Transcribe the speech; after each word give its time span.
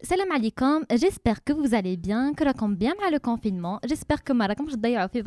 Salam 0.00 0.30
alaikum, 0.30 0.84
j'espère 0.94 1.42
que 1.42 1.52
vous 1.52 1.74
allez 1.74 1.96
bien, 1.96 2.32
que 2.32 2.44
raconte 2.44 2.76
bien 2.76 2.94
mal 3.00 3.12
le 3.12 3.18
confinement. 3.18 3.80
J'espère 3.84 4.22
que 4.22 4.32
marakom 4.32 4.68
d'ailleurs 4.76 5.10
fait 5.10 5.24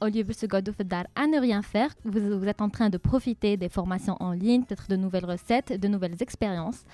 au 0.00 0.06
lieu 0.06 0.24
de 0.24 0.32
se 0.32 0.46
garder 0.46 0.72
à 1.14 1.26
ne 1.26 1.38
rien 1.38 1.60
faire, 1.60 1.90
vous, 2.06 2.38
vous, 2.38 2.46
êtes 2.46 2.62
en 2.62 2.70
train 2.70 2.88
de 2.88 2.96
profiter 2.96 3.58
des 3.58 3.68
formations 3.68 4.16
en 4.20 4.32
ligne, 4.32 4.62
peut-être 4.62 4.88
de 4.88 4.96
nouvelles 4.96 5.26
recettes, 5.26 5.78
de 5.78 5.88
nouvelles 5.88 6.16
expériences. 6.22 6.84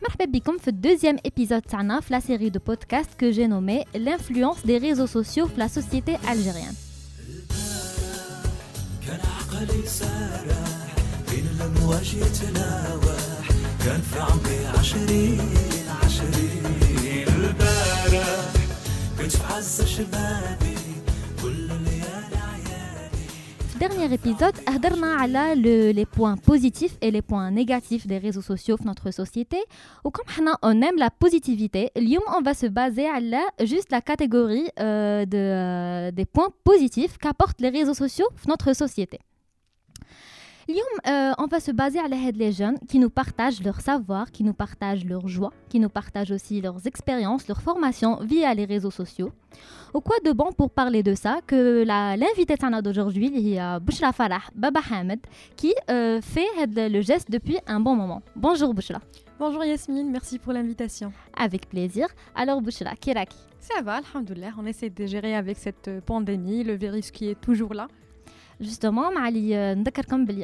Marhaba 0.00 0.24
bikom 0.26 0.56
le 0.64 0.72
deuxième 0.72 1.18
épisode 1.22 1.64
de 1.64 2.10
la 2.10 2.20
série 2.22 2.50
de 2.50 2.58
podcasts 2.58 3.14
que 3.14 3.30
j'ai 3.30 3.46
nommé 3.46 3.84
l'influence 3.94 4.64
des 4.64 4.78
réseaux 4.78 5.06
sociaux 5.06 5.48
sur 5.48 5.58
la 5.58 5.68
société 5.68 6.16
algérienne. 6.26 6.74
Dernier 23.78 24.14
épisode, 24.14 24.54
on 24.66 25.34
a 25.34 25.54
les 25.54 26.06
points 26.06 26.36
positifs 26.36 26.96
et 27.02 27.10
les 27.10 27.20
points 27.20 27.50
négatifs 27.50 28.06
des 28.06 28.16
réseaux 28.16 28.40
sociaux 28.40 28.76
dans 28.78 28.86
notre 28.86 29.10
société. 29.10 29.58
Ou 30.04 30.10
comme 30.10 30.24
on 30.62 30.80
aime 30.80 30.96
la 30.96 31.10
positivité, 31.10 31.90
on 32.34 32.40
va 32.40 32.54
se 32.54 32.66
baser 32.66 33.08
sur 33.08 33.66
juste 33.66 33.90
la 33.90 34.00
catégorie 34.00 34.68
euh, 34.78 35.26
de, 35.26 35.36
euh, 35.36 36.10
des 36.12 36.24
points 36.24 36.48
positifs 36.64 37.18
qu'apportent 37.18 37.60
les 37.60 37.70
réseaux 37.70 37.94
sociaux 37.94 38.28
dans 38.44 38.52
notre 38.52 38.72
société. 38.74 39.18
Euh, 40.68 41.32
on 41.38 41.46
va 41.46 41.60
se 41.60 41.70
baser 41.70 41.98
à 41.98 42.08
l'aide 42.08 42.36
des 42.36 42.52
jeunes 42.52 42.78
qui 42.88 42.98
nous 42.98 43.10
partagent 43.10 43.62
leur 43.62 43.80
savoir, 43.80 44.30
qui 44.30 44.44
nous 44.44 44.52
partagent 44.52 45.04
leur 45.04 45.26
joie, 45.28 45.52
qui 45.68 45.80
nous 45.80 45.88
partagent 45.88 46.30
aussi 46.30 46.60
leurs 46.60 46.86
expériences, 46.86 47.48
leurs 47.48 47.62
formations 47.62 48.16
via 48.22 48.52
les 48.54 48.64
réseaux 48.64 48.90
sociaux. 48.90 49.32
Au 49.94 50.00
quoi 50.00 50.16
de 50.24 50.32
bon 50.32 50.52
pour 50.52 50.70
parler 50.70 51.02
de 51.02 51.14
ça 51.14 51.40
que 51.46 51.84
l'invité 51.84 52.54
d'aujourd'hui, 52.82 53.32
il 53.34 53.48
y 53.48 53.58
a 53.58 53.80
Bouchra 53.80 54.12
Farah 54.12 54.42
Baba 54.54 54.80
Hamed, 54.90 55.20
qui 55.56 55.74
euh, 55.90 56.20
fait 56.20 56.46
le 56.66 57.00
geste 57.00 57.30
depuis 57.30 57.58
un 57.66 57.80
bon 57.80 57.96
moment. 57.96 58.22
Bonjour 58.36 58.74
Bouchra. 58.74 59.00
Bonjour 59.38 59.64
Yasmine, 59.64 60.10
merci 60.10 60.38
pour 60.38 60.52
l'invitation. 60.52 61.12
Avec 61.36 61.68
plaisir. 61.68 62.06
Alors 62.34 62.60
Bouchra, 62.60 62.94
Kiraki 62.94 63.38
Ça 63.58 63.82
va, 63.82 64.00
alhamdoulilah. 64.14 64.52
On 64.58 64.66
essaie 64.66 64.90
de 64.90 65.06
gérer 65.06 65.34
avec 65.34 65.56
cette 65.56 65.88
euh, 65.88 66.00
pandémie, 66.00 66.62
le 66.62 66.74
virus 66.74 67.10
qui 67.10 67.28
est 67.30 67.40
toujours 67.40 67.74
là. 67.74 67.88
Justement, 68.59 69.11
Mali, 69.11 69.53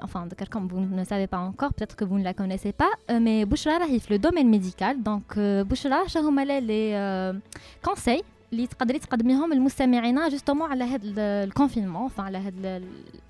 enfin, 0.03 0.27
vous 0.71 0.79
ne 0.81 1.03
savez 1.05 1.27
pas 1.27 1.37
encore, 1.37 1.73
peut-être 1.73 1.95
que 1.95 2.03
vous 2.03 2.17
ne 2.17 2.23
la 2.23 2.33
connaissez 2.33 2.73
pas, 2.73 2.89
euh, 3.09 3.19
mais 3.21 3.45
Bouchra 3.45 3.77
est 3.89 4.09
le 4.09 4.19
domaine 4.19 4.49
médical. 4.49 5.01
Donc, 5.01 5.37
euh, 5.37 5.63
Bouchra, 5.63 6.03
les 6.61 6.91
euh, 6.93 7.33
conseils 7.81 8.23
اللي 8.53 8.67
تقدري 8.67 8.99
تقدميهم 8.99 9.53
للمستمعين 9.53 10.29
justement 10.29 10.61
على 10.61 10.83
هذا 10.83 11.43
الكونفينمون 11.43 12.09
enfin 12.09 12.19
على 12.19 12.37
هاد 12.37 12.83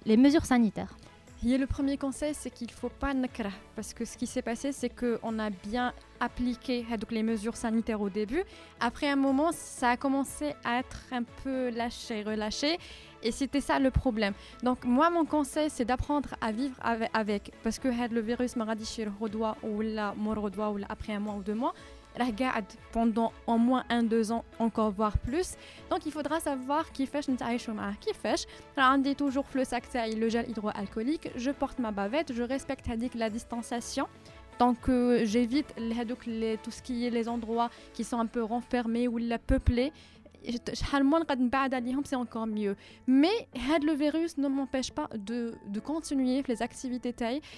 les 0.05 0.17
mesures 0.17 0.45
sanitaires. 0.45 0.95
Et 1.43 1.57
le 1.57 1.65
premier 1.65 1.97
conseil, 1.97 2.33
c'est 2.35 2.51
qu'il 2.51 2.67
ne 2.67 2.71
faut 2.71 2.93
pas 3.03 3.13
nakra. 3.13 3.49
Parce 3.75 3.93
que 3.95 4.05
ce 4.05 4.15
qui 4.15 4.27
s'est 4.27 4.43
passé, 4.43 4.71
c'est 4.71 4.89
qu'on 4.89 5.39
a 5.39 5.49
bien 5.49 5.91
appliqué 6.20 6.84
donc, 6.90 7.10
les 7.10 7.22
mesures 7.22 7.56
sanitaires 7.56 8.00
au 8.00 8.08
début. 8.08 8.44
Après 8.80 9.08
un 9.08 9.16
moment, 9.16 9.50
ça 9.52 9.90
a 9.90 9.96
commencé 9.96 10.54
à 10.64 10.78
être 10.78 11.04
un 11.12 11.22
peu 11.42 11.70
lâché, 11.70 12.22
relâché. 12.22 12.78
Et 13.22 13.32
c'était 13.32 13.60
ça 13.60 13.78
le 13.78 13.90
problème. 13.90 14.34
Donc 14.62 14.84
moi, 14.84 15.10
mon 15.10 15.24
conseil, 15.24 15.70
c'est 15.70 15.84
d'apprendre 15.84 16.28
à 16.40 16.52
vivre 16.52 16.76
avec. 17.12 17.52
Parce 17.62 17.78
que 17.78 17.88
le 17.88 18.20
virus 18.20 18.56
m'a 18.56 18.74
dit 18.74 19.04
ou 19.62 19.80
la 19.80 20.14
ou 20.16 20.78
après 20.88 21.12
un 21.14 21.20
mois 21.20 21.34
ou 21.34 21.42
deux 21.42 21.54
mois, 21.54 21.74
regarde 22.18 22.64
pendant 22.92 23.32
au 23.46 23.58
moins 23.58 23.84
un 23.90 24.02
deux 24.02 24.32
ans 24.32 24.44
encore 24.58 24.90
voire 24.90 25.18
plus 25.18 25.54
donc 25.90 26.06
il 26.06 26.12
faudra 26.12 26.40
savoir 26.40 26.90
qui 26.92 27.06
fait 27.06 27.26
qui 28.00 28.14
fait 28.14 28.46
dit 28.98 29.14
toujours 29.14 29.44
le 29.54 29.64
sac 29.64 29.84
le 29.94 30.28
gel 30.28 30.48
hydroalcoolique 30.48 31.30
je 31.36 31.50
porte 31.50 31.78
ma 31.78 31.90
bavette 31.90 32.32
je 32.32 32.42
respecte 32.42 32.86
la 33.14 33.30
distanciation 33.30 34.08
tant 34.58 34.74
que 34.74 35.24
j'évite 35.24 35.74
tout 36.62 36.70
ce 36.70 36.82
qui 36.82 37.06
est 37.06 37.10
les 37.10 37.28
endroits 37.28 37.70
qui 37.92 38.04
sont 38.04 38.18
un 38.18 38.26
peu 38.26 38.42
renfermés 38.42 39.08
ou 39.08 39.18
la 39.18 39.38
peuplés 39.38 39.92
c'est 42.06 42.16
encore 42.16 42.46
mieux. 42.46 42.76
Mais 43.06 43.48
le 43.84 43.92
virus 43.92 44.38
ne 44.38 44.48
m'empêche 44.48 44.92
pas 44.92 45.08
de, 45.16 45.54
continuer 45.84 46.42
les 46.48 46.62
activités 46.62 47.14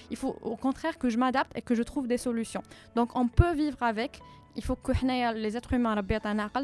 il 0.09 0.17
faut 0.17 0.35
au 0.41 0.55
contraire 0.55 0.97
que 0.97 1.09
je 1.09 1.17
m'adapte 1.17 1.51
et 1.55 1.61
que 1.61 1.75
je 1.75 1.83
trouve 1.83 2.07
des 2.07 2.17
solutions. 2.17 2.63
Donc 2.95 3.15
on 3.15 3.27
peut 3.27 3.53
vivre 3.53 3.81
avec 3.81 4.19
il 4.55 4.63
faut 4.63 4.75
que 4.75 4.91
les 5.35 5.57
êtres 5.57 5.73
humains 5.73 5.95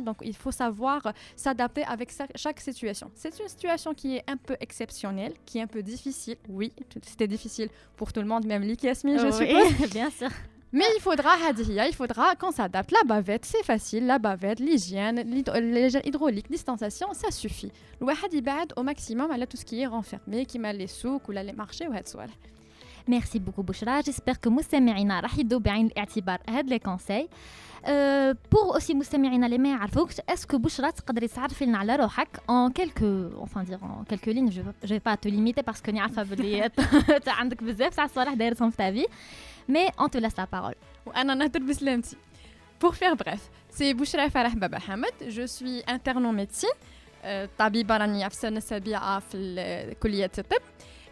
donc 0.01 0.17
il 0.21 0.35
faut 0.35 0.51
savoir 0.51 1.13
s'adapter 1.35 1.83
avec 1.83 2.11
chaque 2.35 2.59
situation 2.59 3.11
c'est 3.15 3.39
une 3.39 3.47
situation 3.47 3.93
qui 3.93 4.17
est 4.17 4.23
un 4.27 4.37
peu 4.37 4.55
exceptionnelle 4.59 5.33
qui 5.45 5.59
est 5.59 5.61
un 5.61 5.67
peu 5.67 5.83
difficile 5.83 6.37
oui 6.49 6.71
c'était 7.03 7.27
difficile 7.27 7.69
pour 7.95 8.11
tout 8.13 8.21
le 8.21 8.27
monde 8.27 8.45
même 8.45 8.63
Yasmine 8.63 9.19
je 9.19 9.31
suppose 9.31 9.89
bien 9.91 10.09
sûr 10.09 10.29
mais 10.75 10.83
il 10.97 10.99
faudra, 10.99 11.37
il 11.87 11.95
faudra 11.95 12.35
qu'on 12.35 12.51
s'adapte. 12.51 12.91
La 12.91 13.03
bavette, 13.05 13.45
c'est 13.45 13.63
facile. 13.63 14.07
La 14.07 14.19
bavette, 14.19 14.59
l'hygiène, 14.59 15.21
l'hydraulique, 15.21 16.51
distanciation, 16.51 17.13
ça 17.13 17.31
suffit. 17.31 17.71
Le 18.01 18.07
wahad 18.07 18.73
au 18.75 18.83
maximum 18.83 19.31
à 19.31 19.47
tout 19.47 19.55
ce 19.55 19.63
qui 19.63 19.79
est 19.79 19.85
renfermé, 19.87 20.45
qui 20.45 20.59
m'a 20.59 20.73
les 20.73 20.87
souks 20.87 21.29
ou 21.29 21.31
les 21.31 21.53
marchés 21.53 21.87
ou 21.87 21.93
Merci 23.08 23.38
beaucoup 23.38 23.62
Bouchra. 23.62 24.02
J'espère 24.02 24.40
que 24.40 24.48
مستمعينا 24.48 25.20
راح 25.20 25.38
يدوا 25.38 25.58
بعين 25.58 25.86
الاعتبار 25.86 26.38
هاد 26.48 26.68
لي 26.68 26.78
كونساي. 26.78 27.28
أه 27.84 28.36
pour 28.54 28.76
aussi 28.76 28.90
مستمعينا 28.90 29.46
اللي 29.46 29.58
ما 29.58 29.68
يعرفوكش 29.68 30.20
اسكو 30.28 30.58
بشرى 30.58 30.92
تقدري 30.92 31.28
تعرفي 31.28 31.66
لنا 31.66 31.78
على 31.78 31.96
روحك 31.96 32.28
en 32.36 32.70
quelques 32.80 33.44
enfin 33.44 33.62
dire 33.64 33.82
en 33.82 34.04
quelques 34.10 34.34
lignes 34.34 34.52
je 34.52 34.60
je 34.84 34.94
vais 34.94 35.00
pas 35.00 35.16
te 35.16 35.28
limiter 35.28 35.62
parce 35.62 35.80
que 35.80 35.90
ني 35.90 36.00
عارفه 36.00 36.22
بلي 36.22 36.70
عندك 37.26 37.62
بزاف 37.62 37.96
تاع 37.96 38.04
الصوالح 38.04 38.34
دايرتهم 38.34 38.70
في 38.70 38.76
تافي 38.76 39.06
mais 39.68 39.90
on 39.98 40.08
te 40.08 40.18
laisse 40.18 40.36
la 40.36 40.46
parole. 40.46 40.78
Pour 42.82 42.94
faire 43.00 43.14
bref, 43.22 43.42
c'est 43.76 43.92
Bouchra 43.98 44.30
Farah 44.34 44.56
Baba 44.62 44.78
Hamad. 44.88 45.16
Je 45.36 45.44
suis 45.56 45.78
interne 45.86 46.24
en 46.26 46.32
médecine. 46.32 46.76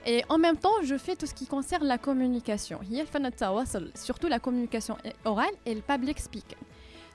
et 0.05 0.23
en 0.29 0.37
même 0.37 0.57
temps, 0.57 0.81
je 0.83 0.97
fais 0.97 1.15
tout 1.15 1.25
ce 1.25 1.33
qui 1.33 1.47
concerne 1.47 1.85
la 1.85 1.97
communication. 1.97 2.79
Surtout 3.95 4.27
la 4.27 4.39
communication 4.39 4.97
orale 5.23 5.53
et 5.65 5.73
le 5.73 5.81
public 5.81 6.19
speaking. 6.19 6.57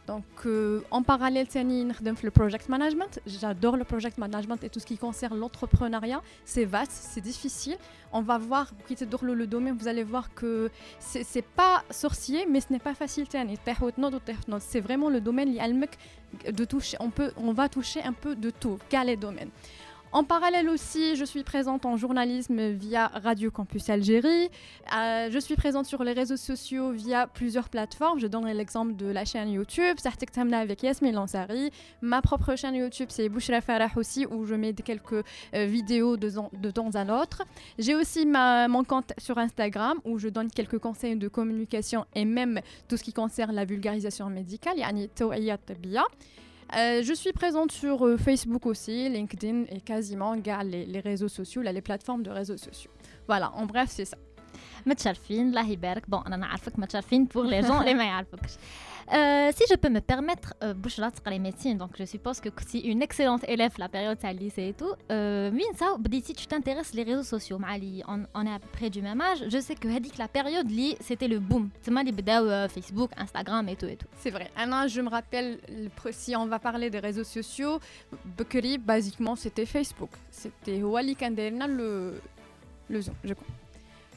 Donc, 0.06 0.24
euh, 0.46 0.80
en 0.90 1.02
parallèle, 1.02 1.46
le 1.52 2.30
project 2.30 2.70
management. 2.70 3.20
J'adore 3.26 3.76
le 3.76 3.84
project 3.84 4.16
management 4.16 4.64
et 4.64 4.70
tout 4.70 4.80
ce 4.80 4.86
qui 4.86 4.96
concerne 4.96 5.38
l'entrepreneuriat. 5.38 6.22
C'est 6.46 6.64
vaste, 6.64 6.92
c'est 6.92 7.20
difficile. 7.20 7.76
On 8.10 8.22
va 8.22 8.38
voir, 8.38 8.72
le, 9.20 9.34
le 9.34 9.46
domaine, 9.46 9.76
vous 9.76 9.86
allez 9.86 10.04
voir 10.04 10.32
que 10.32 10.70
c'est 10.98 11.44
pas 11.44 11.84
sorcier, 11.90 12.46
mais 12.46 12.60
ce 12.62 12.72
n'est 12.72 12.78
pas 12.78 12.94
facile. 12.94 13.26
C'est 14.60 14.80
vraiment 14.80 15.10
le 15.10 15.20
domaine 15.20 15.54
de 16.50 16.64
toucher. 16.64 16.96
On, 17.00 17.10
peut, 17.10 17.32
on 17.36 17.52
va 17.52 17.68
toucher 17.68 18.02
un 18.02 18.14
peu 18.14 18.34
de 18.34 18.48
tout, 18.48 18.78
quels 18.88 19.08
les 19.08 19.16
domaines. 19.16 19.50
En 20.10 20.24
parallèle 20.24 20.70
aussi, 20.70 21.16
je 21.16 21.24
suis 21.24 21.44
présente 21.44 21.84
en 21.84 21.98
journalisme 21.98 22.70
via 22.70 23.08
Radio 23.08 23.50
Campus 23.50 23.90
Algérie. 23.90 24.48
Euh, 24.96 25.28
je 25.30 25.38
suis 25.38 25.54
présente 25.54 25.84
sur 25.84 26.02
les 26.02 26.14
réseaux 26.14 26.38
sociaux 26.38 26.92
via 26.92 27.26
plusieurs 27.26 27.68
plateformes. 27.68 28.18
Je 28.18 28.26
donnerai 28.26 28.54
l'exemple 28.54 28.96
de 28.96 29.04
la 29.06 29.26
chaîne 29.26 29.50
YouTube, 29.50 29.98
Sartek 29.98 30.30
avec 30.38 30.82
Yasmine 30.82 31.14
Lansari. 31.14 31.70
Ma 32.00 32.22
propre 32.22 32.56
chaîne 32.56 32.74
YouTube, 32.74 33.08
c'est 33.10 33.28
Bouchra 33.28 33.60
Farah 33.60 33.90
aussi, 33.96 34.24
où 34.24 34.46
je 34.46 34.54
mets 34.54 34.72
quelques 34.72 35.12
euh, 35.12 35.66
vidéos 35.66 36.16
de, 36.16 36.70
temps 36.70 36.90
à 36.94 37.04
l'autre. 37.04 37.42
J'ai 37.78 37.94
aussi 37.94 38.24
ma, 38.24 38.66
mon 38.66 38.84
compte 38.84 39.12
sur 39.18 39.36
Instagram, 39.36 39.98
où 40.06 40.18
je 40.18 40.28
donne 40.28 40.50
quelques 40.50 40.78
conseils 40.78 41.16
de 41.16 41.28
communication 41.28 42.06
et 42.14 42.24
même 42.24 42.60
tout 42.88 42.96
ce 42.96 43.04
qui 43.04 43.12
concerne 43.12 43.54
la 43.54 43.66
vulgarisation 43.66 44.30
médicale, 44.30 44.78
yani 44.78 45.10
Bia. 45.82 46.06
Euh, 46.75 47.03
je 47.03 47.13
suis 47.13 47.33
présente 47.33 47.71
sur 47.71 48.05
euh, 48.05 48.17
Facebook 48.17 48.65
aussi, 48.65 49.07
LinkedIn 49.09 49.65
et 49.69 49.79
quasiment 49.81 50.33
les, 50.33 50.85
les 50.85 50.99
réseaux 50.99 51.27
sociaux, 51.27 51.61
là, 51.61 51.71
les 51.71 51.81
plateformes 51.81 52.23
de 52.23 52.31
réseaux 52.31 52.57
sociaux. 52.57 52.91
Voilà, 53.27 53.51
en 53.53 53.65
bref, 53.65 53.89
c'est 53.91 54.05
ça. 54.05 54.17
متشرفين 54.85 55.47
الله 55.47 55.69
يبارك 55.69 56.09
بون 56.09 56.23
انا 56.27 56.35
نعرفك 56.35 56.79
متشرفين 56.79 57.25
بور 57.25 57.45
لي 57.45 57.61
جون 57.61 57.81
اللي 57.81 57.93
ما 57.93 58.03
يعرفوكش 58.03 58.51
euh, 59.12 59.50
si 59.56 59.64
je 59.70 59.74
peux 59.76 59.88
me 59.88 60.00
permettre, 60.00 60.54
euh, 60.62 60.74
Bouchra 60.74 61.10
les 61.30 61.38
médecine, 61.38 61.78
donc 61.78 61.92
je 61.98 62.04
suppose 62.04 62.40
que 62.40 62.50
si 62.66 62.80
une 62.80 63.00
excellente 63.00 63.42
élève 63.48 63.72
la 63.78 63.88
période 63.88 64.18
à 64.22 64.32
lycée 64.32 64.68
et 64.68 64.74
tout, 64.74 64.92
euh, 65.10 65.50
si 66.22 66.34
tu 66.34 66.46
t'intéresses 66.46 66.92
les 66.92 67.04
réseaux 67.04 67.22
sociaux, 67.22 67.58
on, 68.06 68.24
on 68.34 68.46
est 68.46 68.52
à 68.52 68.58
peu 68.58 68.68
près 68.70 68.90
du 68.90 69.00
même 69.00 69.20
âge, 69.20 69.44
je 69.48 69.58
sais 69.60 69.74
que 69.74 69.88
la 70.18 70.28
période 70.28 70.70
c'était 71.00 71.28
le 71.28 71.38
boom. 71.38 71.70
C'est 71.80 71.90
mal 71.90 72.04
euh, 72.48 72.68
Facebook, 72.68 73.10
Instagram 73.16 73.66
et 73.68 73.76
tout 73.76 73.86
et 73.86 73.96
tout. 73.96 74.06
C'est 74.18 74.30
vrai. 74.30 74.50
Un 74.56 74.72
je 74.92 75.00
me 75.00 75.08
rappelle, 75.08 75.58
si 76.10 76.36
on 76.36 76.46
va 76.46 76.58
parler 76.58 76.90
des 76.90 76.98
réseaux 76.98 77.24
sociaux, 77.24 77.80
Bekeri, 78.36 78.76
basiquement, 78.76 79.36
c'était 79.36 79.66
Facebook. 79.66 80.10
C'était 80.30 80.82
Wali 80.82 81.16
Kandelna 81.16 81.66
le, 81.66 82.20
le 82.90 83.00
je 83.00 83.32
crois. 83.34 83.46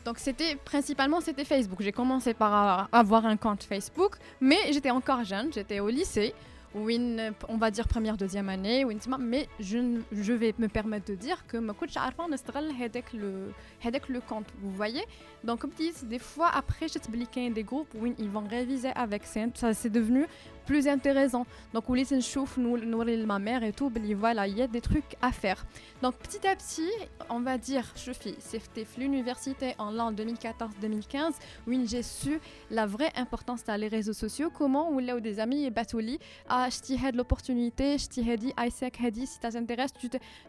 Donc 0.05 0.17
c'était 0.17 0.55
principalement 0.55 1.21
c'était 1.21 1.45
Facebook. 1.45 1.81
J'ai 1.81 1.91
commencé 1.91 2.33
par 2.33 2.89
avoir 2.91 3.25
un 3.25 3.37
compte 3.37 3.63
Facebook, 3.63 4.15
mais 4.39 4.57
j'étais 4.71 4.91
encore 4.91 5.23
jeune, 5.23 5.51
j'étais 5.53 5.79
au 5.79 5.89
lycée 5.89 6.33
ou 6.73 6.89
une, 6.89 7.33
on 7.49 7.57
va 7.57 7.69
dire 7.69 7.87
première 7.87 8.15
deuxième 8.15 8.47
année 8.47 8.85
ou 8.85 8.91
une 8.91 8.99
mais 9.19 9.47
je, 9.59 9.99
je 10.13 10.33
vais 10.33 10.55
me 10.57 10.67
permettre 10.67 11.07
de 11.07 11.15
dire 11.15 11.45
que 11.45 11.57
ma 11.57 11.73
coach 11.73 11.97
arfa 11.97 12.23
on 12.23 12.31
avec 12.81 13.11
le 13.13 13.51
avec 13.83 14.07
le 14.07 14.21
compte 14.21 14.45
vous 14.61 14.71
voyez? 14.71 15.03
Donc 15.43 15.59
comme 15.59 15.71
disent 15.71 16.05
des 16.05 16.19
fois 16.19 16.49
après 16.53 16.87
j'ai 16.87 16.97
expliqué 16.97 17.49
des 17.49 17.63
groupes 17.63 17.93
où 17.99 18.05
ils 18.05 18.29
vont 18.29 18.47
réviser 18.47 18.91
avec 18.95 19.23
ça 19.25 19.73
c'est 19.73 19.89
devenu 19.89 20.25
plus 20.65 20.87
intéressant. 20.87 21.45
Donc, 21.73 21.89
on 21.89 21.93
laisse 21.93 22.13
nous 22.57 22.77
nourrir 22.77 23.25
ma 23.25 23.39
mère 23.39 23.63
et 23.63 23.73
tout, 23.73 23.91
voilà, 24.15 24.47
il 24.47 24.57
y 24.57 24.61
a 24.61 24.67
des 24.67 24.81
trucs 24.81 25.15
à 25.21 25.31
faire. 25.31 25.65
Donc, 26.01 26.15
petit 26.15 26.47
à 26.47 26.55
petit, 26.55 26.89
on 27.29 27.39
va 27.39 27.57
dire, 27.57 27.85
je 27.95 28.11
fais, 28.11 28.35
c'était 28.39 28.85
l'université 28.97 29.75
en 29.77 29.91
l'an 29.91 30.11
2014-2015, 30.11 31.33
où 31.67 31.71
j'ai 31.85 32.03
su 32.03 32.39
la 32.69 32.85
vraie 32.85 33.11
importance 33.15 33.63
des 33.63 33.87
réseaux 33.87 34.13
sociaux, 34.13 34.49
comment 34.53 34.91
ou 34.91 34.99
là 34.99 35.15
où 35.15 35.19
des 35.19 35.39
amis 35.39 35.65
et 35.65 35.69
Batouli, 35.69 36.19
ah, 36.49 36.67
je 36.69 37.15
l'opportunité, 37.15 37.97
je 37.97 38.35
dit, 38.35 38.53
Isaac 38.59 38.99
Hadi, 39.03 39.27
si 39.27 39.39
ça 39.41 39.51
t'intéresse, 39.51 39.91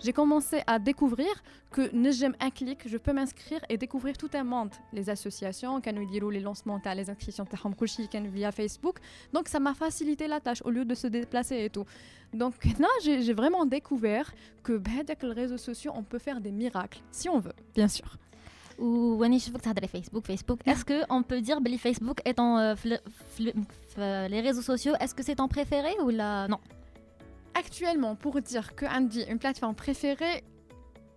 j'ai 0.01 0.13
commencé 0.13 0.63
à 0.67 0.79
découvrir 0.79 1.31
que 1.71 1.91
j'aime 2.11 2.37
un 2.41 2.51
clic, 2.51 2.81
je 2.87 2.99
peux 2.99 3.13
m'inscrire 3.13 3.61
et 3.69 3.77
découvrir 3.79 4.17
tout 4.17 4.31
un 4.35 4.45
monde. 4.45 4.71
Les 4.93 5.09
associations, 5.09 5.81
les 5.85 6.41
lancements, 6.41 6.81
les 6.95 7.11
inscriptions, 7.11 7.47
via 8.33 8.53
Facebook. 8.53 8.99
Donc, 9.33 9.49
ça 9.49 9.59
m'a 9.61 9.75
facilité 9.75 10.02
la 10.29 10.41
tâche 10.41 10.63
au 10.65 10.71
lieu 10.71 10.85
de 10.85 10.95
se 10.95 11.07
déplacer 11.07 11.65
et 11.65 11.71
tout. 11.71 11.85
Donc 12.33 12.55
là, 12.79 12.89
j'ai 13.03 13.33
vraiment 13.33 13.67
découvert 13.67 14.33
que 14.63 14.81
avec 14.99 15.23
les 15.23 15.33
réseaux 15.33 15.59
sociaux, 15.59 15.93
on 15.95 16.03
peut 16.03 16.19
faire 16.19 16.41
des 16.41 16.53
miracles, 16.53 17.01
si 17.11 17.29
on 17.29 17.39
veut, 17.39 17.55
bien 17.75 17.89
sûr. 17.89 18.17
Ou 18.79 19.23
Facebook, 19.91 20.27
Facebook. 20.27 20.61
Est-ce 20.67 20.85
que 20.85 21.03
on 21.11 21.23
peut 21.23 21.41
dire 21.41 21.59
que 21.63 21.77
Facebook 21.77 22.21
est 22.25 22.39
en 22.41 22.59
euh, 22.59 22.75
les 24.29 24.41
réseaux 24.41 24.63
sociaux 24.63 24.95
Est-ce 24.99 25.15
que 25.15 25.23
c'est 25.23 25.37
ton 25.37 25.49
préféré 25.49 25.95
ou 26.03 26.09
là 26.09 26.49
non? 26.49 26.59
Actuellement, 27.55 28.17
pour 28.17 28.41
dire 28.41 28.75
que 28.75 28.87
Andy 28.87 29.25
une 29.29 29.39
plateforme 29.39 29.75
préférée, 29.75 30.43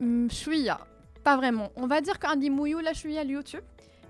hmm, 0.01 0.27
je 0.29 0.35
suis 0.35 0.67
pas 1.23 1.37
vraiment. 1.37 1.71
On 1.75 1.87
va 1.87 2.01
dire 2.01 2.19
qu'Andy 2.19 2.49
Mouyou, 2.49 2.79
là, 2.79 2.93
je 2.93 2.99
suis 2.99 3.17
à 3.17 3.23
YouTube 3.23 3.63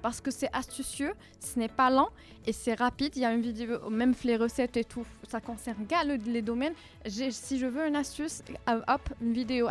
parce 0.05 0.21
que 0.21 0.29
c'est 0.29 0.51
astucieux, 0.53 1.13
ce 1.39 1.57
n'est 1.57 1.67
pas 1.67 1.89
lent 1.89 2.09
et 2.45 2.53
c'est 2.53 2.75
rapide. 2.75 3.13
Il 3.15 3.23
y 3.23 3.25
a 3.25 3.33
une 3.33 3.41
vidéo, 3.41 3.89
même 3.89 4.13
les 4.23 4.37
recettes 4.37 4.77
et 4.77 4.83
tout, 4.83 5.03
ça 5.27 5.41
concerne 5.41 5.83
les 6.27 6.43
domaines. 6.43 6.75
Si 7.07 7.57
je 7.57 7.65
veux 7.65 7.87
une 7.87 7.95
astuce, 7.95 8.43
euh, 8.69 8.81
hop, 8.87 9.01
une 9.19 9.33
vidéo. 9.33 9.67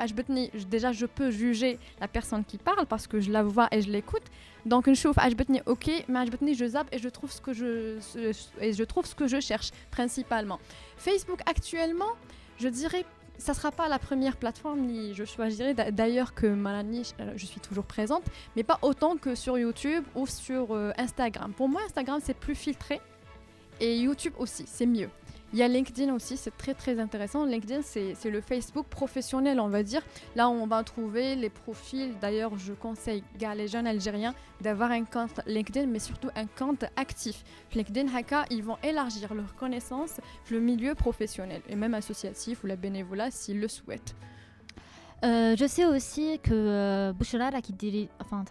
Déjà, 0.68 0.90
je 0.90 1.06
peux 1.06 1.30
juger 1.30 1.78
la 2.00 2.08
personne 2.08 2.44
qui 2.44 2.58
parle 2.58 2.84
parce 2.86 3.06
que 3.06 3.20
je 3.20 3.30
la 3.30 3.44
vois 3.44 3.68
et 3.70 3.80
je 3.80 3.88
l'écoute. 3.88 4.24
Donc 4.66 4.88
une 4.88 4.96
chauffe, 4.96 5.18
ok, 5.66 6.04
mais 6.08 6.54
je 6.54 6.66
zappe 6.66 6.88
et 6.90 6.98
je 6.98 7.08
trouve 7.08 7.30
ce 7.30 7.40
que 7.40 7.52
je 7.52 8.00
et 8.60 8.72
je 8.72 8.82
trouve 8.82 9.06
ce 9.06 9.14
que 9.14 9.28
je 9.28 9.38
cherche 9.38 9.70
principalement. 9.92 10.58
Facebook 10.96 11.42
actuellement, 11.46 12.12
je 12.58 12.66
dirais 12.66 13.04
ça 13.38 13.52
ne 13.52 13.56
sera 13.56 13.70
pas 13.70 13.88
la 13.88 13.98
première 13.98 14.36
plateforme 14.36 15.12
je 15.12 15.24
choisirai. 15.24 15.74
D'ailleurs 15.74 16.34
que 16.34 16.46
Malani, 16.46 17.14
euh, 17.20 17.32
je 17.36 17.46
suis 17.46 17.60
toujours 17.60 17.84
présente, 17.84 18.22
mais 18.56 18.62
pas 18.62 18.78
autant 18.82 19.16
que 19.16 19.34
sur 19.34 19.58
YouTube 19.58 20.04
ou 20.14 20.26
sur 20.26 20.74
euh, 20.74 20.92
Instagram. 20.98 21.52
Pour 21.52 21.68
moi, 21.68 21.82
Instagram, 21.86 22.20
c'est 22.22 22.36
plus 22.36 22.54
filtré. 22.54 23.00
Et 23.80 23.98
YouTube 23.98 24.34
aussi, 24.38 24.64
c'est 24.66 24.86
mieux. 24.86 25.08
Il 25.54 25.58
y 25.58 25.62
a 25.62 25.68
LinkedIn 25.68 26.12
aussi, 26.12 26.36
c'est 26.36 26.56
très 26.56 26.74
très 26.74 26.98
intéressant. 26.98 27.44
LinkedIn, 27.44 27.82
c'est 27.82 28.28
le 28.28 28.40
Facebook 28.40 28.86
professionnel, 28.88 29.60
on 29.60 29.68
va 29.68 29.84
dire. 29.84 30.02
Là, 30.34 30.48
on 30.48 30.66
va 30.66 30.82
trouver 30.82 31.36
les 31.36 31.48
profils. 31.48 32.12
D'ailleurs, 32.20 32.58
je 32.58 32.72
conseille 32.72 33.22
à 33.40 33.54
les 33.54 33.68
jeunes 33.68 33.86
Algériens 33.86 34.34
d'avoir 34.60 34.90
un 34.90 35.04
compte 35.04 35.40
LinkedIn, 35.46 35.86
mais 35.86 36.00
surtout 36.00 36.28
un 36.34 36.46
compte 36.46 36.84
actif. 36.96 37.44
LinkedIn, 37.72 38.12
Haka, 38.12 38.46
ils 38.50 38.64
vont 38.64 38.78
élargir 38.82 39.32
leurs 39.32 39.54
connaissances 39.54 40.20
le 40.50 40.58
milieu 40.58 40.96
professionnel 40.96 41.62
et 41.68 41.76
même 41.76 41.94
associatif 41.94 42.64
ou 42.64 42.66
la 42.66 42.74
bénévolat 42.74 43.30
s'ils 43.30 43.60
le 43.60 43.68
souhaitent. 43.68 44.16
Euh, 45.22 45.56
je 45.56 45.66
sais 45.66 45.86
aussi 45.86 46.38
que 46.42 46.52
euh, 46.52 47.12
qui 47.62 47.72
dirige 47.72 48.08
enfin, 48.20 48.44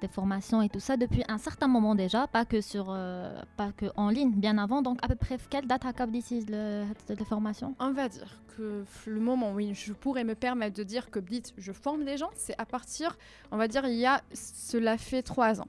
des 0.00 0.08
formations 0.08 0.62
et 0.62 0.68
tout 0.68 0.78
ça 0.78 0.96
depuis 0.96 1.24
un 1.28 1.38
certain 1.38 1.66
moment 1.66 1.94
déjà, 1.94 2.26
pas 2.26 2.44
que, 2.44 2.60
sur, 2.60 2.86
euh, 2.90 3.40
pas 3.56 3.72
que 3.72 3.86
en 3.96 4.08
ligne, 4.08 4.32
bien 4.32 4.58
avant. 4.58 4.82
Donc, 4.82 4.98
à 5.02 5.08
peu 5.08 5.16
près, 5.16 5.38
quelle 5.50 5.66
date 5.66 5.84
a 5.84 6.06
décide 6.06 6.50
les 6.50 7.24
formations 7.24 7.74
On 7.80 7.92
va 7.92 8.08
dire 8.08 8.40
que 8.56 8.84
le 9.06 9.20
moment 9.20 9.52
où 9.52 9.60
je 9.60 9.92
pourrais 9.92 10.24
me 10.24 10.34
permettre 10.34 10.76
de 10.76 10.82
dire 10.82 11.10
que 11.10 11.20
je 11.56 11.72
forme 11.72 12.04
des 12.04 12.16
gens, 12.16 12.30
c'est 12.34 12.54
à 12.58 12.66
partir, 12.66 13.16
on 13.50 13.56
va 13.56 13.66
dire, 13.66 13.84
il 13.86 13.96
y 13.96 14.06
a, 14.06 14.20
cela 14.32 14.98
fait 14.98 15.22
trois 15.22 15.60
ans 15.60 15.68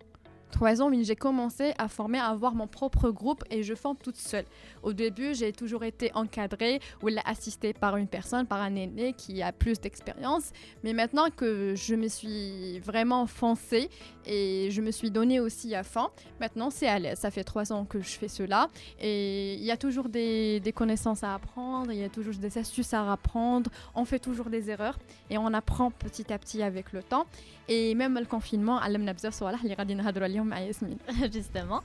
trois 0.53 0.81
ans, 0.81 0.89
j'ai 1.01 1.15
commencé 1.15 1.73
à 1.77 1.89
former, 1.89 2.19
à 2.19 2.27
avoir 2.27 2.55
mon 2.55 2.67
propre 2.67 3.09
groupe 3.09 3.44
et 3.50 3.63
je 3.63 3.73
forme 3.73 3.97
toute 3.97 4.15
seule. 4.15 4.45
Au 4.83 4.94
début, 4.94 5.33
j'ai 5.33 5.51
toujours 5.51 5.83
été 5.83 6.11
encadrée 6.13 6.79
ou 7.01 7.09
assistée 7.25 7.73
par 7.73 7.97
une 7.97 8.07
personne, 8.07 8.45
par 8.45 8.61
un 8.61 8.75
aîné 8.75 9.13
qui 9.13 9.41
a 9.41 9.51
plus 9.51 9.81
d'expérience. 9.81 10.51
Mais 10.83 10.94
maintenant 10.94 11.29
que 11.35 11.73
je 11.75 11.95
me 11.95 12.07
suis 12.07 12.79
vraiment 12.79 13.25
foncée 13.27 13.89
et 14.25 14.69
je 14.71 14.81
me 14.81 14.91
suis 14.91 15.11
donnée 15.11 15.39
aussi 15.39 15.75
à 15.75 15.83
fond, 15.83 16.09
maintenant 16.39 16.69
c'est 16.69 16.88
à 16.88 17.00
l'aise. 17.00 17.19
Ça 17.19 17.31
fait 17.31 17.44
trois 17.44 17.73
ans 17.73 17.83
que 17.83 18.00
je 18.00 18.11
fais 18.11 18.27
cela 18.27 18.69
et 19.01 19.55
il 19.55 19.63
y 19.63 19.71
a 19.71 19.77
toujours 19.77 20.07
des, 20.07 20.61
connaissances 20.75 21.23
à 21.23 21.33
apprendre, 21.33 21.91
il 21.91 22.00
y 22.00 22.03
a 22.03 22.09
toujours 22.09 22.35
des 22.35 22.57
astuces 22.57 22.94
à 22.94 23.11
apprendre. 23.11 23.71
On 23.95 24.05
fait 24.05 24.19
toujours 24.19 24.50
des 24.50 24.69
erreurs 24.69 25.00
et 25.29 25.38
on 25.38 25.53
apprend 25.53 25.89
petit 25.89 26.31
à 26.31 26.38
petit 26.38 26.61
avec 26.61 26.94
le 26.94 27.01
temps. 27.01 27.25
Et 27.69 27.95
même 27.95 28.19
le 28.19 28.25
confinement, 28.25 28.77
à 28.77 28.89
l'amnabzer, 28.89 29.29
les 29.63 29.73
radines 29.73 30.01
غادي 30.42 30.42
نهضروا 30.42 30.42
عليهم 30.42 30.46
مع 30.46 30.58
ياسمين. 30.60 30.98
Justement. 31.32 31.82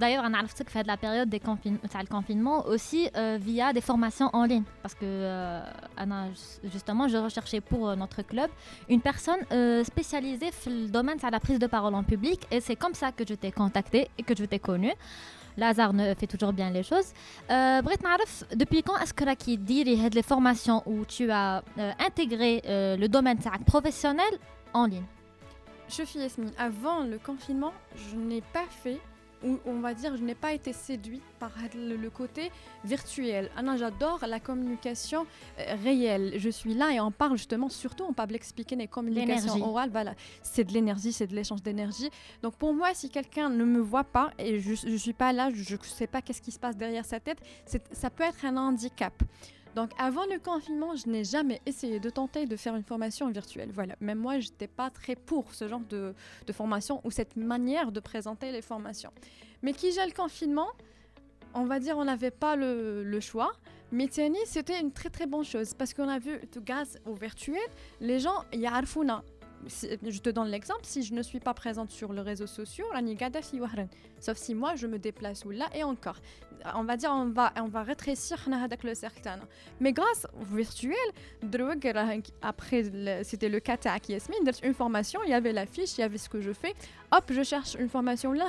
D'ailleurs, 0.00 0.24
on 0.24 0.34
a 0.34 0.36
عرفتك 0.36 0.68
في 0.68 0.82
la 0.82 0.96
période 0.96 1.28
des 1.28 1.40
le 1.40 2.08
confinement 2.08 2.66
aussi 2.66 3.08
euh, 3.16 3.38
via 3.40 3.72
des 3.72 3.80
formations 3.80 4.30
en 4.32 4.44
ligne 4.44 4.64
parce 4.82 4.94
que 4.94 5.04
euh, 5.04 5.62
justement 6.64 7.08
je 7.08 7.16
recherchais 7.16 7.60
pour 7.60 7.88
euh, 7.88 7.96
notre 7.96 8.22
club 8.22 8.50
une 8.88 9.00
personne 9.00 9.42
euh, 9.52 9.84
spécialisée 9.84 10.50
dans 10.66 10.72
le 10.72 10.88
domaine 10.88 11.18
de 11.18 11.30
la 11.30 11.40
prise 11.40 11.58
de 11.58 11.66
parole 11.66 11.94
en 11.94 12.02
public 12.02 12.40
et 12.50 12.60
c'est 12.60 12.76
comme 12.76 12.94
ça 12.94 13.12
que 13.12 13.24
je 13.28 13.34
t'ai 13.34 13.52
contacté 13.52 14.00
et 14.18 14.22
que 14.22 14.34
je 14.36 14.44
t'ai 14.44 14.58
connu. 14.58 14.92
Lazare 15.56 15.92
ne 15.92 16.14
fait 16.14 16.26
toujours 16.26 16.52
bien 16.52 16.70
les 16.70 16.82
choses. 16.82 17.12
Euh, 17.50 17.80
depuis 18.62 18.82
quand 18.82 18.98
est-ce 18.98 19.14
que 19.14 19.24
là 19.24 19.36
qui 19.36 19.56
dit 19.56 19.84
les 19.84 20.22
formations 20.22 20.82
où 20.86 21.04
tu 21.04 21.30
as 21.30 21.62
euh, 21.78 21.92
intégré 21.98 22.62
euh, 22.66 22.96
le 22.96 23.08
domaine 23.08 23.38
professionnel 23.66 24.32
en 24.72 24.86
ligne 24.86 25.04
Je 25.89 26.03
suis 26.03 26.19
Yasmine. 26.19 26.51
Avant 26.57 27.03
le 27.03 27.17
confinement, 27.17 27.73
je 27.95 28.15
n'ai 28.15 28.41
pas 28.41 28.65
fait, 28.65 28.99
ou 29.43 29.57
on 29.65 29.79
va 29.79 29.93
dire, 29.93 30.15
je 30.17 30.23
n'ai 30.23 30.35
pas 30.35 30.53
été 30.53 30.73
séduite 30.73 31.23
par 31.39 31.51
le, 31.73 32.09
côté 32.09 32.51
virtuel. 32.83 33.49
Ah 33.55 33.77
j'adore 33.77 34.19
la 34.27 34.39
communication 34.39 35.25
euh, 35.59 35.75
réelle. 35.83 36.33
Je 36.37 36.49
suis 36.49 36.73
là 36.73 36.91
et 36.91 36.99
on 36.99 37.11
parle 37.11 37.37
justement, 37.37 37.69
surtout 37.69 38.03
on 38.07 38.13
parle 38.13 38.35
expliquer 38.35 38.75
les 38.75 38.87
communications 38.87 39.63
orales. 39.67 39.89
Voilà, 39.89 40.13
c'est 40.43 40.63
de 40.63 40.73
l'énergie, 40.73 41.13
c'est 41.13 41.27
de 41.27 41.35
l'échange 41.35 41.61
d'énergie. 41.61 42.09
Donc 42.43 42.55
pour 42.55 42.73
moi, 42.73 42.93
si 42.93 43.09
quelqu'un 43.09 43.49
ne 43.49 43.63
me 43.63 43.79
voit 43.79 44.03
pas 44.03 44.31
et 44.37 44.59
je 44.59 44.87
ne 44.87 44.97
suis 44.97 45.13
pas 45.13 45.33
là, 45.33 45.49
je 45.53 45.75
ne 45.75 45.83
sais 45.83 46.07
pas 46.07 46.21
qu'est-ce 46.21 46.41
qui 46.41 46.51
se 46.51 46.59
passe 46.59 46.75
derrière 46.75 47.05
sa 47.05 47.19
tête, 47.19 47.39
ça 47.65 48.09
peut 48.09 48.23
être 48.23 48.45
un 48.45 48.57
handicap. 48.57 49.13
Donc 49.75 49.91
avant 49.97 50.25
le 50.25 50.39
confinement, 50.39 50.95
je 50.95 51.07
n'ai 51.07 51.23
jamais 51.23 51.61
essayé 51.65 51.99
de 51.99 52.09
tenter 52.09 52.45
de 52.45 52.55
faire 52.55 52.75
une 52.75 52.83
formation 52.83 53.29
virtuelle. 53.29 53.69
Voilà, 53.73 53.95
même 54.01 54.17
moi, 54.17 54.39
je 54.39 54.49
n'étais 54.49 54.67
pas 54.67 54.89
très 54.89 55.15
pour 55.15 55.53
ce 55.53 55.67
genre 55.67 55.81
de, 55.89 56.13
formation 56.51 57.01
ou 57.03 57.11
cette 57.11 57.35
manière 57.35 57.91
de 57.91 57.99
présenter 57.99 58.51
les 58.51 58.61
formations. 58.61 59.11
Mais 59.61 59.73
qui 59.73 59.91
j'ai 59.91 60.05
le 60.05 60.11
confinement, 60.11 60.69
on 61.53 61.65
va 61.65 61.79
dire 61.79 61.97
on 61.97 62.05
n'avait 62.05 62.31
pas 62.31 62.55
le, 62.55 63.19
choix. 63.19 63.51
Mais 63.91 64.07
c'était 64.45 64.79
une 64.79 64.91
très 64.91 65.09
très 65.09 65.25
bonne 65.25 65.43
chose 65.43 65.73
parce 65.73 65.95
qu'on 65.95 66.09
a 66.09 66.19
vu, 66.19 66.39
grâce 66.57 66.97
au 67.05 67.15
virtuel, 67.15 67.59
les 67.99 68.19
gens, 68.19 68.45
il 68.53 68.59
y 68.59 68.67
a 68.67 68.73
je 69.67 70.19
te 70.19 70.29
donne 70.29 70.47
l'exemple, 70.47 70.81
si 70.83 71.03
je 71.03 71.13
ne 71.13 71.21
suis 71.21 71.39
pas 71.39 71.53
présente 71.53 71.91
sur 71.91 72.13
les 72.13 72.21
réseaux 72.21 72.47
sociaux, 72.47 72.85
sauf 74.19 74.37
si 74.37 74.55
moi 74.55 74.75
je 74.75 74.87
me 74.87 74.99
déplace 74.99 75.45
ou 75.45 75.51
là 75.51 75.67
et 75.73 75.83
encore. 75.83 76.17
On 76.75 76.83
va 76.83 76.97
dire 76.97 77.11
on 77.11 77.29
va 77.29 77.53
on 77.57 77.67
va 77.67 77.83
rétrécir 77.83 78.37
le 78.83 78.93
cercle. 78.93 79.29
Mais 79.79 79.93
grâce 79.93 80.27
au 80.39 80.43
virtuel, 80.43 80.97
après 82.41 82.83
c'était 83.23 83.49
le 83.49 83.59
cas 83.59 83.77
à 83.85 83.97
Yasmine, 84.07 84.39
une 84.63 84.73
formation, 84.73 85.21
il 85.23 85.29
y 85.29 85.33
avait 85.33 85.53
la 85.53 85.65
fiche, 85.65 85.97
il 85.97 86.01
y 86.01 86.03
avait 86.03 86.17
ce 86.17 86.29
que 86.29 86.41
je 86.41 86.51
fais. 86.51 86.73
Hop, 87.11 87.31
je 87.31 87.43
cherche 87.43 87.75
une 87.75 87.89
formation 87.89 88.33
là, 88.33 88.45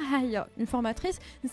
une 0.58 0.66
formatrice, 0.66 1.18
une 1.44 1.50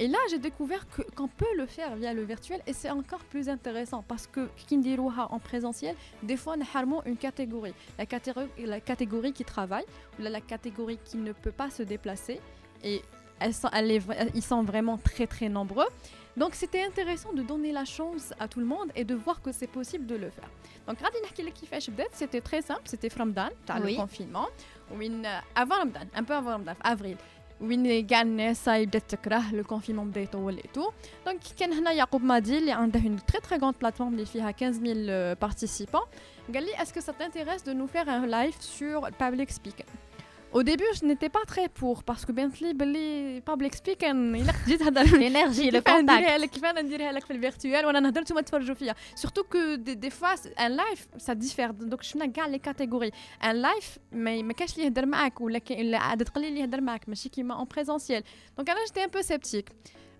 et 0.00 0.08
là, 0.08 0.18
j'ai 0.30 0.38
découvert 0.38 0.86
qu'on 1.14 1.28
peut 1.28 1.54
le 1.58 1.66
faire 1.66 1.94
via 1.94 2.14
le 2.14 2.22
virtuel 2.22 2.62
et 2.66 2.72
c'est 2.72 2.88
encore 2.88 3.20
plus 3.20 3.50
intéressant 3.50 4.02
parce 4.02 4.26
que 4.26 4.48
Kindiruha 4.66 5.28
en 5.30 5.38
présentiel, 5.38 5.94
des 6.22 6.38
fois, 6.38 6.54
on 6.56 6.62
a 6.62 7.02
une 7.04 7.18
catégorie. 7.18 7.74
La, 7.98 8.06
catégorie. 8.06 9.34
qui 9.34 9.44
travaille 9.44 9.84
ou 10.18 10.22
la 10.22 10.40
catégorie 10.40 10.98
qui 11.04 11.18
ne 11.18 11.32
peut 11.32 11.52
pas 11.52 11.68
se 11.68 11.82
déplacer. 11.82 12.40
Et 12.82 13.02
ils 13.42 14.42
sont 14.42 14.62
vraiment 14.62 14.96
très 14.96 15.26
très 15.26 15.50
nombreux. 15.50 15.88
Donc 16.34 16.54
c'était 16.54 16.82
intéressant 16.82 17.34
de 17.34 17.42
donner 17.42 17.72
la 17.72 17.84
chance 17.84 18.32
à 18.38 18.48
tout 18.48 18.60
le 18.60 18.66
monde 18.66 18.90
et 18.96 19.04
de 19.04 19.14
voir 19.14 19.42
que 19.42 19.52
c'est 19.52 19.66
possible 19.66 20.06
de 20.06 20.14
le 20.14 20.30
faire. 20.30 20.48
Donc 20.86 20.96
c'était 22.12 22.40
très 22.40 22.62
simple, 22.62 22.82
c'était 22.86 23.08
Ramadan, 23.08 23.48
oui. 23.82 23.92
le 23.92 23.96
confinement, 23.96 24.48
ou 24.90 24.94
avant 25.54 25.74
Ramadan, 25.74 26.00
un 26.14 26.24
peu 26.24 26.34
avant 26.34 26.52
Ramadan, 26.52 26.74
avril. 26.82 27.18
وين 27.61 28.07
كاع 28.07 28.21
الناس 28.21 28.65
صاي 28.65 28.85
بدات 28.85 29.03
تكره 29.09 29.53
لو 29.55 29.63
كونفينمون 29.63 30.09
بدا 30.09 30.21
يطول 30.21 30.57
اي 30.57 30.63
تو 30.73 30.91
دونك 31.25 31.39
كان 31.59 31.73
هنا 31.73 31.91
يعقوب 31.91 32.23
مادي 32.23 32.57
اللي 32.57 32.71
عنده 32.71 32.99
une 32.99 33.33
très 33.33 33.39
très 33.39 33.57
grande 33.59 33.85
plateforme 33.85 34.01
اللي 34.01 34.25
فيها 34.25 34.51
15000 34.51 35.37
participants 35.45 36.07
قال 36.53 36.63
لي 36.63 36.71
est-ce 36.77 36.93
que 36.93 37.03
ça 37.03 37.13
t'intéresse 37.13 37.63
de 37.63 37.73
nous 37.73 37.87
faire 37.87 38.09
un 38.09 38.25
live 38.27 38.55
sur 38.61 39.09
public 39.19 39.49
speaking 39.51 39.89
au 40.53 40.63
début 40.63 40.89
je 40.99 41.03
n'étais 41.05 41.29
pas 41.37 41.45
très 41.53 41.67
pour 41.79 42.03
parce 42.03 42.25
que 42.25 42.31
بنت 42.31 42.61
لي 42.61 42.73
بلي 42.73 43.41
public 43.49 43.71
speaking 43.75 44.03
الا 44.35 44.53
تجي 44.65 44.77
تهضر 44.77 45.03
L'énergie, 45.05 45.71
le 45.71 45.77
كيف 45.77 45.87
أنا 45.87 46.13
contact. 46.13 46.15
نديرها 46.15 46.37
لك 46.37 46.49
كيف 46.49 46.65
أنا 46.65 46.81
نديرها 46.81 47.11
لك 47.11 47.25
في 47.25 47.33
الفيرتوال 47.33 47.85
وانا 47.85 47.99
نهضر 47.99 48.21
نتوما 48.21 48.41
تفرجوا 48.41 48.75
فيا 48.75 48.95
سورتو 49.15 49.43
كو 49.43 49.75
دي, 49.75 49.93
دي 49.93 50.09
فوا 50.09 50.33
ان 50.65 50.71
لايف 50.71 51.07
سا 51.17 51.33
ديفير 51.33 51.71
دونك 51.71 52.03
شفنا 52.03 52.25
كاع 52.25 52.47
لي 52.47 52.59
كاتيجوري 52.59 53.11
ان 53.43 53.55
لايف 53.61 53.97
ما 54.11 54.41
ما 54.41 54.53
كاش 54.53 54.75
اللي 54.75 54.85
يهضر 54.85 55.05
معاك 55.05 55.41
ولا 55.41 55.59
كاين 55.59 55.87
ولا 55.87 55.97
عدد 55.97 56.29
قليل 56.29 56.47
اللي 56.47 56.59
يهضر 56.59 56.81
معاك 56.81 57.09
ماشي 57.09 57.29
كيما 57.29 57.55
اون 57.55 57.65
بريزونسيال 57.65 58.23
دونك 58.57 58.69
انا 58.69 58.85
جيتي 58.85 59.03
ان 59.03 59.09
بو 59.09 59.21
سيبتيك 59.21 59.69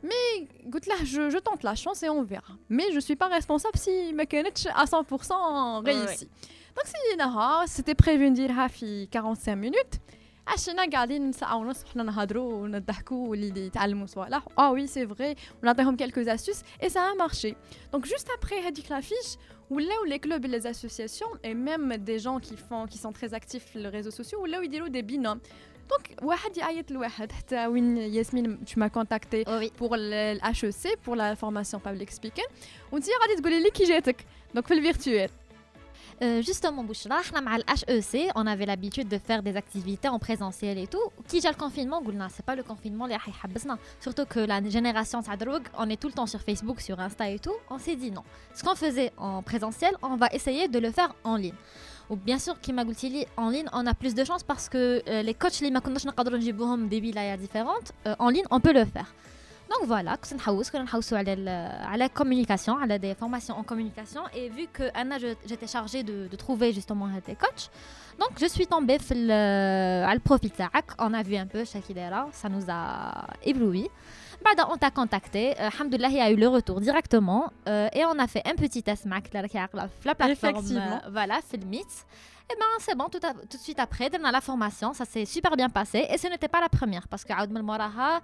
مي 0.03 0.47
قلت 0.73 0.87
له 0.87 1.03
جو, 1.03 1.29
je 1.29 1.35
tente 1.41 1.63
la 1.63 1.75
chance 1.75 2.03
et 2.03 2.09
on 2.09 2.23
verra 2.23 2.53
mais 2.69 2.91
je 2.95 2.99
suis 2.99 3.15
pas 3.15 3.27
responsable 3.39 3.77
si 3.85 4.13
ما 4.13 4.23
كانتش 4.23 4.67
à 4.67 4.85
100% 4.85 5.85
réussi 5.85 6.25
دونك 6.75 6.87
سيناها 7.11 7.65
سيتي 7.65 7.93
بريفو 7.93 8.23
نديرها 8.23 8.67
في 8.67 9.07
45 9.13 9.71
minutes 9.71 9.97
عشنا 10.47 10.89
قاعدين 10.89 11.31
ساعة 11.31 11.55
ونص 11.55 11.83
وحنا 11.83 12.03
نهضروا 12.03 12.53
ونضحكوا 12.53 13.27
واللي 13.27 13.65
يتعلموا 13.65 14.05
صوالح 14.07 14.47
اه 14.59 14.71
وي 14.71 14.87
سي 14.87 15.07
فري 15.07 15.35
ونعطيهم 15.63 15.97
quelques 15.97 16.27
astuces 16.27 16.61
et 16.85 16.89
ça 16.89 17.01
a 17.01 17.15
marché 17.15 17.55
donc 17.93 18.05
juste 18.05 18.27
après 18.37 18.53
هذيك 18.67 18.85
l'affiche 18.89 19.37
ولاو 19.69 20.05
les 20.05 20.19
clubs 20.19 20.45
et 20.45 20.47
les 20.47 20.67
associations 20.67 21.27
et 21.43 21.53
même 21.53 21.97
des 21.97 22.19
gens 22.19 22.39
qui 22.39 22.55
font 22.57 22.85
qui 22.87 22.97
sont 22.97 23.11
très 23.11 23.33
actifs 23.33 23.65
sur 23.71 23.79
les 23.81 23.89
réseaux 23.89 24.11
sociaux 24.23 24.39
ولاو 24.39 24.61
يديروا 24.61 24.89
des 24.89 25.01
binômes 25.01 25.39
donc 25.93 26.23
واحد 26.23 26.57
يعيط 26.57 26.91
لواحد 26.91 27.31
حتى 27.31 27.67
وين 27.67 27.97
ياسمين 27.97 28.57
tu 28.65 28.79
m'as 28.79 28.89
contacté 28.89 29.43
Oh 29.47 29.51
oui. 29.59 29.71
pour 29.77 29.95
le 29.95 30.33
le 30.37 30.41
HEC 30.59 30.97
pour 31.05 31.15
la 31.15 31.35
formation 31.35 31.79
public 31.79 32.11
speaking 32.11 32.49
وانت 32.91 33.05
غادي 33.21 33.41
تقولي 33.41 33.63
لي 33.63 33.69
كي 33.69 33.83
جاتك 33.83 34.25
donc 34.57 34.61
في 34.67 34.73
الفيرتوال 34.73 35.29
Euh, 36.22 36.42
justement, 36.42 36.84
Bouchra, 36.84 37.22
HEC, 37.88 38.30
on 38.34 38.46
avait 38.46 38.66
l'habitude 38.66 39.08
de 39.08 39.16
faire 39.16 39.42
des 39.42 39.56
activités 39.56 40.08
en 40.08 40.18
présentiel 40.18 40.76
et 40.76 40.86
tout. 40.86 40.98
Qui 41.26 41.40
j'ai 41.40 41.48
le 41.48 41.54
confinement? 41.54 42.02
C'est 42.28 42.44
pas 42.44 42.54
le 42.54 42.62
confinement 42.62 43.06
les 43.06 43.16
Surtout 44.00 44.26
que 44.26 44.40
la 44.40 44.62
génération 44.68 45.22
drogue, 45.36 45.62
on 45.78 45.88
est 45.88 45.98
tout 45.98 46.08
le 46.08 46.12
temps 46.12 46.26
sur 46.26 46.40
Facebook, 46.40 46.80
sur 46.82 47.00
Insta 47.00 47.30
et 47.30 47.38
tout. 47.38 47.54
On 47.70 47.78
s'est 47.78 47.96
dit 47.96 48.10
non. 48.10 48.22
Ce 48.54 48.62
qu'on 48.62 48.74
faisait 48.74 49.12
en 49.16 49.42
présentiel, 49.42 49.94
on 50.02 50.16
va 50.16 50.26
essayer 50.32 50.68
de 50.68 50.78
le 50.78 50.90
faire 50.90 51.14
en 51.24 51.36
ligne. 51.36 51.54
Ou 52.10 52.16
bien 52.16 52.38
sûr, 52.38 52.60
Kima 52.60 52.84
en 53.36 53.48
ligne, 53.48 53.66
on 53.72 53.86
a 53.86 53.94
plus 53.94 54.14
de 54.14 54.24
chance 54.24 54.42
parce 54.42 54.68
que 54.68 55.02
euh, 55.08 55.22
les 55.22 55.32
coachs, 55.32 55.60
les 55.60 55.70
makondosh, 55.70 56.04
des 56.04 57.00
villes 57.00 57.36
différentes, 57.38 57.92
euh, 58.06 58.14
en 58.18 58.28
ligne, 58.28 58.44
on 58.50 58.60
peut 58.60 58.74
le 58.74 58.84
faire. 58.84 59.14
Donc 59.69 59.87
voilà, 59.87 60.15
كنا 60.15 60.35
نحوس 60.37 60.69
كنا 60.71 60.83
نحوسوا 60.83 61.17
على 61.17 61.33
ال- 61.33 61.85
على 61.85 62.09
communication, 62.19 62.69
على 62.69 62.99
des 62.99 63.15
formations 63.23 63.55
en 63.55 63.63
communication 63.63 64.21
et 64.35 64.49
vu 64.49 64.67
que 64.77 64.83
Anna 64.93 65.17
je- 65.17 65.35
j'étais 65.49 65.67
chargée 65.67 66.03
de, 66.03 66.27
de 66.27 66.35
trouver 66.35 66.71
justement 66.73 67.07
des 67.27 67.35
coachs. 67.35 67.69
Donc 68.21 68.31
je 68.39 68.45
suis 68.45 68.67
tombée 68.67 68.97
في 68.99 69.13
ال- 69.13 70.03
على 70.05 70.13
البروفيل 70.19 70.49
تاعك, 70.49 70.91
on 71.01 71.13
a 71.13 71.23
vu 71.23 71.35
un 71.35 71.47
peu 71.47 71.65
chaque 71.65 71.89
idée 71.89 72.09
ça 72.31 72.49
nous 72.49 72.65
a 72.69 73.49
ébloui. 73.49 73.89
بعد 74.45 74.61
on 74.61 74.77
t'a 74.77 74.91
contacté, 74.91 75.53
euh, 75.59 75.69
alhamdoulilah, 75.73 76.09
il 76.09 76.15
y 76.17 76.21
a 76.21 76.29
eu 76.31 76.35
le 76.35 76.47
retour 76.47 76.79
directement 76.81 77.49
euh, 77.67 77.89
et 77.97 78.05
on 78.05 78.19
a 78.19 78.27
fait 78.27 78.43
un 78.47 78.55
petit 78.55 78.83
test 78.83 79.07
معك 79.07 79.27
اللي 79.27 79.41
راكي 79.41 79.57
عاقلة 79.57 79.87
في 80.01 80.09
la 80.09 80.13
plateforme 80.13 80.57
Effectivement. 80.57 81.01
euh, 81.05 81.09
voilà, 81.09 81.41
في 81.51 81.57
le 81.57 81.65
Meet. 81.75 82.05
Et 82.52 82.56
ben 82.58 82.66
c'est 82.80 82.96
bon, 82.96 83.08
tout, 83.08 83.20
de 83.20 83.56
suite 83.58 83.78
après, 83.78 84.10
dans 84.10 84.30
la 84.30 84.40
formation, 84.40 84.92
ça 84.92 85.04
s'est 85.04 85.24
super 85.24 85.56
bien 85.56 85.68
passé. 85.68 86.06
Et 86.10 86.18
ce 86.18 86.26
n'était 86.26 86.48
pas 86.48 86.60
la 86.60 86.68
première, 86.68 87.06
parce 87.06 87.24
que 87.24 87.32
Aoud 87.32 87.50
Moraha, 87.50 88.20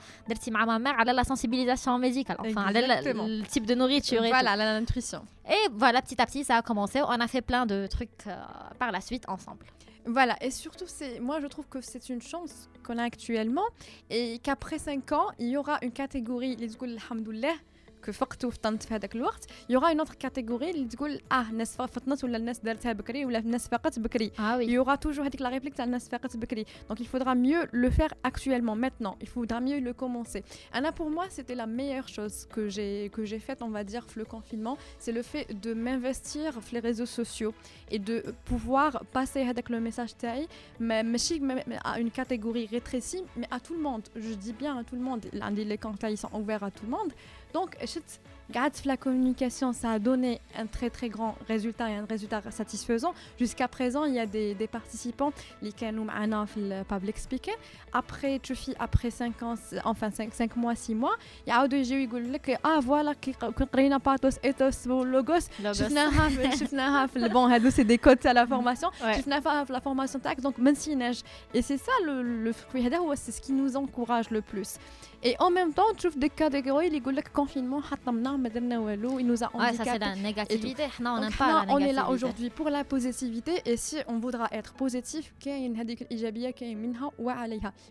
ma 0.50 0.78
mère, 0.78 0.97
elle 1.00 1.09
a 1.11 1.12
la 1.12 1.25
sensibilisation 1.25 1.99
médicale, 1.99 2.37
enfin, 2.40 2.71
le, 2.73 2.80
le, 2.80 3.47
type 3.47 3.66
de 3.66 3.75
nourriture. 3.75 4.25
Et 4.25 4.30
voilà, 4.30 4.56
l'intuition. 4.56 5.25
Et 5.49 5.68
voilà, 5.73 6.02
petit 6.02 6.21
à 6.21 6.26
petit, 6.26 6.45
ça 6.45 6.56
a 6.56 6.62
commencé. 6.62 7.00
On 7.02 7.21
a 7.21 7.28
fait 7.28 7.42
plein 7.42 7.66
de 7.66 7.87
trucs 7.87 8.26
euh, 8.26 8.35
par 8.78 8.90
la 8.90 9.00
suite 9.00 9.28
ensemble. 9.28 9.64
Voilà, 10.06 10.37
et 10.40 10.52
surtout, 10.52 10.85
moi 11.21 11.40
je 11.40 11.49
trouve 11.49 11.66
que 11.66 11.80
c'est 11.80 12.09
une 12.09 12.23
chance 12.23 12.68
qu'on 12.85 12.97
a 12.99 13.02
actuellement 13.02 13.64
et 14.09 14.38
qu'après 14.38 14.78
5 14.78 15.11
ans, 15.11 15.26
il 15.40 15.49
y 15.49 15.56
aura 15.56 15.78
une 15.83 15.90
catégorie, 15.90 16.54
les 16.54 16.76
Alhamdoulilah, 16.80 17.54
الحمد 17.96 17.96
لله 17.96 17.96
que 18.01 18.12
فقتوا 18.12 18.51
فطنت 18.51 18.84
في 18.84 18.94
هذاك 18.94 19.16
الوقت 19.16 19.46
il 19.70 19.74
y 19.74 19.78
aura 19.78 19.92
une 19.94 20.01
autre 20.01 20.18
catégorie 20.18 20.63
اللي 20.75 20.88
تقول 20.88 21.22
اه 21.32 21.50
الناس 21.50 21.75
فطنت 21.78 22.24
ولا 22.24 22.38
الناس 22.38 22.60
دارتها 22.60 22.94
بكري 22.94 23.25
ولا 23.25 23.40
الناس 23.40 23.68
فاقت 23.68 24.00
بكري 24.00 24.32
Ah 24.38 24.58
il 24.63 24.70
y 24.70 24.78
aura 24.80 24.98
toujours 24.98 25.20
هذيك 25.25 25.42
la 25.44 25.50
réplique 25.50 25.75
تاع 25.75 25.86
الناس 25.86 26.10
فاقت 26.10 26.38
بكري 26.38 26.66
donc 26.92 26.96
il 27.00 27.06
faudra 27.08 27.36
mieux 27.36 27.68
le 27.72 27.90
faire 27.90 28.13
actuellement 28.24 28.75
maintenant 28.75 29.16
il 29.22 29.28
faudra 29.28 29.60
mieux 29.62 29.80
le 29.80 29.94
commencer 29.94 30.44
Anna 30.74 30.92
pour 30.92 31.10
moi 31.12 31.25
c'était 31.30 31.56
la 31.56 31.68
meilleure 31.68 32.08
chose 32.08 32.36
que 32.54 32.63
j'ai 32.75 33.10
que 33.16 33.24
j'ai 33.30 33.40
faite 33.48 33.62
on 33.62 33.70
va 33.78 33.84
dire 33.84 34.04
le 34.22 34.25
confinement 34.25 34.75
c'est 35.04 35.12
le 35.20 35.24
fait 35.32 35.46
de 35.66 35.72
m'investir 35.86 36.50
sur 36.54 36.74
les 36.75 36.80
réseaux 36.90 37.12
sociaux 37.22 37.54
et 37.94 38.00
de 38.10 38.16
pouvoir 38.51 38.92
passer 39.18 39.42
avec 39.54 39.70
le 39.70 39.80
message 39.88 40.13
تاعي 40.20 40.48
mais 40.80 41.04
ماشي 41.04 41.40
م- 41.40 41.51
م- 41.68 41.80
à 41.92 42.00
une 42.00 42.12
catégorie 42.12 42.66
rétrécie 42.75 43.24
mais 43.38 43.48
à 43.51 43.60
tout 43.60 43.74
le 43.80 43.82
monde 43.88 44.04
je 44.16 44.34
dis 44.46 44.54
bien 44.54 44.74
à 44.80 44.84
tout 44.84 44.96
le 44.96 45.01
monde 45.10 45.24
عندي 45.42 45.63
les 45.66 45.78
contacts 45.78 46.13
ils 46.13 46.18
sont 46.25 46.34
ouverts 46.42 46.63
à 46.63 46.72
tout 46.72 46.86
le 46.86 46.92
monde 46.98 47.12
Donc, 47.57 47.75
la 48.85 48.97
communication, 48.97 49.73
ça 49.73 49.91
a 49.93 49.99
donné 49.99 50.41
un 50.57 50.67
très 50.67 50.91
très 50.91 51.09
grand 51.09 51.37
résultat 51.49 51.91
et 51.91 51.95
un 51.95 52.05
résultat 52.05 52.43
satisfaisant. 52.51 53.13
Jusqu'à 53.39 53.67
présent, 53.67 54.05
il 54.05 54.15
y 54.15 54.21
a 54.21 54.27
des, 54.27 54.55
des 54.55 54.67
participants 54.69 55.33
qui 55.77 55.85
ont 55.87 56.07
le 56.57 56.83
public 56.85 57.19
speaking. 57.19 57.55
Après, 57.93 58.39
tu 58.39 58.55
fais 58.55 58.75
après 58.79 59.11
5 59.11 59.43
ans, 59.43 59.55
enfin 59.85 60.11
5, 60.11 60.33
5 60.33 60.57
mois, 60.57 60.75
6 60.75 60.95
mois, 60.95 61.17
il 61.47 61.51
y 61.51 61.53
a 61.53 61.67
des 61.67 61.83
gens 61.85 61.97
qui 61.97 62.07
disent 62.07 62.57
Ah 62.63 62.79
voilà, 62.83 63.15
qu'on 63.15 63.65
a 63.65 63.99
le 65.05 65.11
logos. 65.11 65.49
Bon, 67.33 67.49
c'est 67.71 67.85
des 67.85 67.99
codes 67.99 68.25
à 68.27 68.33
la 68.33 68.47
formation. 68.47 68.91
La 69.69 69.81
formation 69.81 70.19
taxe, 70.21 70.43
donc, 70.43 70.57
et 71.55 71.63
c'est 71.63 71.79
ça 71.79 71.93
le, 72.05 72.23
le 72.23 72.53
fruit, 72.53 72.89
c'est 73.17 73.33
ce 73.33 73.41
qui 73.41 73.53
nous 73.53 73.77
encourage 73.77 74.31
le 74.31 74.43
plus. 74.43 74.75
Et 75.23 75.35
en 75.39 75.51
même 75.51 75.73
temps, 75.73 75.85
tu 75.97 76.09
trouves 76.09 76.19
des 76.19 76.31
catégories 76.31 76.91
qui 76.91 77.01
disent 77.01 77.23
confinement, 77.33 77.83
il 78.07 79.27
nous 79.27 79.43
a 79.45 79.47
handicapés. 79.53 79.79
Ouais, 79.79 79.85
ça 79.85 79.85
c'est 79.85 79.99
la 79.99 80.15
négativité. 80.15 80.85
Non, 81.01 81.17
on, 81.19 81.21
Donc, 81.23 81.37
pas 81.37 81.65
la 81.67 81.73
on 81.73 81.79
est 81.79 81.93
là 81.93 82.09
aujourd'hui 82.09 82.51
pour 82.51 82.71
la 82.71 82.85
positivité 82.85 83.63
et 83.65 83.77
si 83.77 83.97
on 84.09 84.19
voudra 84.19 84.49
être 84.53 84.75
positif, 84.75 85.33
il 85.45 85.77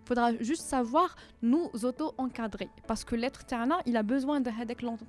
faudra 0.06 0.34
juste 0.40 0.64
savoir 0.64 1.16
nous 1.42 1.70
auto-encadrer 1.84 2.70
parce 2.88 3.04
que 3.04 3.16
l'être 3.16 3.46
ternain, 3.46 3.80
il 3.86 3.98
a 3.98 4.04
besoin 4.04 4.40
de 4.40 4.52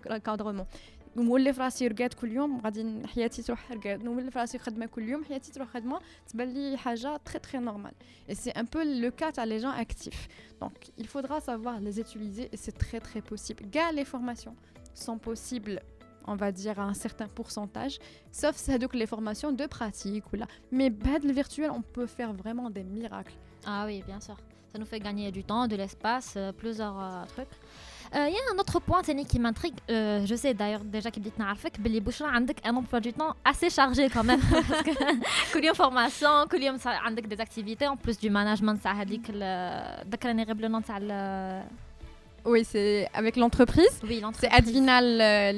l'encadrement. 0.08 0.66
نولي 1.15 1.53
في 1.53 1.61
راسي 1.61 1.87
رقاد 1.87 2.13
كل 2.13 2.31
يوم 2.31 2.61
غادي 2.61 3.07
حياتي 3.07 3.41
تروح 3.41 3.71
رقاد 3.71 4.03
نولي 4.03 4.31
في 4.31 4.39
راسي 4.39 4.57
خدمه 4.57 4.85
كل 4.85 5.09
يوم 5.09 5.23
حياتي 5.23 5.51
تروح 5.51 5.69
خدمه 5.69 5.99
تبان 6.27 6.53
لي 6.53 6.77
حاجه 6.77 7.19
très 7.29 7.39
très 7.39 7.59
normale 7.59 7.93
et 8.29 8.35
c'est 8.35 8.57
un 8.57 8.65
peu 8.65 8.83
le 9.01 9.09
cas 9.09 9.31
تاع 9.31 9.45
les 9.45 9.59
gens 9.59 9.71
actifs 9.71 10.27
donc 10.61 10.91
il 10.97 11.07
faudra 11.07 11.39
savoir 11.41 11.79
les 11.79 11.99
utiliser 11.99 12.49
et 12.53 12.57
c'est 12.57 12.77
très 12.77 12.99
très 12.99 13.21
possible 13.21 13.65
كاع 13.71 13.91
les 13.91 14.05
formations 14.05 14.55
sont 14.95 15.17
possibles 15.17 15.79
on 16.27 16.35
va 16.35 16.51
dire 16.51 16.79
à 16.79 16.83
un 16.83 16.93
certain 16.93 17.27
pourcentage 17.27 17.95
sauf 18.31 18.55
c'est 18.55 18.79
donc 18.79 18.93
les 18.95 19.07
formations 19.13 19.51
de 19.51 19.65
pratique 19.65 20.25
ou 20.33 20.35
là 20.41 20.47
mais 20.71 20.89
bad 20.89 21.21
le 21.29 21.33
virtuel 21.33 21.69
on 21.79 21.83
peut 21.95 22.09
faire 22.17 22.31
vraiment 22.33 22.69
des 22.69 22.83
miracles 22.83 23.37
Ah 23.65 23.85
oui, 23.85 24.03
bien 24.05 24.19
sûr. 24.19 24.37
Ça 24.71 24.79
nous 24.79 24.85
fait 24.85 24.99
gagner 24.99 25.31
du 25.31 25.43
temps, 25.43 25.67
de 25.67 25.75
l'espace, 25.75 26.33
euh, 26.37 26.51
plusieurs 26.51 26.99
euh, 26.99 27.25
trucs. 27.25 27.49
Euh, 28.14 28.28
il 28.28 28.34
y 28.34 28.36
a 28.36 28.54
un 28.54 28.58
autre 28.58 28.80
point 28.80 29.02
qui 29.02 29.38
m'intrigue. 29.38 29.74
Euh, 29.90 30.24
je 30.26 30.34
sais 30.34 30.54
d'ailleurs 30.54 30.84
déjà 30.84 31.10
que 31.10 31.16
Bidit 31.16 31.38
Narfek, 31.38 31.80
Billy 31.80 32.00
Bouchra 32.00 32.28
a 32.28 32.38
un 32.64 32.76
emploi 32.76 33.00
du 33.00 33.12
temps 33.12 33.34
assez 33.44 33.70
chargé 33.70 34.08
quand 34.08 34.24
même. 34.24 34.40
parce 34.50 34.82
que 34.82 34.90
que 35.52 35.74
formation, 35.74 36.46
que 36.48 36.56
des 37.28 37.40
activités, 37.40 37.86
en 37.86 37.96
plus 37.96 38.18
du 38.18 38.30
management, 38.30 38.78
ça 38.82 38.92
a 38.98 39.04
dit 39.04 39.20
que 39.20 39.32
le. 39.32 40.06
Oui, 42.46 42.64
c'est 42.64 43.08
avec 43.12 43.36
l'entreprise. 43.36 44.00
Oui, 44.04 44.20
l'entreprise. 44.20 44.50
C'est 44.52 44.56
Advinal, 44.56 45.52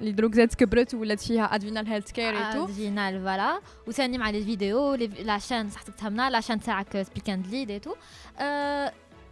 les 0.00 0.12
drogues 0.14 0.48
que 0.56 0.64
brut 0.64 0.94
ou 0.94 1.02
la 1.02 1.16
Advinal 1.50 1.86
Healthcare 1.86 2.32
et 2.32 2.56
tout. 2.56 2.64
Advinal, 2.64 3.20
voilà. 3.20 3.60
Ou 3.86 3.92
c'est 3.92 4.02
anime 4.02 4.24
les 4.32 4.40
vidéos, 4.40 4.96
la 5.24 5.38
chaîne, 5.38 5.68
la 6.30 6.40
chaîne 6.40 6.60
euh, 6.94 7.04
Speak 7.04 7.28
and 7.28 7.42
Lead 7.50 7.70
et 7.70 7.80
tout 7.80 7.94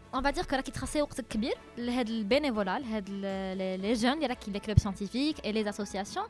Euh, 0.10 0.18
on 0.18 0.22
va 0.22 0.32
dire 0.32 0.48
que 0.48 0.56
راكي 0.56 0.72
تخصصي 0.72 1.02
وقتك 1.02 1.28
كبير 1.28 1.54
لهاد 1.78 2.10
البينيفولا 2.10 2.80
لهاد 2.80 3.06
ال- 3.10 3.82
les 3.96 4.00
jeunes 4.02 4.06
اللي 4.06 4.26
راكي 4.28 4.52
les 4.52 4.60
clubs 4.62 4.80
scientifiques 4.80 5.40
et 5.46 5.52
les 5.52 5.68
associations. 5.68 6.28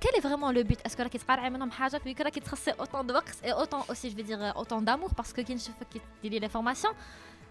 Quel 0.00 0.14
est 0.18 0.20
vraiment 0.28 0.50
le 0.52 0.62
but 0.62 0.78
Est-ce 0.86 0.96
que 0.96 1.00
راكي 1.00 1.18
تقارعي 1.18 1.50
منهم 1.50 1.70
حاجة 1.70 1.98
في 1.98 2.14
راكي 2.20 2.40
تخصصي 2.40 2.72
autant 2.72 3.04
de 3.08 3.12
وقت 3.14 3.34
et 3.44 3.52
autant 3.52 3.84
aussi 3.92 4.10
je 4.10 4.16
vais 4.16 4.22
dire 4.22 4.52
autant 4.56 4.80
d'amour 4.82 5.10
parce 5.14 5.32
que 5.32 5.40
كي 5.40 5.54
نشوفك 5.54 5.86
كي 5.92 6.00
ديري 6.22 6.48
les 6.48 6.50
formations 6.52 6.94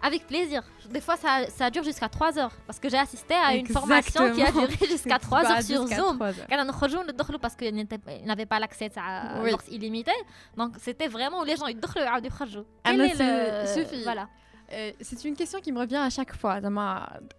Avec 0.08 0.22
plaisir. 0.32 0.62
Des 0.96 1.00
fois, 1.06 1.16
ça, 1.24 1.30
ça 1.58 1.70
dure 1.74 1.82
jusqu'à 1.90 2.08
3 2.10 2.38
heures. 2.38 2.54
Parce 2.66 2.78
que 2.78 2.88
j'ai 2.90 2.98
assisté 2.98 3.34
à 3.46 3.54
une 3.54 3.66
formation 3.66 4.22
qui 4.34 4.42
a 4.42 4.48
Exactement. 4.48 4.66
duré 4.66 4.86
jusqu'à 4.94 5.18
3 5.18 5.42
Bah, 5.42 5.48
heures 5.52 5.62
sur 5.62 5.80
jusqu'à 5.82 5.96
Zoom. 6.02 6.16
trois 6.18 6.28
heures. 6.38 6.46
كان 6.48 6.66
نخرجوا 6.66 7.02
ندخلوا 7.02 7.40
parce 7.40 7.56
qu'ils 7.58 7.74
n'étaient- 7.74 8.20
ils 8.20 8.26
n'avaient 8.26 8.50
pas 8.54 8.60
l'accès 8.60 8.90
à 8.98 9.40
Oui. 9.42 9.50
l'ours 9.52 9.66
illimité. 9.76 10.12
Donc 10.58 10.70
c'était 10.86 11.08
vraiment 11.16 11.38
où 11.40 11.44
les 11.44 11.56
gens 11.56 11.66
ils 11.66 11.76
يدخلوا 11.76 12.04
يعاودوا 12.04 12.26
يخرجوا. 12.28 12.62
Ah, 12.84 12.90
Quel 12.90 12.98
mais 12.98 13.06
est 13.08 13.16
c'est- 13.16 13.62
le 13.62 13.84
suffit. 13.84 14.02
voilà. 14.10 14.28
Euh, 14.73 14.91
c'est 15.01 15.25
une 15.25 15.35
question 15.35 15.59
qui 15.59 15.71
me 15.71 15.79
revient 15.79 15.97
à 15.97 16.09
chaque 16.09 16.35
fois. 16.35 16.59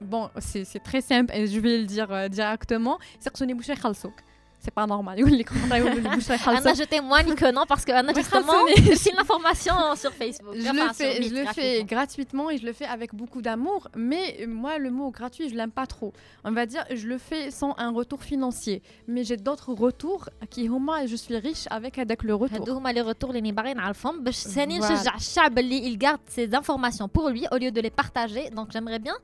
Bon, 0.00 0.30
c'est 0.38 0.82
très 0.82 1.00
simple 1.00 1.34
et 1.34 1.46
je 1.46 1.58
vais 1.60 1.78
le 1.78 1.84
dire 1.86 2.12
euh, 2.12 2.28
directement. 2.28 2.98
C'est 3.20 3.30
que 4.10 4.20
c'est 4.62 4.70
pas 4.70 4.86
normal. 4.86 5.18
les 5.24 5.44
Anna, 6.46 6.74
je 6.74 6.84
témoigne 6.84 7.34
que 7.34 7.52
non, 7.52 7.64
parce 7.66 7.84
que 7.84 7.92
Anna, 7.92 8.12
justement, 8.14 8.52
c'est 8.96 9.10
une 9.10 9.18
information 9.18 9.74
sur 9.96 10.12
Facebook. 10.12 10.54
Je 10.54 10.72
le 10.72 10.92
fais, 10.94 11.22
je 11.22 11.34
le 11.34 11.42
gratuitement. 11.42 11.52
fais 11.54 11.84
gratuitement 11.84 12.50
et 12.50 12.58
je 12.58 12.66
le 12.66 12.72
fais 12.72 12.84
avec 12.84 13.14
beaucoup 13.14 13.42
d'amour, 13.42 13.88
mais 13.96 14.46
moi, 14.48 14.78
le 14.78 14.90
mot 14.90 15.10
gratuit, 15.10 15.48
je 15.48 15.54
l'aime 15.56 15.72
pas 15.72 15.86
trop. 15.86 16.12
On 16.44 16.52
va 16.52 16.66
dire, 16.66 16.84
je 16.94 17.08
le 17.08 17.18
fais 17.18 17.50
sans 17.50 17.74
un 17.76 17.90
retour 17.90 18.22
financier, 18.22 18.82
mais 19.08 19.24
j'ai 19.24 19.36
d'autres 19.36 19.72
retours 19.72 20.28
qui, 20.48 20.68
moi, 20.68 21.06
je 21.06 21.16
suis 21.16 21.36
riche 21.36 21.66
avec, 21.70 21.98
avec 21.98 22.22
le 22.22 22.34
retour. 22.34 22.64
les 22.92 23.00
retours, 23.00 23.32
les 23.32 23.42
bah, 25.50 25.62
il 25.62 25.98
garde 25.98 26.20
ces 26.26 26.54
informations 26.54 27.08
pour 27.08 27.28
lui 27.30 27.46
au 27.50 27.56
lieu 27.56 27.70
de 27.70 27.80
les 27.80 27.90
partager. 27.90 28.50
Donc, 28.50 28.68
j'aimerais 28.72 28.98
bien, 29.00 29.14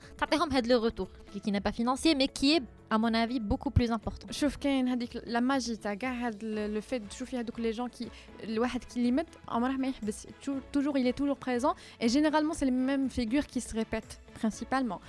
le 0.68 0.76
retour, 0.76 1.08
qui 1.42 1.52
n'est 1.52 1.60
pas 1.60 1.72
financier, 1.72 2.14
mais 2.14 2.28
qui 2.28 2.54
est 2.54 2.62
à 2.91 2.97
mon 2.97 3.13
avis 3.13 3.39
beaucoup 3.39 3.71
plus 3.79 3.89
important 3.91 4.31
شوف 4.31 4.55
كاين 4.55 4.87
هذيك 4.87 5.21
لا 5.25 5.39
ماجي 5.39 5.75
تاع 5.75 5.93
كاع 5.93 6.13
هاد 6.13 6.43
لو 6.43 6.81
فيت 6.81 7.03
تشوفي 7.09 7.39
هذوك 7.39 7.59
لي 7.59 7.71
جون 7.71 7.89
كي 7.89 8.09
الواحد 8.43 8.83
كي 8.83 8.99
ليميت 9.03 9.27
عمره 9.47 9.71
ما 9.71 9.87
يحبس 9.87 10.27
توجور 10.73 10.97
il 10.99 11.07
est 11.07 11.17
toujours 11.23 11.37
présent 11.47 11.75
et 12.01 12.07
généralement 12.09 12.53
c'est 12.53 12.65
les 12.65 12.71
mêmes 12.89 13.09
figures 13.09 13.47
qui 13.47 13.61
se 13.61 13.73
répètent 13.75 14.19
principalement 14.41 14.99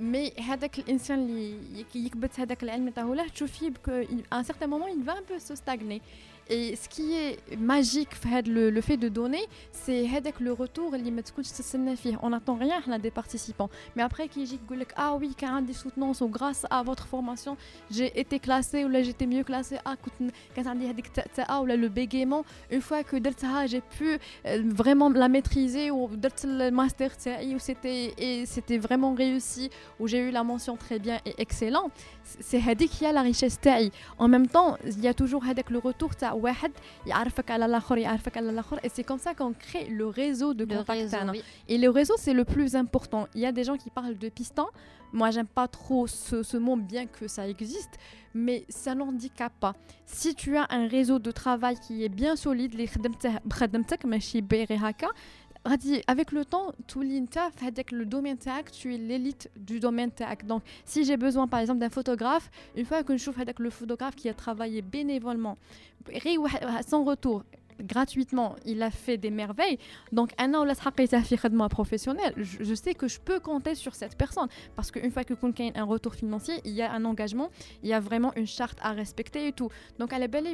مي 0.00 0.32
هذاك 0.40 0.78
الانسان 0.78 1.18
اللي 1.18 1.80
يك- 1.80 1.96
يكبت 1.96 2.40
هذاك 2.40 2.62
العلم 2.62 2.88
تاعو 2.88 3.14
له 3.14 3.28
تشوفيه 3.28 3.70
à 4.34 4.36
un 4.36 4.42
certain 4.44 4.66
moment 4.66 4.88
il 4.96 5.02
va 5.02 5.12
un 5.12 5.22
peu 5.32 5.38
se 5.38 5.54
stagner 5.54 6.00
Et 6.49 6.75
ce 6.75 6.87
qui 6.87 7.13
est 7.13 7.57
magique, 7.57 8.09
le, 8.47 8.69
le 8.69 8.81
fait 8.81 8.97
de 8.97 9.09
donner, 9.09 9.43
c'est 9.71 10.05
le 10.39 10.53
retour 10.53 10.93
On 12.21 12.29
n'attend 12.29 12.55
rien 12.55 12.81
là, 12.87 12.99
des 12.99 13.11
participants. 13.11 13.69
Mais 13.95 14.03
après, 14.03 14.27
qui 14.27 14.43
dit 14.43 14.59
Ah 14.95 15.15
oui, 15.15 15.33
car 15.35 15.61
des 15.61 15.73
soutenances, 15.73 16.21
ou 16.21 16.27
grâce 16.27 16.65
à 16.69 16.83
votre 16.83 17.07
formation, 17.07 17.57
j'ai 17.89 18.19
été 18.19 18.39
classé, 18.39 18.85
ou 18.85 18.89
là 18.89 19.01
j'étais 19.01 19.25
mieux 19.25 19.43
classé, 19.43 19.77
ah, 19.85 19.95
ah 21.47 21.61
ou 21.61 21.65
là 21.65 21.75
le 21.75 21.89
bégaiement. 21.89 22.45
Une 22.71 22.81
fois 22.81 23.03
que 23.03 23.15
Delta, 23.15 23.65
j'ai 23.65 23.81
pu 23.81 24.17
euh, 24.45 24.61
vraiment 24.65 25.09
la 25.09 25.29
maîtriser, 25.29 25.91
ou 25.91 26.09
le 26.43 26.69
master, 26.69 27.11
ou 27.55 27.59
c'était 27.59 28.77
vraiment 28.77 29.13
réussi, 29.13 29.69
où 29.99 30.07
j'ai 30.07 30.19
eu 30.19 30.31
la 30.31 30.43
mention 30.43 30.77
très 30.77 30.99
bien 30.99 31.19
et 31.25 31.33
excellent, 31.37 31.89
c'est 32.23 32.59
qui 32.87 33.05
a 33.05 33.11
la 33.11 33.21
richesse. 33.21 33.59
En 34.17 34.27
même 34.27 34.47
temps, 34.47 34.77
il 34.85 35.01
y 35.01 35.07
a 35.07 35.13
toujours 35.13 35.45
le 35.69 35.79
retour, 35.79 36.11
et 38.83 38.89
c'est 38.89 39.03
comme 39.03 39.19
ça 39.19 39.33
qu'on 39.33 39.53
crée 39.53 39.87
le 39.87 40.07
réseau 40.07 40.53
de 40.53 40.65
le 40.65 40.77
contacts 40.77 41.15
et 41.67 41.77
le 41.77 41.89
réseau 41.89 42.15
c'est 42.17 42.33
le 42.33 42.45
plus 42.45 42.75
important. 42.75 43.27
Il 43.35 43.41
y 43.41 43.45
a 43.45 43.51
des 43.51 43.63
gens 43.63 43.77
qui 43.77 43.89
parlent 43.89 44.17
de 44.17 44.29
piston. 44.29 44.65
Moi 45.13 45.31
j'aime 45.31 45.47
pas 45.47 45.67
trop 45.67 46.07
ce, 46.07 46.43
ce 46.43 46.57
mot 46.57 46.75
bien 46.75 47.05
que 47.05 47.27
ça 47.27 47.47
existe 47.47 47.97
mais 48.33 48.65
ça 48.67 48.93
n'handicape 48.93 49.53
pas. 49.59 49.73
Si 50.05 50.35
tu 50.35 50.57
as 50.57 50.67
un 50.69 50.87
réseau 50.87 51.19
de 51.19 51.31
travail 51.31 51.79
qui 51.79 52.03
est 52.03 52.09
bien 52.09 52.35
solide 52.35 52.73
les 52.73 52.85
avec 56.07 56.31
le 56.31 56.45
temps, 56.45 56.73
tout 56.87 57.01
le 57.91 58.05
domaine 58.05 58.37
tu 58.71 58.93
es 58.93 58.97
l'élite 58.97 59.49
du 59.57 59.79
domaine 59.79 60.11
Donc, 60.45 60.63
si 60.85 61.03
j'ai 61.05 61.17
besoin, 61.17 61.47
par 61.47 61.59
exemple, 61.59 61.79
d'un 61.79 61.89
photographe, 61.89 62.51
une 62.75 62.85
fois 62.85 63.03
que 63.03 63.17
je 63.17 63.23
trouve 63.23 63.39
le 63.59 63.69
photographe 63.69 64.15
qui 64.15 64.29
a 64.29 64.33
travaillé 64.33 64.81
bénévolement, 64.81 65.57
sans 66.87 67.03
retour, 67.03 67.43
gratuitement, 67.81 68.55
il 68.65 68.83
a 68.83 68.91
fait 68.91 69.17
des 69.17 69.31
merveilles. 69.31 69.79
Donc, 70.11 70.31
un 70.37 70.53
professionnel, 71.67 72.33
je 72.37 72.73
sais 72.75 72.93
que 72.93 73.07
je 73.07 73.19
peux 73.19 73.39
compter 73.39 73.75
sur 73.75 73.95
cette 73.95 74.17
personne. 74.17 74.47
Parce 74.75 74.91
qu'une 74.91 75.11
fois 75.11 75.23
que 75.23 75.33
quelqu'un 75.33 75.71
a 75.75 75.81
un 75.81 75.83
retour 75.83 76.13
financier, 76.15 76.61
il 76.63 76.73
y 76.73 76.81
a 76.81 76.91
un 76.91 77.05
engagement, 77.05 77.49
il 77.83 77.89
y 77.89 77.93
a 77.93 77.99
vraiment 77.99 78.33
une 78.35 78.47
charte 78.47 78.77
à 78.81 78.91
respecter 78.91 79.47
et 79.47 79.51
tout. 79.51 79.69
Donc, 79.99 80.13
à 80.13 80.19
la 80.19 80.27
belle, 80.27 80.45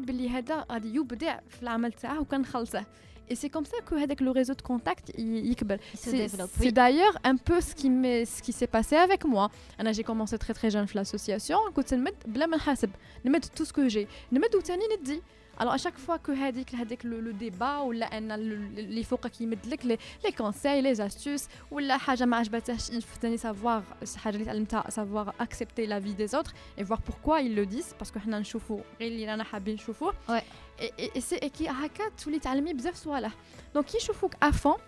هذا 3.31 3.31
غادي 3.31 3.31
يبدع 3.31 3.31
في 3.31 3.31
العمل 3.31 3.31
تاعه 3.31 3.31
وكنخلصه 3.31 3.31
Et 3.31 3.35
c'est 3.35 3.51
comme 3.51 3.67
ça 3.67 3.79
que 3.89 3.95
avec 4.07 4.21
le 4.21 4.31
réseau 4.31 4.55
de 4.55 4.63
contacts, 4.63 5.09
il, 5.19 5.37
il 5.37 5.53
il 5.53 5.57
se 5.57 6.11
c'est 6.11 6.13
développe 6.13 6.51
c'est 6.59 6.67
oui. 6.67 6.73
d'ailleurs 6.73 7.17
un 7.25 7.37
peu 7.49 7.61
ce 7.61 7.73
qui 7.81 7.89
m'est- 7.91 8.25
ce 8.37 8.41
qui 8.47 8.53
s'est 8.59 8.71
passé 8.77 8.95
avec 9.07 9.23
moi. 9.35 9.45
Anna, 9.79 9.93
j'ai 9.97 10.05
commencé 10.11 10.35
très 10.45 10.55
très 10.59 10.71
jeune 10.71 10.87
في 10.87 10.95
l'association. 10.99 11.59
كنت 11.75 11.95
نمد 11.95 12.15
بلا 12.27 12.47
ما 12.47 12.57
نحاسب 12.57 12.91
نمد 13.25 13.45
tout 13.45 13.65
ce 13.65 13.73
que 13.73 13.89
j'ai 13.95 14.07
نمد 14.33 14.55
وثاني 14.55 14.83
ندي 15.01 15.23
alors 15.59 15.73
à 15.73 15.79
chaque 15.79 15.99
fois 16.07 16.19
que 16.19 16.31
هذيك 16.31 16.75
هذيك 16.75 17.03
le, 17.03 17.21
le 17.21 17.33
débat 17.33 17.81
ولا 17.85 18.19
ان 18.19 18.33
ال- 18.33 18.79
اللي 18.79 19.05
فوقك 19.05 19.41
يمد 19.41 19.67
لك 19.67 19.81
les, 19.83 19.99
les 20.27 20.33
conseils 20.33 20.83
les 20.83 21.01
astuces 21.01 21.49
ولا 21.71 21.97
حاجه 21.97 22.25
ما 22.25 22.37
عجبتهاش 22.37 22.91
il 22.91 23.03
faut 23.03 23.21
ثاني 23.23 23.39
savoir 23.39 23.83
الحاجه 24.03 24.35
اللي 24.37 24.45
تعلمتها 24.45 24.85
savoir 24.91 25.33
accepter 25.47 25.87
la 25.87 25.99
vie 26.01 26.15
des 26.27 26.35
autres 26.35 26.53
et 26.79 26.83
voir 26.85 27.01
pourquoi 27.11 27.41
ils 27.41 27.55
le 27.55 27.67
disent 27.67 27.95
parce 28.03 28.11
que 28.15 28.19
حنا 28.19 28.39
نشوفوا 28.39 28.81
غير 29.01 29.13
اللي 29.13 29.27
رانا 29.27 29.45
حابين 29.45 29.75
نشوفوه 29.75 30.13
Ouais. 30.29 30.43
et, 30.81 30.93
et, 30.99 31.11
et 31.15 31.21
c'est 31.21 31.45
et 31.45 31.49
كي 31.51 31.69
هكا 31.69 32.05
تولي 32.25 32.39
تعلمي 32.39 32.73
بزاف 32.75 32.95
صوالح 32.97 33.33
donc 33.79 33.81
كي 33.85 33.97
يشوفوك 33.97 34.35
à 34.45 34.49
fond 34.53 34.79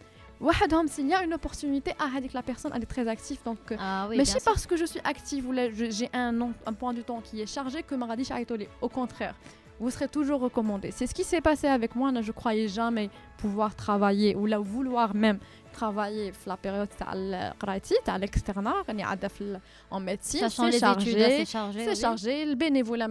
وحدهم 0.40 0.86
s'il 0.86 1.08
y 1.08 1.14
a 1.14 1.22
une 1.24 1.34
opportunité 1.34 1.92
ah 2.00 2.04
هذيك 2.16 2.32
la 2.34 2.42
personne 2.42 2.72
elle 2.74 2.82
est 2.82 2.86
très 2.94 3.08
active 3.08 3.38
donc 3.44 3.58
euh, 3.72 3.76
ah 3.80 4.06
oui 4.08 4.16
mais 4.16 4.22
bien 4.24 4.32
c'est 4.32 4.40
sûr. 4.42 4.52
parce 4.52 4.66
que 4.66 4.76
je 4.76 4.84
suis 4.84 5.00
active 5.04 5.48
ou 5.48 5.52
là, 5.52 5.64
je- 5.70 5.90
j'ai 5.90 6.08
un, 6.12 6.32
nom- 6.32 6.54
un 6.66 6.72
point 6.80 6.92
du 6.98 7.02
temps 7.02 7.20
qui 7.20 7.40
est 7.42 7.46
chargé 7.56 7.82
que 7.82 7.94
Maradi 7.94 8.24
Chaitoli. 8.24 8.66
Au 8.86 8.88
contraire, 8.88 9.34
vous 9.80 9.90
serez 9.94 10.08
toujours 10.18 10.40
recommandé. 10.48 10.88
C'est 10.96 11.06
ce 11.10 11.14
qui 11.18 11.24
s'est 11.30 11.44
passé 11.50 11.66
avec 11.78 11.90
moi. 12.00 12.08
là, 12.16 12.20
Je 12.28 12.32
croyais 12.40 12.68
jamais 12.80 13.06
pouvoir 13.42 13.70
travailler 13.84 14.30
ou 14.40 14.44
là 14.52 14.58
vouloir 14.74 15.08
même 15.24 15.38
travailler 15.73 16.31
la 16.45 16.57
période 16.57 16.89
à 18.07 18.17
l'externat, 18.17 18.75
en 19.91 19.99
médecine, 19.99 20.47
c'est 20.49 20.79
chargé, 20.79 21.45
c'est 21.45 21.95
chargé, 21.95 22.45
le 22.45 22.55
bénévolat 22.55 23.09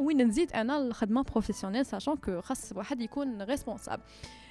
ou 0.00 0.10
le 0.10 0.92
professionnel, 1.24 1.84
sachant 1.84 2.16
que 2.16 2.40
est 3.40 3.44
responsable. 3.44 4.02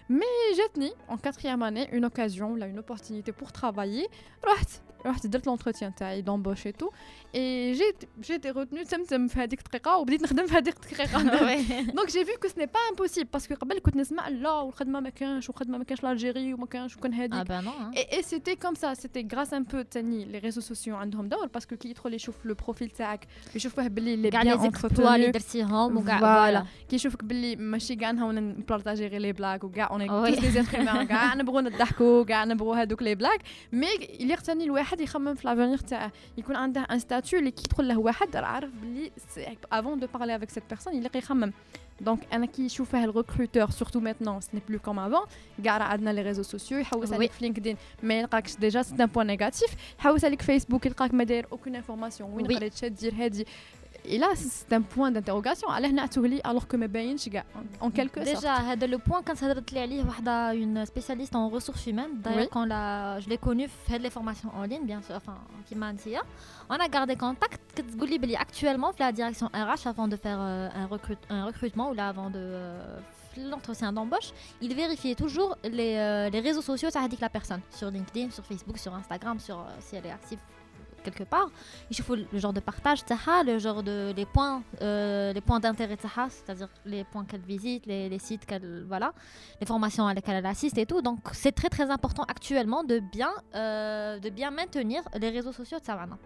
Mais 0.09 0.25
j'ai 0.55 0.69
tenu 0.73 0.89
en 1.09 1.17
quatrième 1.17 1.61
année 1.63 1.89
une 1.91 2.05
occasion, 2.05 2.55
une 2.55 2.79
opportunité 2.79 3.33
pour 3.33 3.51
travailler. 3.51 4.07
Right 4.43 4.81
درت 5.24 5.48
l'entretien 5.48 5.90
تاعي 5.96 6.22
d'embauche 6.22 6.66
et 6.66 6.72
tout 6.72 6.90
et 7.34 7.74
j'ai 7.74 7.92
j'ai 8.20 8.34
été 8.34 8.50
retenue 8.50 8.84
تمتم 8.88 9.28
في 9.28 9.40
هذيك 9.40 9.58
الدقيقه 9.58 9.96
وبديت 9.96 10.22
نخدم 10.22 10.46
في 10.46 10.54
هذيك 10.54 10.76
الدقيقه 10.76 11.22
Ouais. 11.22 11.94
دونك 11.94 12.10
جي 12.10 12.24
فيو 12.24 12.38
كو 12.42 12.48
سني 12.48 12.66
با 12.66 12.72
امبوسيبل 12.90 13.28
باسكو 13.32 13.54
قبل 13.54 13.78
كنت 13.78 13.96
نسمع 13.96 14.28
لا 14.28 14.50
والخدمه 14.50 15.00
ما 15.00 15.10
كانش 15.10 15.48
والخدمه 15.48 15.78
ما 15.78 15.84
كانش 15.84 16.02
لالجيري 16.04 16.54
وما 16.54 16.66
كانش 16.66 16.96
وكان 16.96 17.14
هذيك 17.14 17.34
ah 17.34 17.44
ben 17.44 17.62
non 17.62 17.70
hein. 17.80 17.90
Et, 18.00 18.18
et 18.18 18.22
c'était 18.22 18.56
comme 18.64 18.76
ça, 18.76 18.94
c'était 18.94 19.24
grâce 19.24 19.52
un 19.52 19.64
peu 19.64 19.84
تاني 19.90 20.24
les 20.32 20.38
réseaux 20.38 20.72
sociaux 20.72 20.88
عندهم 20.88 21.28
دور 21.28 21.48
parce 21.56 21.66
que 21.66 21.74
كي 21.74 21.88
يدخل 21.90 22.14
يشوف 22.14 22.34
le 22.46 22.54
profil 22.64 22.96
تاعك 22.96 23.26
يشوفه 23.54 23.88
باللي 23.88 24.30
كاع 24.30 24.42
les 24.42 24.44
bien 24.44 24.48
لي 24.48 24.58
زيكسبلوا 24.58 25.14
اللي 25.14 25.26
entretenu 25.26 25.32
درتيهم 25.32 25.96
وكاع 25.96 26.18
فوالا 26.20 26.60
voilà. 26.60 26.88
كي 26.88 26.96
يشوفك 26.96 27.24
باللي 27.24 27.56
ماشي 27.56 27.96
كاع 27.96 28.10
نهاونا 28.10 28.40
نبارطاجي 28.40 29.06
غير 29.06 29.20
لي 29.20 29.32
بلاك 29.32 29.64
وكاع 29.64 29.90
اون 29.90 30.10
وي. 30.10 30.30
توس 30.30 30.44
لي 30.44 30.50
زيتر 30.50 30.76
هيومان 30.76 31.06
كاع 31.06 31.34
نبغوا 31.34 31.60
نضحكوا 31.60 32.24
كاع 32.24 32.44
نبغوا 32.44 32.76
هذوك 32.76 33.02
لي 33.02 33.14
بلاك 33.14 33.40
مي 33.72 33.94
اللي 34.20 34.32
يقتني 34.32 34.64
الواحد 34.64 34.85
يخمم 34.93 35.35
في 35.35 35.47
لافونيغ 35.47 35.77
تاعه. 35.77 36.11
يكون 36.37 36.55
عنده 36.55 36.81
ان 36.81 36.99
ستاتيو 36.99 37.39
اللي 37.39 37.51
كي 37.51 37.63
يدخل 37.65 37.87
له 37.87 37.97
واحد 37.97 38.35
راه 38.35 38.45
عارف 38.45 38.69
باللي 38.71 39.11
افون 39.71 39.99
دو 39.99 40.07
بارلي 40.13 40.35
افيك 40.35 40.49
سيت 40.49 40.63
بيرسون 40.69 40.95
يلقى 40.95 41.19
يخمم 41.19 41.53
دونك 42.01 42.19
أنا 42.33 42.45
كي 42.45 42.65
يشوفه 42.65 43.03
الريكروتور 43.03 43.69
سورتو 43.69 43.99
ميتنون 43.99 44.41
سني 44.41 44.61
بلو 44.69 44.79
كوم 44.79 44.99
افون 44.99 45.25
كاع 45.63 45.77
راه 45.77 45.83
عندنا 45.83 46.09
لي 46.09 46.21
ريزو 46.21 46.43
سوسيو 46.43 46.77
يحوس. 46.77 47.13
عليك 47.13 47.31
في 47.31 47.43
لينكدين 47.43 47.77
ما 48.03 48.19
يلقاكش 48.19 48.55
ديجا 48.55 48.81
سي 48.81 48.95
ان 48.95 49.05
بوان 49.05 49.27
نيجاتيف 49.27 49.69
يحوس 49.99 50.25
عليك 50.25 50.41
فيسبوك 50.41 50.85
يلقاك 50.85 51.13
ما 51.13 51.23
داير 51.23 51.47
اوكون 51.51 51.75
انفورماسيون 51.75 52.33
وين 52.33 52.47
وي. 52.47 52.55
قريت 52.55 52.85
دير 52.85 53.13
هادي. 53.15 53.45
Et 54.07 54.17
là, 54.17 54.27
c'est 54.35 54.71
un 54.73 54.81
point 54.81 55.11
d'interrogation. 55.11 55.67
Alors 55.69 56.67
que 56.67 56.77
en 57.81 57.91
quelque 57.91 58.23
sorte. 58.23 58.45
Euh, 58.45 58.75
Déjà, 58.75 58.87
le 58.87 58.97
point, 58.97 59.21
quand 59.23 59.35
ça 59.35 59.47
une 60.53 60.85
spécialiste 60.85 61.35
en 61.35 61.49
ressources 61.49 61.85
humaines, 61.87 62.11
d'ailleurs, 62.23 62.49
quand 62.49 62.65
je 62.65 63.29
l'ai 63.29 63.37
connue, 63.37 63.67
fait 63.67 63.99
les 63.99 64.09
formations 64.09 64.49
en 64.55 64.63
ligne, 64.63 64.85
bien 64.85 65.01
sûr, 65.01 65.15
enfin, 65.15 65.35
qui 65.67 65.75
m'a 65.75 65.87
hein, 65.87 66.21
on 66.69 66.75
a 66.75 66.87
gardé 66.87 67.15
contact. 67.15 67.61
Actuellement, 68.39 68.91
la 68.99 69.11
direction 69.11 69.47
RH, 69.47 69.87
avant 69.87 70.07
de 70.07 70.15
faire 70.15 70.37
euh, 70.39 70.69
un, 71.29 71.45
recrutement 71.45 71.91
ou 71.91 71.93
là, 71.93 72.07
avant 72.07 72.29
de 72.29 72.39
euh, 72.39 72.99
l'entretien 73.37 73.91
d'embauche, 73.91 74.31
il 74.61 74.73
vérifiait 74.73 75.15
toujours 75.15 75.57
les, 75.63 76.29
réseaux 76.29 76.61
sociaux, 76.61 76.89
ça 76.89 77.01
indique 77.01 77.19
la 77.19 77.29
personne, 77.29 77.61
sur 77.71 77.91
LinkedIn, 77.91 78.31
sur 78.31 78.45
Facebook, 78.45 78.77
sur 78.77 78.93
Instagram, 78.93 79.39
sur 79.39 79.65
si 79.79 79.95
elle 79.95 80.05
est 80.05 80.11
active 80.11 80.39
quelque 81.06 81.24
part 81.24 81.48
il 81.90 81.96
faut 82.00 82.16
le 82.16 82.38
genre 82.38 82.52
de 82.52 82.60
partage 82.60 83.04
تاعها, 83.04 83.42
le 83.42 83.58
genre 83.58 83.82
de 83.82 84.12
les 84.16 84.26
points 84.26 84.62
euh, 84.80 85.32
les 85.32 85.40
points 85.40 85.60
d'intérêt 85.60 85.96
تاعها, 85.96 86.28
c'est-à-dire 86.30 86.68
les 86.84 87.04
points 87.04 87.24
qu'elle 87.24 87.42
visite 87.42 87.86
les, 87.86 88.08
les 88.08 88.18
sites 88.18 88.46
qu'elle 88.46 88.84
voilà 88.86 89.12
les 89.60 89.66
formations 89.66 90.06
à 90.06 90.14
lesquelles 90.14 90.36
elle 90.36 90.46
assiste 90.46 90.78
et 90.78 90.86
tout 90.86 91.02
donc 91.02 91.20
c'est 91.32 91.52
très 91.52 91.68
très 91.68 91.90
important 91.90 92.24
actuellement 92.24 92.84
de 92.84 92.98
bien 92.98 93.32
euh, 93.54 94.18
de 94.18 94.30
bien 94.30 94.50
maintenir 94.50 95.02
les 95.20 95.30
réseaux 95.30 95.52
sociaux 95.52 95.78
de 95.78 95.84
Savannah 95.84 96.18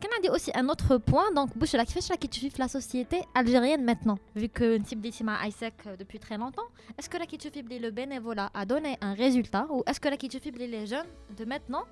Can 0.00 0.08
a 0.18 0.20
dit 0.20 0.28
aussi 0.28 0.50
un 0.54 0.68
autre 0.68 0.98
point, 0.98 1.30
donc 1.32 1.56
Bouche 1.56 1.72
la 1.72 1.86
qui 1.86 2.28
tu 2.28 2.40
vis 2.40 2.58
la 2.58 2.66
société 2.66 3.22
algérienne 3.32 3.84
maintenant, 3.84 4.18
vu 4.34 4.48
que 4.48 4.76
type 4.78 5.00
d'Issima 5.00 5.34
ISEC 5.46 5.72
euh, 5.86 5.96
depuis 5.96 6.18
très 6.18 6.36
longtemps, 6.36 6.68
est-ce 6.98 7.08
que 7.08 7.16
la 7.16 7.26
qui 7.26 7.38
le 7.38 7.90
bénévolat 7.90 8.50
a 8.52 8.66
donné 8.66 8.98
un 9.00 9.14
résultat 9.14 9.66
ou 9.70 9.84
est-ce 9.86 10.00
que 10.00 10.08
la 10.08 10.16
qui 10.16 10.28
les 10.28 10.86
jeunes 10.86 11.06
de 11.38 11.44
maintenant 11.44 11.84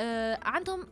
عندهم 0.00 0.86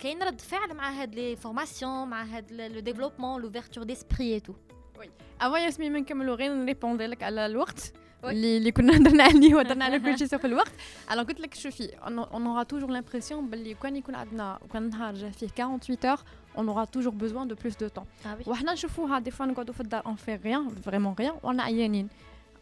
كاين 0.00 0.22
رد 0.22 0.40
فعل 0.40 0.74
مع 0.74 0.90
هاد 0.90 1.14
لي 1.14 1.36
فورماسيون 1.36 2.08
مع 2.08 2.22
هاد 2.22 2.52
لو 2.52 2.80
ديفلوبمون 2.80 3.42
لوفيرتور 3.42 3.84
ديسبري 3.84 4.34
اي 4.34 4.40
تو 4.40 4.52
وي 4.98 5.10
افون 5.40 5.60
ياسمين 5.60 5.92
ما 5.92 6.00
نكملوا 6.00 6.34
غير 6.36 6.54
نريبوندي 6.54 7.06
لك 7.06 7.22
على 7.22 7.46
الوقت 7.46 7.92
اللي 8.24 8.56
اللي 8.56 8.72
كنا 8.72 8.96
هضرنا 8.96 9.24
عليه 9.24 9.54
وهضرنا 9.54 9.84
على 9.84 9.98
كل 9.98 10.18
شيء 10.18 10.28
في 10.38 10.46
الوقت 10.46 10.72
انا 11.10 11.22
قلت 11.22 11.40
لك 11.40 11.54
شوفي 11.54 11.84
اون 12.06 12.46
اورا 12.46 12.62
توجور 12.62 12.90
لامبرسيون 12.90 13.50
باللي 13.50 13.74
كان 13.74 13.96
يكون 13.96 14.14
عندنا 14.14 14.58
كان 14.72 14.90
نهار 14.90 15.14
جا 15.14 15.30
فيه 15.30 15.46
48 15.46 15.98
اور 16.04 16.18
on 16.56 16.68
aura 16.68 16.86
toujours 16.86 17.14
besoin 17.14 17.46
de 17.46 17.54
plus 17.54 17.76
de 17.78 17.88
temps. 17.88 18.06
Ah 18.24 18.28
oui. 18.38 18.48
وحنا 18.48 18.72
نشوفوها 18.72 19.18
دي 19.18 19.30
فوا 19.30 19.46
نقعدوا 19.46 19.74
في 19.74 19.80
الدار 19.80 20.02
on 20.02 20.16
fait 20.26 20.46
rien 20.46 20.88
vraiment 20.88 21.22
rien 21.22 21.44
وانا 21.44 21.62
عيانين. 21.62 22.08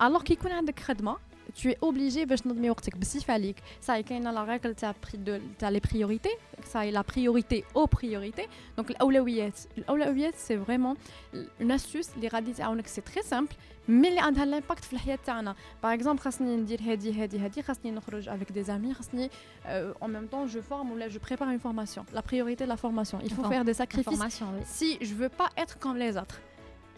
alors 0.03 0.23
كي 0.23 0.33
يكون 0.33 0.53
عندك 0.53 0.81
خدمه 0.81 1.17
tu 1.55 1.71
es 1.71 1.77
obligé 1.81 2.27
باش 2.27 2.41
تنظمي 2.41 2.71
وقتك 2.71 2.97
بصفه 2.97 3.35
عليك 3.35 3.57
صاي 3.83 4.03
كاينه 4.03 4.31
لا 4.31 4.45
ريغل 4.45 4.75
تاع 4.75 4.95
تاع 5.59 5.69
لي 5.69 5.81
بريوريتي 5.81 6.31
صاي 6.65 6.91
لا 6.91 7.05
بريوريتي 7.15 7.65
او 7.77 7.87
بريوريتي 7.87 8.47
دونك 8.77 8.91
الاولويات 8.91 9.59
الاولويات 9.79 10.35
سي 10.35 10.65
فريمون 10.65 10.97
اون 11.61 11.73
استوس 11.73 12.11
اللي 12.17 12.29
غادي 12.29 12.53
تعاونك 12.53 12.87
سي 12.87 13.01
تري 13.01 13.23
سامبل 13.23 13.53
مي 13.89 14.09
اللي 14.09 14.21
عندها 14.21 14.45
لامباكت 14.45 14.85
في 14.85 14.93
الحياه 14.93 15.19
تاعنا 15.27 15.55
باغ 15.83 15.95
اكزومبل 15.95 16.21
خاصني 16.21 16.57
ندير 16.57 16.81
هادي 16.83 17.13
هادي 17.13 17.39
هادي 17.39 17.63
خاصني 17.63 17.91
نخرج 17.91 18.29
افيك 18.29 18.53
دي 18.53 18.63
زامي 18.63 18.95
خاصني 18.95 19.31
en 20.01 20.09
même 20.09 20.29
temps 20.33 20.47
je 20.55 20.61
forme 20.61 20.93
ou 20.93 20.97
là 20.97 21.09
je 21.09 21.19
prépare 21.19 21.51
une 21.51 21.61
formation 21.61 22.05
la 22.13 22.23
priorité 22.23 22.65
de 22.65 22.69
la 22.69 22.77
formation 22.77 23.19
il 23.25 23.33
faut 23.35 23.45
faire 23.53 23.65
des 23.65 23.75
sacrifices 23.75 24.43
si 24.65 24.99
je 25.01 25.15
veux 25.15 25.33
pas 25.41 25.51
être 25.63 25.79
comme 25.79 25.97
les 25.97 26.17
autres 26.17 26.41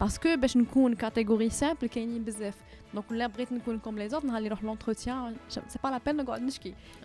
parce 0.00 0.18
que 0.18 0.36
باش 0.36 0.56
نكون 0.56 0.94
كاتيجوري 0.94 1.50
سامبل 1.50 1.86
كاينين 1.86 2.24
بزاف 2.24 2.54
donc 2.95 3.05
là, 3.11 3.29
comme 3.83 3.97
les 3.97 4.13
autres, 4.13 4.25
aller 4.33 4.49
l'entretien, 4.63 5.33
c'est 5.49 5.81
pas 5.81 5.91
la 5.91 5.99
peine 5.99 6.17
de 6.17 6.23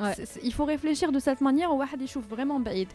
ouais. 0.01 0.15
Il 0.43 0.55
faut 0.55 0.65
réfléchir 0.65 1.11
de 1.11 1.19
cette 1.19 1.41
manière, 1.41 1.73
on 1.73 1.77
va 1.77 1.87
vraiment 2.21 2.61
bête. 2.61 2.95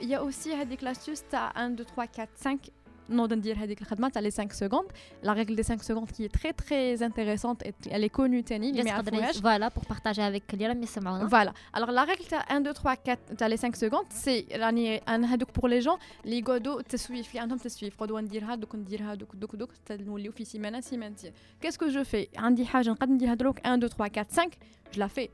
Il 0.00 0.08
y 0.08 0.14
a 0.14 0.22
aussi 0.22 0.52
l'astuce, 0.80 1.24
tu 1.28 1.36
as 1.36 1.52
1, 1.56 1.70
2, 1.70 1.84
3, 1.84 2.06
4, 2.06 2.30
5 2.34 2.70
نوض 3.11 3.33
ندير 3.33 3.55
هذيك 3.57 3.81
الخدمه 3.81 4.09
تاع 4.09 4.21
لي 4.21 4.31
5 4.31 4.55
سكوند 4.55 4.91
لا 5.23 5.33
ريغل 5.33 5.55
دي 5.55 5.63
5 5.63 5.83
سكوند 5.83 6.11
كي 6.11 6.27
تري 6.27 6.53
تري 6.53 7.05
انتريسونت 7.05 7.63
elle 7.63 8.09
est 8.09 8.17
connue 8.17 8.43
تاني 8.45 8.69
اللي 8.69 8.83
ما 8.83 8.89
يعرفوهاش 8.89 9.37
فوالا 9.37 9.67
بور 9.67 9.83
بارطاجي 9.89 10.27
افيك 10.27 10.53
اللي 10.53 10.67
راهم 10.67 10.83
يسمعونا 10.83 11.27
فوالا 11.27 11.53
الوغ 11.77 11.91
لا 11.91 12.03
ريغل 12.03 12.25
تاع 12.25 12.45
1 12.51 12.67
2 12.67 12.73
3 12.73 12.89
4 12.89 13.17
تاع 13.37 13.47
لي 13.47 13.57
5 13.57 13.79
سكوند 13.79 14.13
سي 14.13 14.47
راني 14.55 14.97
انا 14.97 15.33
هذوك 15.33 15.59
بور 15.59 15.69
لي 15.69 15.79
جون 15.79 15.97
اللي 16.25 16.39
يقعدوا 16.39 16.81
تسويف 16.81 17.29
اللي 17.29 17.39
عندهم 17.39 17.57
تسويف 17.57 17.93
يقعدوا 17.93 18.21
ندير 18.21 18.45
هذوك 18.45 18.75
ندير 18.75 19.03
هذوك 19.03 19.35
دوك 19.35 19.55
دوك 19.55 19.69
نوليو 19.91 20.31
في 20.31 20.45
سيمانه 20.45 20.79
سيمانتين 20.79 21.33
كاسكو 21.61 21.87
جو 21.87 22.03
في 22.03 22.27
عندي 22.37 22.65
حاجه 22.65 22.89
نقدر 22.89 23.09
نديرها 23.09 23.33
دروك 23.33 23.57
1 23.65 23.83
2 23.83 23.89
3 23.89 24.03
4 24.03 24.25
5 24.29 24.43
جو 24.93 24.99
لا 24.99 25.07
في 25.07 25.29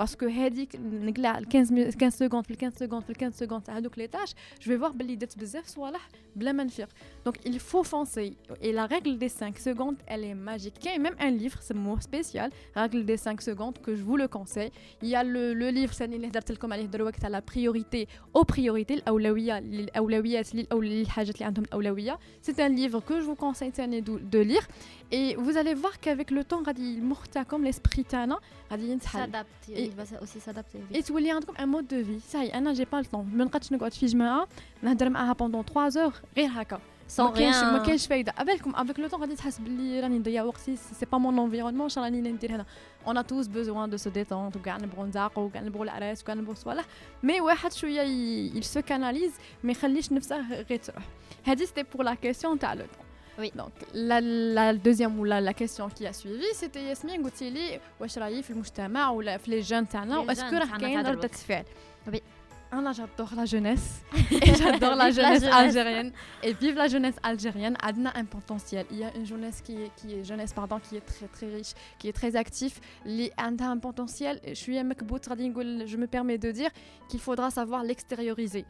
باسكو 0.00 0.26
هذيك 0.26 0.76
نقلع 0.76 1.40
15 1.52 1.90
15 1.90 2.10
سكوند 2.10 2.44
في 2.46 2.54
15 2.54 2.76
سكوند 2.86 3.02
في 3.02 3.14
15 3.14 3.30
سكوند 3.30 3.62
تاع 3.62 3.76
هذوك 3.76 3.98
لي 3.98 4.06
تاش 4.06 4.34
جو 4.34 4.72
في 4.72 4.78
فوار 4.78 4.90
بلي 4.90 5.16
درت 5.16 5.38
بزاف 5.38 5.66
صوالح 5.66 6.08
بلا 6.36 6.52
ما 6.52 6.64
نفيق 6.64 6.88
دونك 7.24 7.48
il 7.48 7.58
faut 7.60 7.84
foncer 7.84 8.36
et 8.62 8.72
la 8.72 8.86
règle 8.86 9.18
des 9.18 9.28
5 9.28 9.58
secondes 9.58 9.96
elle 10.06 10.24
est 10.24 10.34
magique 10.34 10.78
كاين 10.84 11.02
même 11.02 11.16
un 11.20 11.30
livre 11.30 11.60
سموه 11.60 12.00
سبيسيال 12.00 12.50
règle 12.76 13.04
des 13.04 13.16
5 13.16 13.40
secondes 13.40 13.78
que 13.78 13.94
je 13.96 14.02
vous 14.02 14.16
le 14.16 14.28
conseille 14.28 14.70
il 15.02 15.08
y 15.08 15.16
a 15.16 15.24
le, 15.24 15.54
le 15.54 15.70
livre 15.70 15.92
ثاني 15.92 16.16
اللي 16.16 16.28
هدرت 16.28 16.52
لكم 16.52 16.72
عليه 16.72 16.86
دروك 16.86 17.16
تاع 17.16 17.40
la 17.40 17.42
priorité 17.42 18.06
aux 18.38 18.44
priorités 18.44 18.92
الاولويه 18.92 19.60
للاولويات 19.60 20.54
للحاجات 20.54 21.34
اللي 21.34 21.44
عندهم 21.46 21.64
الاولويه 21.64 22.18
c'est 22.46 22.60
un 22.60 22.68
livre 22.68 23.00
que 23.00 23.20
je 23.20 23.26
vous 23.26 23.36
conseille 23.36 23.70
ثاني 23.70 24.04
de 24.32 24.38
lire 24.38 24.66
et 25.12 25.36
vous 25.36 25.56
allez 25.56 25.74
voir 25.74 26.00
qu'avec 26.00 26.30
le 26.30 26.44
temps 26.44 26.66
غادي 26.66 26.94
المخ 26.94 27.26
تاعكم 27.26 27.70
l'esprit 27.70 28.06
تاعنا 28.08 28.38
غادي 28.72 28.90
ينتحل 28.90 29.44
il 29.90 29.90
va 29.90 30.04
aussi 30.22 30.40
s'adapter 30.40 30.98
et 30.98 31.02
تولي 31.02 31.30
عندكم 31.30 31.54
un 31.54 31.66
mode 31.66 31.86
de 31.86 31.96
vie 31.96 32.20
ça 32.32 32.44
y 32.44 32.50
est 32.50 32.54
انا 32.54 32.74
j'ai 32.74 32.86
pas 32.86 33.02
le 33.02 33.06
temps 33.06 33.24
ما 33.34 33.44
نقدش 33.44 33.72
نقعد 33.72 33.92
في 33.92 34.06
جماعه 34.06 34.48
نهضر 34.82 35.08
معاها 35.08 35.34
pendant 35.34 35.72
3 35.72 35.90
heures 35.90 36.14
غير 36.36 36.50
هكا 36.52 36.80
sans 37.16 37.32
rien 37.34 37.64
ما 37.64 37.82
كاينش 37.86 38.06
فايده 38.06 38.34
افيكم 38.38 38.74
افيك 38.76 39.00
لو 39.00 39.08
طون 39.08 39.20
غادي 39.20 39.36
تحس 39.36 39.58
باللي 39.58 40.00
راني 40.00 40.18
نضيع 40.18 40.42
وقتي 40.42 40.76
سي 40.76 41.06
با 41.06 41.18
مون 41.18 41.38
انفيرونمون 41.38 41.88
شنو 41.88 42.04
راني 42.04 42.32
ندير 42.32 42.50
هنا 42.54 42.66
اون 43.06 43.18
ا 43.18 43.22
توز 43.22 43.46
بوزوان 43.46 43.90
دو 43.90 43.96
سو 43.96 44.10
ديتونت 44.10 44.56
وكاع 44.56 44.76
نبغوا 44.76 45.06
نزاقوا 45.06 45.44
وكاع 45.44 45.62
نبغوا 45.62 45.84
العراس 45.84 46.22
وكاع 46.22 46.34
نبغوا 46.34 46.54
صوالح 46.54 46.84
مي 47.22 47.40
واحد 47.40 47.72
شويه 47.72 48.00
يل 48.00 48.64
سو 48.64 48.82
كاناليز 48.82 49.32
ما 49.64 49.72
يخليش 49.72 50.12
نفسه 50.12 50.62
غير 50.62 50.78
تروح 50.78 51.04
هذه 51.44 51.64
سيتي 51.64 51.82
بور 51.82 52.02
لا 52.02 52.14
كيسيون 52.14 52.58
تاع 52.58 52.74
لو 52.74 52.84
طون 52.84 53.06
Oui. 53.38 53.52
Donc, 53.54 53.72
la, 53.92 54.20
la 54.58 54.72
deuxième 54.72 55.18
ou 55.20 55.24
la, 55.24 55.40
la 55.42 55.52
question 55.52 55.90
qui 55.90 56.06
a 56.06 56.12
suivi, 56.12 56.46
c'était 56.54 56.82
Yasmine 56.82 57.24
قلتي 57.24 57.50
لي 57.50 57.80
واش 58.00 58.18
رايي 58.18 58.42
في 58.42 58.50
المجتمع 58.50 59.10
ولا 59.10 59.36
في 59.36 59.50
لي 59.50 59.60
جون 59.60 59.88
تاعنا 59.88 60.18
واسكو 60.18 60.56
راه 60.56 60.78
كاين 60.78 61.06
ردة 61.06 61.28
فعل 61.28 61.64
Oui. 62.08 62.20
انا 62.72 62.92
j'adore 62.92 63.34
la 63.36 63.44
jeunesse 63.44 64.02
et 64.30 64.54
j'adore 64.54 64.94
la 64.94 65.10
jeunesse 65.10 65.44
algérienne 65.44 66.12
et 66.42 66.52
vive 66.52 66.76
la 66.76 66.88
jeunesse 66.88 67.16
algérienne 67.22 67.76
عندنا 67.82 68.12
un 68.16 68.24
potentiel 68.24 68.86
il 68.90 68.98
y 68.98 69.04
a 69.04 69.10
une 69.16 69.26
jeunesse 69.26 69.60
qui 69.62 69.72
est, 69.82 69.90
qui 69.96 70.14
est 70.14 70.24
jeunesse 70.24 70.52
pardon 70.52 70.78
qui 70.80 70.96
est 70.96 71.06
très 71.12 71.28
très 71.28 71.48
riche 71.56 71.72
qui 71.98 72.08
est 72.08 72.16
très 72.20 72.36
actif 72.36 72.80
اللي 73.06 73.30
عندها 73.38 73.74
un 73.74 73.78
potentiel 73.78 74.52
شويه 74.52 74.82
مكبوت 74.82 75.28
غادي 75.28 75.48
نقول 75.48 75.88
je 75.88 75.96
me 75.96 76.06
permets 76.06 76.38
de 76.38 76.50
dire 76.50 76.70
qu'il 77.08 77.20
faudra 77.20 77.50
savoir 77.50 77.82
l'extérioriser 77.84 78.64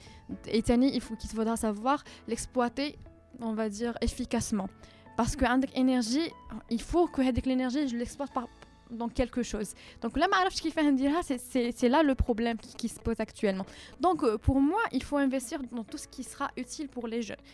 et 0.48 0.62
تاني 0.62 0.92
il 0.92 1.00
faut 1.00 1.16
qu'il 1.16 1.30
faudra 1.30 1.56
savoir 1.56 2.04
l'exploiter 2.28 2.98
on 3.40 3.54
va 3.54 3.68
dire 3.68 3.94
efficacement 4.02 4.68
parce 5.16 5.36
que 5.36 5.44
عندك 5.44 5.70
énergie 5.76 6.30
il 6.70 6.80
faut 6.80 7.06
que 7.08 7.20
هذيك 7.20 7.46
l'énergie 7.46 7.88
je 7.88 7.96
l'exploite 7.96 8.32
par 8.32 8.48
dans 8.90 9.08
quelque 9.08 9.42
chose. 9.42 9.74
Donc 10.02 10.16
là, 10.16 10.26
ce 10.50 10.62
qui 10.62 10.70
fait 10.70 11.72
c'est 11.74 11.88
là 11.88 12.02
le 12.02 12.14
problème 12.14 12.56
qui, 12.56 12.74
qui, 12.76 12.88
se 12.88 13.00
pose 13.00 13.18
actuellement. 13.18 13.66
Donc 14.00 14.22
euh, 14.22 14.38
pour 14.38 14.60
moi, 14.60 14.82
il 14.92 15.02
faut 15.02 15.16
investir 15.16 15.60
dans 15.72 15.84
tout 15.84 15.98
ce 15.98 16.08
qui 16.08 16.22
sera 16.22 16.50
utile 16.56 16.88
pour 16.88 17.06
les 17.08 17.22
jeunes. 17.22 17.44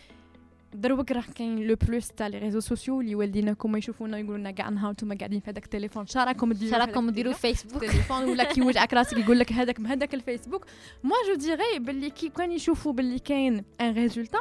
دروك 0.75 1.13
راه 1.13 1.25
كاين 1.35 1.59
لو 1.59 1.77
بلوس 1.89 2.09
تاع 2.09 2.27
لي 2.27 2.39
ريزو 2.39 2.61
سوسيو 2.61 3.01
اللي 3.01 3.15
والدينكم 3.15 3.77
يشوفونا 3.77 4.19
يقولوا 4.19 4.39
لنا 4.39 4.51
كاع 4.51 4.69
نهار 4.69 4.93
نتوما 4.93 5.15
قاعدين 5.15 5.41
في 5.41 5.51
هذاك 5.51 5.65
التليفون 5.65 6.07
شراكم 6.07 6.53
ديروا 6.53 6.73
شراكم 6.73 7.11
ديروا 7.11 7.33
فيسبوك 7.33 7.85
التليفون 7.85 8.25
ولا 8.25 8.45
كي 8.45 8.61
يوجعك 8.61 8.95
راسك 8.95 9.19
يقول 9.19 9.39
لك 9.39 9.53
هذاك 9.53 9.81
هذاك 9.81 10.15
الفيسبوك 10.15 10.67
موا 11.05 11.17
جو 11.29 11.35
ديغي 11.35 11.79
باللي 11.79 12.11
كي 12.11 12.29
كان 12.29 12.53
يشوفوا 12.53 12.93
باللي 12.93 13.19
كاين 13.19 13.65
ان 13.81 13.95
ريزولتا 13.95 14.39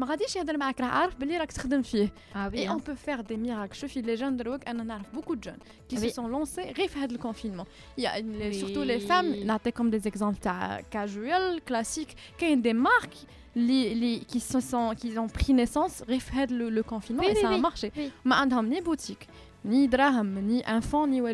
ما 0.00 0.06
غاديش 0.06 0.36
يهضر 0.36 0.56
معاك 0.56 0.80
راه 0.80 0.86
عارف 0.86 1.16
باللي 1.16 1.36
راك 1.36 1.52
تخدم 1.52 1.82
فيه 1.82 2.12
اي 2.36 2.68
اون 2.68 2.78
بو 2.78 2.94
فير 2.94 3.20
دي 3.20 3.36
ميراكل 3.36 3.74
شوفي 3.74 4.00
لي 4.00 4.14
جون 4.14 4.36
دروك 4.36 4.68
انا 4.68 4.82
نعرف 4.82 5.14
بوكو 5.14 5.34
جون 5.34 5.56
كي 5.88 5.96
سي 5.96 6.10
سون 6.10 6.30
لونسي 6.30 6.62
غير 6.62 6.88
في 6.88 6.98
هذا 6.98 7.14
الكونفينمون 7.14 7.66
يا 7.98 8.52
سورتو 8.52 8.82
لي 8.82 9.00
فام 9.00 9.34
نعطيكم 9.34 9.90
دي 9.90 9.98
زيكزامبل 9.98 10.36
تاع 10.36 10.80
كاجوال 10.80 11.64
كلاسيك 11.68 12.08
كاين 12.38 12.62
دي 12.62 12.72
مارك 12.72 13.14
اللي 13.56 13.92
اللي 13.92 14.18
كي 14.18 14.38
سو 14.38 14.60
سون 14.60 14.92
كي 14.92 15.18
اون 15.18 15.26
بري 15.26 15.54
نيسونس 15.54 16.02
غير 16.02 16.20
في 16.20 16.32
هذا 16.32 16.54
لو 16.54 16.82
كونفينمون 16.82 17.26
اي 17.26 17.34
سا 17.34 17.56
مارشي 17.56 17.90
ما 18.24 18.36
عندهم 18.36 18.66
ني 18.66 18.80
بوتيك 18.80 19.26
ni 19.63 19.87
draham, 19.87 20.39
ni 20.41 20.63
enfant, 20.67 21.05
ni 21.07 21.21
ou 21.21 21.27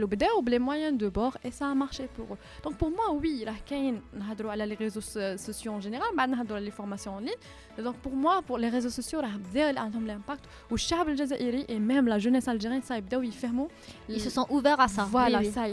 les 0.48 0.60
moyens 0.60 0.98
de 0.98 1.08
bord 1.10 1.38
et 1.44 1.52
ça 1.52 1.68
a 1.70 1.76
marché 1.76 2.10
pour 2.16 2.34
eux. 2.34 2.38
Donc 2.64 2.76
pour 2.78 2.90
moi, 2.90 3.14
oui, 3.14 3.44
la 3.46 3.54
kain, 3.54 3.96
les 4.56 4.76
réseaux 4.76 5.02
sociaux 5.02 5.72
en 5.72 5.80
général, 5.80 6.10
les 6.62 6.72
formations 6.72 7.16
en 7.16 7.20
ligne. 7.20 7.32
Donc 7.82 7.96
pour 7.98 8.14
moi, 8.14 8.42
pour 8.42 8.58
les 8.58 8.70
réseaux 8.70 8.90
sociaux, 8.90 9.22
l'impact 9.22 10.46
au 10.70 10.78
Chab 10.78 11.16
Jazairi 11.16 11.66
et 11.68 11.80
même 11.80 12.08
la 12.08 12.20
jeunesse 12.20 12.48
algérienne, 12.48 12.82
ça 12.82 12.98
ils 12.98 13.32
ferment. 13.32 13.68
Ils 14.10 14.22
se 14.22 14.30
sont 14.30 14.46
ouverts 14.50 14.80
à 14.80 14.88
ça. 14.88 15.08
Voilà, 15.10 15.44
ça 15.44 15.64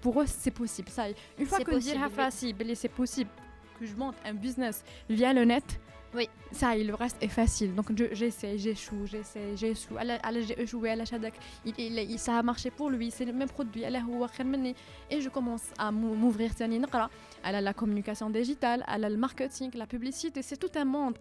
pour 0.00 0.20
eux, 0.22 0.26
c'est 0.26 0.50
possible. 0.50 0.88
Ça 0.88 1.04
une 1.38 1.46
fois 1.46 1.60
que 1.60 1.76
dire 1.76 2.00
c'est 2.74 2.88
possible 2.88 3.30
que 3.78 3.86
je 3.86 3.94
monte 3.94 4.16
un 4.24 4.34
business 4.34 4.84
via 5.08 5.32
le 5.32 5.44
net, 5.44 5.80
oui. 6.14 6.28
Ça, 6.52 6.74
le 6.74 6.94
reste 6.94 7.16
est 7.20 7.28
facile. 7.28 7.74
Donc 7.74 7.92
j'essaie, 8.12 8.58
j'échoue, 8.58 9.06
j'essaie, 9.06 9.56
j'échoue. 9.56 9.94
J'ai 10.40 10.60
échoué 10.60 10.90
à 10.90 10.96
la 10.96 11.04
Shadak. 11.04 11.34
Il, 11.64 11.74
il, 11.78 12.18
ça 12.18 12.38
a 12.38 12.42
marché 12.42 12.70
pour 12.70 12.90
lui, 12.90 13.10
c'est 13.10 13.24
le 13.24 13.32
même 13.32 13.48
produit. 13.48 13.84
Et 15.10 15.20
je 15.20 15.28
commence 15.28 15.62
à 15.78 15.92
m'ouvrir 15.92 16.50
à 17.44 17.52
la, 17.52 17.60
la 17.60 17.72
communication 17.74 18.28
digitale, 18.30 18.84
à 18.86 18.98
la, 18.98 19.08
le 19.08 19.16
marketing, 19.16 19.70
la 19.74 19.86
publicité. 19.86 20.42
C'est 20.42 20.56
tout 20.56 20.72
un 20.74 20.84
monde. 20.84 21.18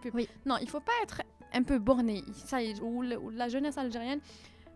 pub, 0.00 0.14
oui. 0.14 0.28
Non, 0.46 0.56
il 0.60 0.64
ne 0.64 0.70
faut 0.70 0.80
pas 0.80 0.92
être 1.02 1.20
un 1.52 1.62
peu 1.62 1.78
borné. 1.78 2.24
Ça, 2.32 2.58
ou 2.82 3.02
la 3.02 3.48
jeunesse 3.48 3.78
algérienne 3.78 4.20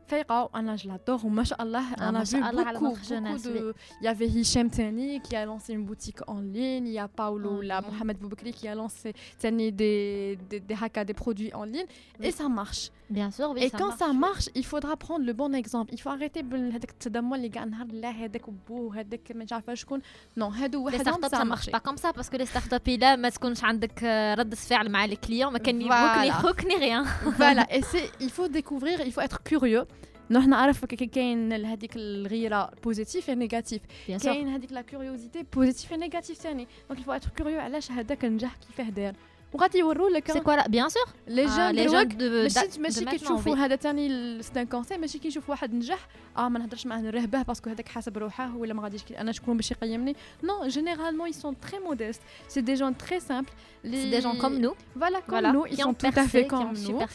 Fayqa, 0.08 0.50
Anna, 0.54 0.76
je 0.76 0.88
l'adore. 0.90 1.24
ou 1.24 1.30
Masha'Allah, 1.30 1.82
Ah, 1.98 2.10
on 2.12 2.16
a 2.16 2.24
vu 2.24 2.38
Masha'Allah, 2.38 2.74
beaucoup, 2.74 2.86
notre 2.90 3.04
jeunesse, 3.06 3.44
beaucoup 3.44 3.58
de... 3.58 3.74
Il 4.02 4.06
y 4.06 4.08
avait 4.10 4.28
Hicham 4.28 4.70
Tani 4.70 5.22
qui 5.22 5.34
a 5.36 5.46
lancé 5.46 5.72
une 5.74 5.86
boutique 5.86 6.20
en 6.28 6.42
ligne. 6.42 6.88
Il 6.88 6.94
y 6.94 7.00
a 7.00 7.08
Paolo, 7.08 7.52
En 7.60 7.62
là, 7.62 7.80
ligne. 7.80 7.90
Mohamed 7.92 8.18
Boubekri 8.18 8.52
qui 8.52 8.68
a 8.68 8.76
lancé 8.76 9.14
Tani, 9.40 9.72
des, 9.72 10.38
des, 10.50 10.60
des 10.60 10.76
haka, 10.80 11.06
des 11.06 11.14
produits 11.14 11.54
en 11.54 11.64
ligne. 11.64 11.86
Oui. 12.20 12.28
Et 12.28 12.32
ça 12.32 12.50
marche. 12.50 12.90
Bien 13.10 13.32
sûr, 13.32 13.52
oui. 13.52 13.64
et 13.64 13.70
quand 13.70 13.92
ça 13.96 14.12
marche, 14.12 14.50
il 14.56 14.66
faudra 14.66 14.98
prendre 14.98 15.26
le 15.26 15.34
bon 15.34 15.54
exemple. 15.56 15.94
Il 15.94 16.02
faut 16.02 16.10
arrêter 16.10 16.42
بهذاك 16.44 16.90
التدمر 16.90 17.36
اللي 17.36 17.48
قاع 17.48 17.64
نهار 17.64 17.88
لا 17.88 18.10
هذاك 18.10 18.50
بوه 18.68 19.00
هذاك 19.00 19.32
ما 19.36 19.46
عارفه 19.52 19.74
شكون 19.74 20.02
نو 20.38 20.48
هادو 20.48 20.90
Les 20.90 20.94
وحدهم 20.96 21.14
startups, 21.14 21.30
ça 21.30 21.30
ça 21.30 21.42
a 21.42 21.46
marche 21.46 21.68
marché. 21.68 21.72
pas 21.72 21.80
comme 21.80 21.98
ça 21.98 22.12
parce 22.14 22.30
que 22.30 22.38
les 22.38 22.46
startups, 22.46 22.98
là, 23.00 23.16
ما 23.16 23.30
تكونش 23.30 23.64
عندك 23.64 24.04
آه، 24.04 24.34
رد 24.36 24.56
فعل 24.56 24.90
مع 24.92 25.08
les 25.08 25.18
clients 25.28 25.52
ما 25.52 25.58
كان 25.58 25.82
Voilà. 25.90 26.26
ni 26.26 26.32
hook 26.32 26.64
ni 26.66 26.76
rien. 26.76 27.04
voilà 27.38 27.66
et 27.76 27.82
c'est 27.84 28.10
il 28.20 28.30
faut 28.32 28.48
découvrir 28.48 29.02
il 29.02 29.12
faut 29.12 29.22
être 29.22 29.44
curieux 29.44 29.86
نحن 30.31 30.51
نعرف 30.51 30.85
كاين 30.85 31.53
هذيك 31.53 31.97
الغيرة 31.97 32.71
بوزيتيف 32.85 33.31
اي 33.31 33.35
نيجاتيف 33.35 33.83
كاين 34.23 34.49
هذيك 34.49 34.73
لا 34.73 34.81
كيوريوزيتي 34.81 35.47
بوزيتيف 35.53 35.93
اي 35.93 35.97
نيجاتيف 35.97 36.39
ثاني 36.39 36.67
دونك 36.89 37.01
الفو 37.01 37.13
اتر 37.13 37.29
كيوريو 37.37 37.61
علاش 37.61 37.91
هذاك 37.91 38.25
النجاح 38.25 38.57
كيفاه 38.57 38.91
داير 38.91 39.15
وغادي 39.53 39.79
يورو 39.79 40.09
لك 40.09 40.33
سي 40.33 40.41
كوا 40.41 40.69
بيان 40.69 40.89
سور 40.89 41.05
لي 41.29 41.47
جون 41.47 42.09
دلوقتي 42.09 42.81
ماشي 42.81 43.05
ماشي 43.05 43.05
كي 43.05 43.51
هذا 43.51 43.77
ثاني 43.77 44.43
سيتان 44.43 44.67
كونسي 44.67 44.99
ماشي 44.99 45.19
كي 45.19 45.41
واحد 45.49 45.75
نجح 45.75 46.09
آه 46.37 46.49
ما 46.49 46.59
نهضرش 46.59 46.87
معاه 46.87 47.01
نرهبه 47.01 47.43
باسكو 47.43 47.71
هذاك 47.71 47.89
حاسب 47.89 48.19
روحه 48.19 48.57
ولا 48.57 48.75
ما 48.75 48.83
غاديش 48.83 49.03
أنا 49.19 49.33
شكون 49.33 49.57
باش 49.57 49.71
يقيمني؟ 49.71 50.17
نو 50.43 50.67
جينيرالمون 50.67 51.27
اي 51.27 51.33
سون 51.33 51.61
تري 51.61 51.79
موديست 51.79 52.21
سي 52.49 52.61
دي 52.61 52.75
جون 52.75 52.97
تري 52.97 53.21
سامبل 53.21 53.49
سي 53.85 54.11
دي 54.11 54.19
جون 54.19 54.39
كوم 54.39 54.53
نو 54.53 54.75
فوالا 54.95 55.21
كوم 55.21 55.39
نو 55.39 55.67
اي 55.67 55.77
سون 55.77 55.99
تو 55.99 56.11
تافي 56.11 56.45
كوم 56.45 56.75
نو 56.89 57.07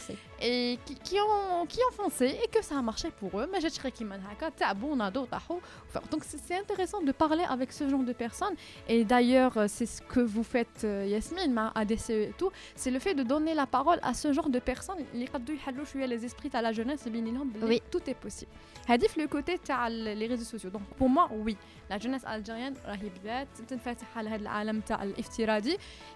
et 0.44 0.78
qui, 1.02 1.16
ont, 1.18 1.64
qui 1.66 1.78
ont 1.88 1.92
foncé 1.92 2.38
et 2.44 2.48
que 2.48 2.62
ça 2.62 2.78
a 2.78 2.82
marché 2.82 3.10
pour 3.10 3.40
eux. 3.40 3.48
Mais 3.50 3.60
j'ai 3.60 3.70
Donc 6.10 6.22
c'est 6.24 6.56
intéressant 6.56 7.00
de 7.00 7.12
parler 7.12 7.44
avec 7.48 7.72
ce 7.72 7.88
genre 7.88 8.02
de 8.02 8.12
personnes. 8.12 8.54
Et 8.86 9.04
d'ailleurs, 9.04 9.56
euh, 9.56 9.64
c'est 9.68 9.86
ce 9.86 10.02
que 10.02 10.20
vous 10.20 10.42
faites, 10.42 10.82
euh, 10.84 11.06
Yasmine, 11.08 11.56
à 11.56 11.72
ADCE 11.74 12.10
et 12.10 12.34
tout. 12.36 12.50
C'est 12.76 12.90
le 12.90 12.98
fait 12.98 13.14
de 13.14 13.22
donner 13.22 13.54
la 13.54 13.66
parole 13.66 13.98
à 14.02 14.12
ce 14.12 14.32
genre 14.32 14.50
de 14.50 14.58
personnes. 14.58 14.98
Les 15.14 16.24
esprits 16.24 16.50
à 16.52 16.60
la 16.60 16.72
jeunesse, 16.72 17.08
oui. 17.62 17.82
tout 17.90 18.02
est 18.06 18.14
possible. 18.14 18.50
Hadif, 18.86 19.16
le 19.16 19.26
côté, 19.26 19.58
les 19.88 20.26
réseaux 20.26 20.44
sociaux. 20.44 20.70
Donc 20.70 20.82
pour 20.98 21.08
moi, 21.08 21.30
oui, 21.32 21.56
la 21.88 21.98
jeunesse 21.98 22.22
algérienne, 22.26 22.74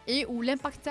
et 0.07 0.27
où 0.27 0.43
l'impact, 0.43 0.91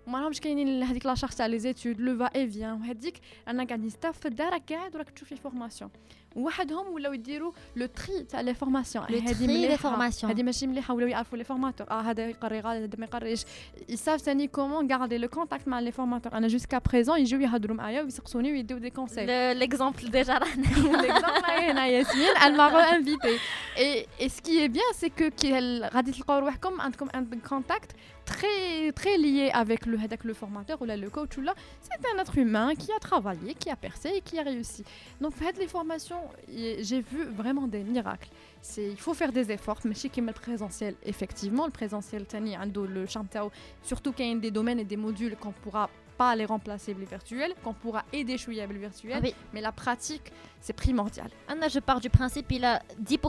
وما 0.06 0.20
راهمش 0.20 0.40
كاينين 0.40 0.82
هذيك 0.82 1.06
لا 1.06 1.14
شارج 1.14 1.32
تاع 1.32 1.46
لي 1.46 1.58
زيتود 1.58 2.00
لو 2.00 2.18
فا 2.18 2.24
اي 2.34 2.50
فيان 2.50 2.72
وهذيك 2.72 3.20
انا 3.48 3.64
قاعد 3.64 3.84
نستاف 3.84 4.18
في 4.18 4.28
الدار 4.28 4.58
قاعد 4.58 4.94
وراك 4.94 5.10
تشوفي 5.10 5.36
فورماسيون 5.36 5.90
وحدهم 6.36 6.86
ولاو 6.86 7.12
يديروا 7.12 7.52
لو 7.76 7.86
تري 7.86 8.22
تاع 8.22 8.40
لي 8.40 8.54
فورماسيون 8.54 9.04
Le 9.06 9.08
tri 9.08 9.68
des 9.68 9.82
formations. 9.82 10.24
هذه 10.24 10.42
ماشي 10.42 10.66
مليحه 10.66 10.94
ولاو 10.94 11.08
يعرفوا 11.08 11.38
لي 11.38 11.44
فورماتور 11.44 11.90
اه 11.90 12.00
هذا 12.00 12.28
يقري 12.28 12.60
غادي 12.60 12.84
هذا 12.84 12.98
ما 12.98 13.04
يقريش 13.06 13.42
ils 13.90 13.94
savent 13.94 14.16
ثاني 14.16 14.46
كومون 14.48 14.92
غاردي 14.92 15.18
لو 15.18 15.28
كونتاكت 15.28 15.68
مع 15.68 15.80
لي 15.80 15.92
فورماتور 15.92 16.32
انا 16.32 16.48
جوسكا 16.48 16.78
بريزون 16.78 17.20
يجيو 17.20 17.40
يهضروا 17.40 17.76
معايا 17.76 18.02
ويسقسوني 18.02 18.52
ويديو 18.52 18.78
دي 18.78 18.90
كونساي 18.90 19.26
Le- 19.26 19.58
L'exemple 19.64 20.04
déjà 20.10 20.38
là. 20.38 20.46
L'exemple 21.02 21.46
là, 21.46 21.50
هنا 21.50 21.86
ياسمين 21.86 22.34
elle 22.46 22.56
m'a 22.56 22.96
invité 22.96 23.38
et, 23.76 24.06
et 24.24 24.28
ce 24.28 24.40
qui 24.42 24.58
est 24.64 24.68
bien 24.68 24.88
c'est 24.94 25.10
que 25.20 25.28
كي 25.28 25.52
هال- 25.58 25.90
غادي 25.94 26.12
تلقاو 26.12 26.38
روحكم 26.38 26.80
عندكم 26.80 27.08
un 27.08 27.48
contact 27.50 27.90
très, 28.31 29.17
lié 29.17 29.51
avec 29.53 29.85
le, 29.85 29.99
avec 29.99 30.23
le 30.23 30.33
formateur 30.33 30.81
ou 30.81 30.85
là, 30.85 30.97
le 30.97 31.09
coach 31.09 31.37
là. 31.37 31.53
C'est 31.81 31.99
un 32.13 32.21
être 32.21 32.37
humain 32.37 32.73
qui 32.75 32.91
a 32.91 32.99
travaillé, 32.99 33.53
qui 33.53 33.69
a 33.69 33.75
percé 33.75 34.09
et 34.15 34.21
qui 34.21 34.39
a 34.39 34.43
réussi. 34.43 34.83
Donc, 35.19 35.33
faites 35.33 35.57
les 35.57 35.67
formations, 35.67 36.21
j'ai 36.47 37.01
vu 37.01 37.23
vraiment 37.25 37.67
des 37.67 37.83
miracles. 37.83 38.29
C'est, 38.61 38.89
il 38.89 38.97
faut 38.97 39.13
faire 39.13 39.31
des 39.31 39.51
efforts, 39.51 39.79
mais 39.85 39.95
chez 39.95 40.09
le 40.15 40.31
présentiel, 40.33 40.95
effectivement, 41.03 41.65
le 41.65 41.71
présentiel, 41.71 42.25
le 42.33 43.05
surtout 43.83 44.11
qu'il 44.11 44.27
y 44.27 44.31
a 44.31 44.35
des 44.35 44.51
domaines 44.51 44.79
et 44.79 44.85
des 44.85 44.97
modules 44.97 45.35
qu'on 45.35 45.51
pourra 45.51 45.89
pas 46.20 46.34
les 46.40 46.46
remplacer 46.54 46.92
les 47.00 47.08
virtuels 47.14 47.54
qu'on 47.62 47.74
pourra 47.82 48.02
aider 48.14 48.36
شويه 48.38 48.66
بالvirtuel 48.66 49.12
Ah 49.12 49.20
oui. 49.24 49.34
mais 49.54 49.60
la 49.60 49.72
pratique 49.72 50.32
c'est 50.66 50.76
primordial 50.84 51.30
انا 51.50 51.68
je 51.68 51.78
pars 51.78 52.00
du 52.00 52.08
principe 52.10 52.50
il 52.52 52.64
a 52.64 52.82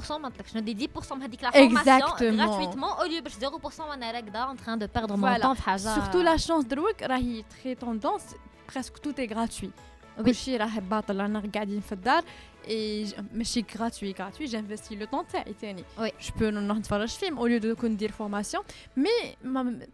10% 0.07 0.11
ما 0.11 0.29
نطلقش 0.29 0.55
ندي 0.57 0.89
10% 0.95 1.11
من 1.13 1.21
هذيك 1.23 1.43
لا 1.43 1.51
فورماسيون 1.51 1.99
Exactement. 2.01 2.47
gratuitement 2.47 2.99
au 3.01 3.07
lieu 3.09 3.23
باش 3.23 3.33
0% 3.77 3.79
وانا 3.79 4.11
راكده 4.11 4.53
en 4.53 4.55
train 4.55 4.77
de 4.77 4.85
perdre 4.99 5.17
mon 5.17 5.21
Voilà. 5.27 5.41
temps 5.41 5.53
في 5.53 5.61
حاجه 5.61 5.95
surtout 5.95 6.23
la 6.23 6.41
chance 6.47 6.65
دروك 6.67 7.01
راهي 7.03 7.43
très 7.43 7.75
tendance 7.85 8.35
presque 8.73 8.93
tout 9.03 9.15
est 9.21 9.27
gratuit 9.35 9.71
Oui. 10.19 10.23
كلشي 10.25 10.57
راه 10.57 10.79
باطل 10.79 11.19
رانا 11.21 11.43
قاعدين 11.53 11.79
في 11.81 11.91
الدار 11.91 12.23
اي 12.67 13.03
ج- 13.03 13.15
ماشي 13.33 13.61
gratuit 13.61 14.13
gratuit 14.19 14.47
j'investis 14.51 14.95
le 14.95 15.05
temps 15.05 15.31
تاعي 15.31 15.53
تاني 15.61 15.83
Oui. 15.99 16.09
je 16.25 16.29
peux 16.31 16.41
نروح 16.43 16.77
نتفرج 16.77 17.07
فيلم 17.09 17.39
au 17.39 17.47
lieu 17.49 17.63
de 17.63 17.79
كون 17.79 17.91
ندير 17.91 18.11
فورماسيون 18.11 18.63
مي 18.97 19.09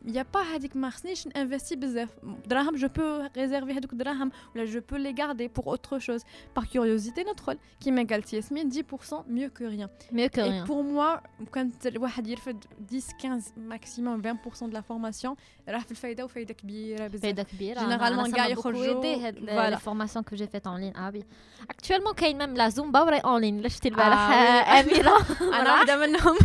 يا 0.06 0.26
با 0.34 0.42
هذيك 0.42 0.76
ما 0.76 0.90
خصنيش 0.90 1.28
نانفستي 1.28 1.76
بزاف 1.76 2.10
دراهم 2.46 2.76
جو 2.76 2.88
بو 2.88 3.28
ريزيرفي 3.38 3.72
هذوك 3.74 3.94
الدراهم 3.94 4.32
ولا 4.56 4.66
جو 4.66 4.82
بو 4.92 4.96
لي 4.96 5.16
غاردي 5.20 5.50
pour 5.60 5.64
autre 5.74 6.00
chose 6.00 6.22
par 6.60 6.64
curiosité 6.66 7.20
ندخل 7.32 7.58
كيما 7.84 8.04
قالت 8.10 8.34
ياسمين 8.34 8.72
10% 8.72 8.76
mieux 9.28 9.50
que 9.60 9.64
rien 9.64 9.90
mieux 10.12 10.28
que 10.30 10.40
Et 10.40 10.44
rien 10.44 10.66
pour 10.66 10.84
moi 10.84 11.22
كانت 11.54 11.88
الواحد 11.88 12.28
يرفد 12.28 12.64
10 12.92 13.14
15 13.22 13.52
maximum 13.58 14.22
20% 14.22 14.70
de 14.70 14.74
la 14.78 14.82
formation 14.82 15.36
راه 15.70 15.80
في 15.80 15.92
الفايده 15.92 16.26
وفايده 16.26 16.54
كبيره 16.54 17.08
بزاف 17.08 17.22
فايده 17.22 17.44
كبيره 17.44 17.80
Généralement, 17.80 18.36
كاع 18.36 18.48
يخرجوا- 18.48 19.06
هاد 19.06 19.36
Voilà. 19.40 19.76
les 19.76 19.80
formations 19.80 20.24
que 20.24 20.36
j'ai 20.36 20.48
faites 20.48 20.68
en 20.68 20.76
ligne 20.78 20.94
ah 20.96 21.12
oui 21.14 21.24
actuellement 21.74 22.14
كاين 22.16 22.38
même 22.40 22.57
la 22.58 22.70
zumba 22.70 22.96
وراي 23.02 23.22
en 23.22 23.40
ligne 23.42 23.62
لا 23.64 23.70
شفتي 23.70 23.90
البارح 23.90 24.30
Ah 24.30 24.66
oui. 24.66 24.80
اميره 24.80 25.18
انا 25.42 25.72
واحده 25.74 25.96
منهم 25.98 26.38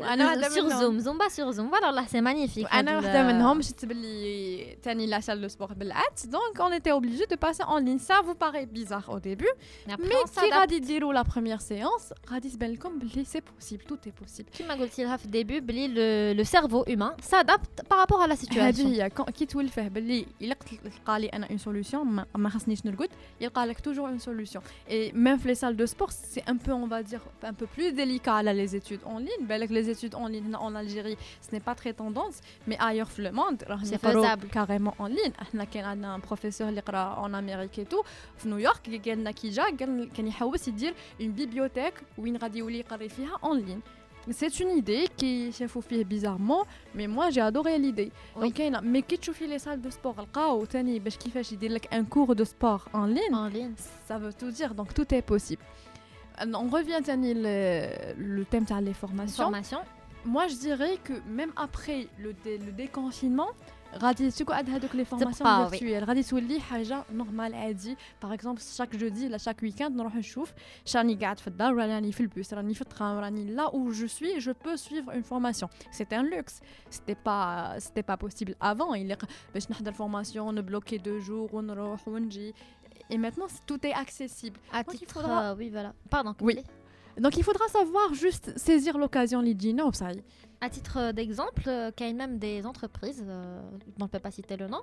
انا 0.01 0.25
واحده 0.25 0.49
sur 0.49 0.63
منهم 0.63 0.99
zoom 0.99 1.03
zumba 1.05 1.29
sur 1.29 1.55
zoom 1.57 1.69
voilà 1.75 1.85
والله 1.85 2.05
c'est 2.05 2.21
magnifique 2.21 2.73
انا 2.73 2.97
هاد 2.97 3.03
واحده 3.03 3.21
ال- 3.21 3.35
منهم 3.35 3.61
شفت 3.61 3.85
باللي 3.85 4.77
تاني 4.83 5.07
لا 5.07 5.21
salle 5.21 5.49
de 5.49 5.53
sport 5.55 5.73
بالعكس 5.73 6.25
donc 6.25 6.59
on 6.59 6.71
était 6.79 6.91
obligé 6.91 7.25
de 7.31 7.35
passer 7.35 7.63
en 7.63 7.77
ligne 7.77 7.99
ça 7.99 8.21
vous 8.25 8.35
paraît 8.35 8.65
bizarre 8.65 9.09
au 9.09 9.19
début 9.19 9.51
Mais 9.87 9.93
après, 9.93 10.07
mais 10.07 10.15
on 10.23 10.27
كي 10.29 10.35
s'adapte. 10.35 10.53
غادي 10.53 10.79
ديروا 10.79 11.13
la 11.13 11.23
première 11.23 11.61
séance 11.61 12.13
غادي 12.31 12.49
تبان 12.49 12.71
لكم 12.73 12.99
باللي 12.99 13.25
c'est 13.25 13.41
possible 13.41 13.81
tout 13.89 14.09
est 14.09 14.23
possible 14.25 14.57
كيما 14.57 14.73
قلتي 14.73 15.03
لها 15.03 15.17
في 15.17 15.25
الديبي 15.25 15.59
بلي 15.59 15.87
le, 15.87 16.37
le 16.41 16.45
cerveau 16.51 16.83
humain 16.87 17.13
s'adapte 17.31 17.81
par 17.89 17.97
rapport 17.99 18.21
à 18.21 18.27
la 18.27 18.35
situation 18.35 18.57
هذه 18.59 19.03
هي 19.03 19.09
كون- 19.09 19.25
كي 19.25 19.45
تولفه 19.45 19.87
باللي 19.87 20.25
الا 20.41 20.53
قلت- 20.55 20.93
تلقى 20.97 21.19
لي 21.19 21.27
انا 21.27 21.47
اون 21.49 21.57
سوليوشن 21.57 21.97
ما, 21.97 22.25
ما 22.35 22.49
خصنيش 22.49 22.85
نرقد 22.85 23.09
يلقى 23.41 23.65
لك 23.65 23.79
توجور 23.79 24.09
اون 24.09 24.19
سوليوشن 24.19 24.59
اي 24.89 25.11
ميم 25.11 25.37
في 25.37 25.45
les 25.50 25.56
salles 25.56 25.76
de 25.76 25.86
sport, 25.86 26.12
c'est 26.12 26.48
un 26.48 26.56
peu, 26.56 26.72
on 26.72 26.86
va 26.86 27.02
dire, 27.02 27.20
un 27.42 27.52
peu 27.52 27.66
plus 27.66 27.92
délicat 27.92 28.42
là, 28.42 28.52
les 28.52 28.76
études 28.76 29.00
en 29.04 29.18
ligne. 29.18 29.42
Ben, 29.42 29.60
les 29.60 29.90
études 29.90 30.14
en 30.14 30.28
ligne 30.28 30.54
en 30.54 30.74
Algérie, 30.74 31.18
ce 31.40 31.52
n'est 31.52 31.60
pas 31.60 31.74
très 31.74 31.92
tendance, 31.92 32.40
mais 32.66 32.76
ailleurs 32.78 33.10
le 33.18 33.32
monde, 33.32 33.64
c'est 33.82 34.00
faisable 34.00 34.46
carrément 34.48 34.94
en 34.98 35.06
ligne. 35.06 35.32
On 35.54 36.04
a 36.04 36.08
un 36.08 36.20
professeur 36.20 36.70
en 37.18 37.34
Amérique 37.34 37.78
et 37.78 37.84
tout, 37.84 38.02
à 38.44 38.48
New 38.48 38.58
York, 38.58 38.88
qui 38.88 39.10
a 39.10 39.14
une 41.20 41.32
bibliothèque 41.32 41.94
où 42.16 42.26
il 42.26 42.34
y 42.34 42.36
a 42.36 43.38
en 43.42 43.54
ligne. 43.54 43.80
C'est 44.30 44.60
une 44.60 44.70
idée 44.70 45.08
qui 45.16 45.52
s'est 45.52 45.66
faufilée 45.66 46.04
bizarrement, 46.04 46.64
mais 46.94 47.06
moi 47.06 47.30
j'ai 47.30 47.40
adoré 47.40 47.78
l'idée. 47.78 48.12
Oui. 48.36 48.52
Mais 48.82 49.02
quand 49.02 49.18
tu 49.20 49.32
les 49.46 49.58
salles 49.58 49.80
de 49.80 49.90
sport, 49.90 50.14
un 51.92 52.04
cours 52.04 52.34
de 52.36 52.44
sport 52.44 52.88
en 52.92 53.06
ligne, 53.06 53.34
en 53.34 53.48
ligne, 53.48 53.72
ça 54.06 54.18
veut 54.18 54.32
tout 54.32 54.50
dire, 54.50 54.74
donc 54.74 54.92
tout 54.94 55.12
est 55.14 55.22
possible. 55.22 55.62
Euh, 56.40 56.52
on 56.54 56.68
revient 56.68 56.94
à 56.94 57.00
le, 57.34 57.88
le 58.18 58.44
thème 58.44 58.66
des 58.82 58.94
formations. 58.94 59.44
Formation. 59.44 59.78
Moi 60.24 60.48
je 60.48 60.54
dirais 60.56 60.98
que 61.02 61.14
même 61.26 61.52
après 61.56 62.06
le, 62.18 62.34
le 62.44 62.72
déconfinement, 62.72 63.48
غادي 63.97 64.31
تقعد 64.31 64.69
هذوك 64.69 64.95
لي 64.95 65.05
تبقى، 65.05 65.19
فورماسيون 65.19 65.65
oui. 65.67 65.69
فيرتويال 65.69 66.03
غادي 66.03 66.23
تولي 66.23 66.59
حاجه 66.59 67.03
نورمال 67.11 67.53
عادي 67.55 67.97
باغ 68.23 68.33
اكزومبل 68.33 68.61
شاك 68.61 68.95
جودي 68.95 69.25
ولا 69.27 69.37
شاك 69.37 69.63
ويكاند 69.63 69.95
نروح 69.95 70.15
نشوف 70.15 70.53
شاني 70.85 71.15
قاعد 71.15 71.39
في 71.39 71.47
الدار 71.47 71.75
راني 71.75 72.11
في 72.11 72.21
البوس 72.21 72.53
راني 72.53 72.73
في 72.73 72.81
الترام 72.81 73.17
راني 73.17 73.45
لا 73.45 73.67
où 73.71 73.91
je 73.91 74.05
suis 74.05 74.39
je 74.41 74.51
peux 74.51 74.77
suivre 74.77 75.11
une 75.15 75.23
formation 75.23 75.67
c'est 75.91 76.13
un 76.13 76.23
luxe 76.23 76.55
c'était 76.89 77.19
pas 77.27 77.75
c'était 77.79 78.03
pas 78.11 78.17
possible 78.25 78.55
avant 78.61 78.93
il 78.93 79.11
est 79.11 79.25
باش 79.53 79.71
نحضر 79.71 79.93
formation 79.93 80.37
نبلوكي 80.37 80.97
دو 80.97 81.19
جور 81.19 81.55
ونروح 81.55 82.07
ونجي 82.07 82.53
et 83.13 83.17
maintenant 83.17 83.47
c'est- 83.47 83.65
tout 83.71 83.87
est 83.87 83.93
accessible 83.93 84.59
à 84.73 84.83
Donc, 84.83 84.93
il 84.93 84.99
titre 84.99 85.13
faudra- 85.13 85.41
euh, 85.51 85.55
oui 85.59 85.69
voilà 85.75 85.91
pardon 86.15 86.33
Oui. 86.47 86.55
donc 87.25 87.33
il 87.39 87.43
faudra 87.49 87.65
savoir 87.77 88.07
juste 88.23 88.57
saisir 88.67 88.93
l'occasion 88.97 89.33
اللي 89.39 89.53
تجينا 89.53 89.83
وصاي 89.83 90.23
À 90.62 90.68
titre 90.68 90.98
euh, 90.98 91.12
d'exemple, 91.12 91.62
euh, 91.68 91.90
il 92.00 92.06
y 92.06 92.10
a 92.10 92.12
même 92.12 92.38
des 92.38 92.66
entreprises, 92.66 93.24
euh, 93.26 93.62
on 93.98 94.04
ne 94.04 94.08
peut 94.08 94.18
pas 94.18 94.30
citer 94.30 94.58
le 94.58 94.68
nom, 94.68 94.82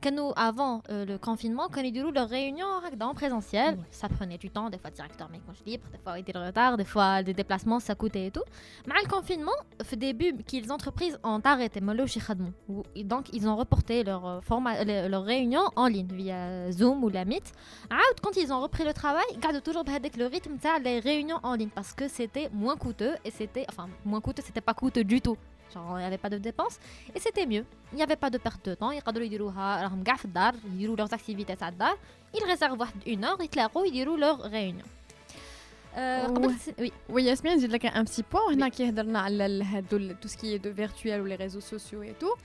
qui 0.00 0.12
nous, 0.12 0.30
avant 0.36 0.82
le 0.88 1.16
confinement, 1.16 1.68
quand 1.68 1.80
ils 1.80 2.00
leurs 2.00 2.28
réunions 2.28 2.66
en 3.00 3.14
présentiel, 3.14 3.76
ça 3.90 4.08
prenait 4.08 4.38
du 4.38 4.50
temps, 4.50 4.70
des 4.70 4.78
fois 4.78 4.90
directeur 4.90 5.28
mais 5.32 5.40
quand 5.44 5.52
je 5.52 5.64
libre, 5.68 5.84
des 5.90 5.98
fois 5.98 6.16
il 6.16 6.20
était 6.20 6.32
le 6.32 6.46
retard, 6.46 6.76
des 6.76 6.84
fois 6.84 7.24
des 7.24 7.34
déplacements, 7.34 7.80
ça 7.80 7.96
coûtait 7.96 8.26
et 8.26 8.30
tout. 8.30 8.44
Mais 8.86 8.94
le 9.02 9.08
confinement, 9.08 9.52
au 9.80 9.96
début, 9.96 10.32
les 10.52 10.70
entreprises 10.70 11.18
ont 11.24 11.40
arrêté, 11.42 11.80
donc 11.80 13.26
ils 13.32 13.48
ont 13.48 13.56
reporté 13.56 14.04
leur, 14.04 14.44
format, 14.44 14.84
leur 14.84 15.24
réunion 15.24 15.62
en 15.74 15.88
ligne 15.88 16.12
via 16.12 16.70
Zoom 16.70 17.02
ou 17.02 17.08
la 17.08 17.24
Meet. 17.24 17.52
Ah, 17.90 17.98
quand 18.22 18.36
ils 18.36 18.52
ont 18.52 18.60
repris 18.60 18.84
le 18.84 18.92
travail, 18.92 19.24
ils 19.32 19.40
gardent 19.40 19.62
toujours 19.62 19.84
avec 19.88 20.16
le 20.16 20.26
rythme 20.26 20.56
des 20.84 21.00
réunions 21.00 21.40
en 21.42 21.54
ligne 21.54 21.70
parce 21.74 21.94
que 21.94 22.06
c'était 22.06 22.48
moins 22.52 22.76
coûteux 22.76 23.14
et 23.24 23.30
c'était, 23.30 23.66
enfin, 23.68 23.88
moins 24.04 24.20
coûteux, 24.20 24.42
c'était 24.46 24.60
pas 24.60 24.74
coûteux 24.74 25.02
du 25.02 25.15
tout. 25.27 25.37
Genre 25.73 25.97
il 25.97 26.01
n'y 26.03 26.09
avait 26.11 26.23
pas 26.25 26.29
de 26.29 26.37
dépenses 26.37 26.77
et 27.15 27.19
c'était 27.25 27.47
mieux. 27.53 27.65
Il 27.91 27.95
n'y 27.97 28.03
avait 28.03 28.21
pas 28.23 28.29
de 28.29 28.37
perte 28.37 28.63
de 28.69 28.75
temps, 28.75 28.91
يقدروا 28.91 29.25
يديروها 29.25 29.83
راهم 29.83 30.03
كاع 30.03 30.15
في 30.15 30.25
الدار 30.25 30.55
يديروا 30.73 30.97
leurs 30.97 31.13
activités 31.13 31.55
تاع 31.55 31.69
الدار. 31.69 31.97
Ils 32.35 32.45
réservent 32.55 32.79
واحد 32.79 33.03
une 33.07 33.23
heure, 33.25 33.41
يتلاقوا 33.41 33.85
يديروا 33.85 34.17
leur 34.17 34.41
réunion. 34.51 34.85
Euh, 35.95 36.27
Ouais. 36.27 36.33
قبل- 36.35 36.55
oui. 36.79 36.91
Oui, 37.09 37.23
Yasmine, 37.23 37.59
j'ai 37.59 37.89
un 38.01 38.05
petit 38.05 38.23
point. 38.23 38.41
On 38.49 38.61
a 38.61 38.69
qui 38.69 38.83
tout 40.21 40.29
ce 40.33 40.37
qui 40.37 40.53
est 40.55 40.59
de 40.59 40.69
virtuel 40.69 41.21
ou 41.21 41.25
les 41.25 41.35
réseaux 41.35 41.65
sociaux 41.73 42.03
et 42.03 42.15
tout. 42.21 42.35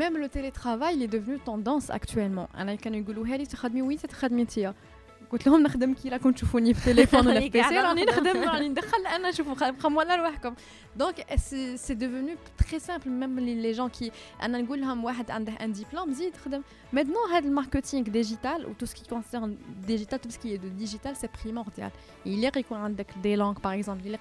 Même 0.00 0.16
le 0.24 0.28
télétravail 0.28 0.92
il 0.96 1.02
est 1.02 1.12
devenu 1.18 1.38
tendance 1.38 1.90
actuellement. 1.90 2.48
انا 2.54 2.74
كانوا 2.74 2.98
يقولوا 2.98 3.26
هذه 3.26 3.44
تخدمي 3.44 3.82
وين 3.82 3.98
تخدمي 3.98 4.46
قلت 5.32 5.46
لهم 5.46 5.62
نخدم 5.62 5.94
كي 5.94 6.08
راكم 6.08 6.32
تشوفوني 6.32 6.74
في 6.74 6.88
التليفون 6.88 7.26
ولا 7.26 7.40
في 7.40 7.46
راني 7.46 7.60
قاعدة 7.60 7.68
بيسي 7.68 7.86
راني 7.86 8.04
نخدم. 8.04 8.26
نخدم 8.26 8.48
راني 8.48 8.68
ندخل 8.68 9.06
انا 9.06 9.32
شوفوا 9.32 9.70
بقاو 9.70 9.98
ولا 9.98 10.16
لوحدكم 10.16 10.54
donc, 10.95 11.23
c'est 11.37 11.95
devenu 11.95 12.37
très 12.57 12.79
simple. 12.79 13.09
Même 13.09 13.37
les 13.37 13.73
gens 13.73 13.89
qui. 13.89 14.11
un 14.39 14.49
diplôme, 15.69 16.13
Maintenant, 16.91 17.19
le 17.43 17.49
marketing 17.49 18.03
digital, 18.03 18.65
ou 18.67 18.73
tout 18.73 18.85
ce 18.85 18.95
qui 18.95 19.05
concerne 19.07 19.55
digital, 19.85 20.19
tout 20.19 20.29
ce 20.31 20.39
qui 20.39 20.53
est 20.53 20.57
de 20.57 20.69
digital, 20.69 21.15
c'est 21.15 21.31
primordial. 21.31 21.91
Il 22.25 22.39
y 22.39 22.47
a 22.47 22.51
des 23.21 23.35
langues, 23.35 23.59
par 23.59 23.73
exemple. 23.73 24.01
Il 24.05 24.11
y 24.11 24.15
a 24.15 24.19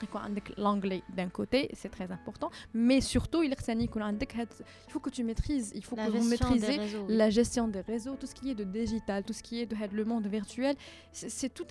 l'anglais 0.57 1.03
d'un 1.15 1.29
côté, 1.29 1.71
c'est 1.75 1.91
très 1.91 2.11
important. 2.11 2.51
Mais 2.73 3.01
surtout, 3.01 3.43
il 3.43 3.55
il 3.55 4.93
faut 4.93 5.01
que 5.01 5.11
tu 5.11 5.25
maîtrises, 5.25 5.73
il 5.75 5.85
faut 5.85 5.97
que 5.97 6.11
vous 6.11 6.29
maîtrisez 6.29 6.81
la 7.09 7.31
gestion 7.31 7.69
des 7.69 7.81
réseaux, 7.81 8.17
tout 8.17 8.27
ce 8.27 8.35
qui 8.35 8.51
est 8.51 8.55
de 8.55 8.65
digital, 8.65 9.23
tout 9.23 9.33
ce 9.33 9.43
qui 9.43 9.61
est 9.61 9.67
de 9.67 9.77
le 9.95 10.05
monde 10.05 10.27
virtuel. 10.27 10.77
C'est 11.13 11.53
tout 11.53 11.67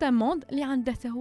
un 0.00 0.10
monde. 0.10 0.44
Il 0.50 0.58
y 0.58 0.62
a 0.62 0.68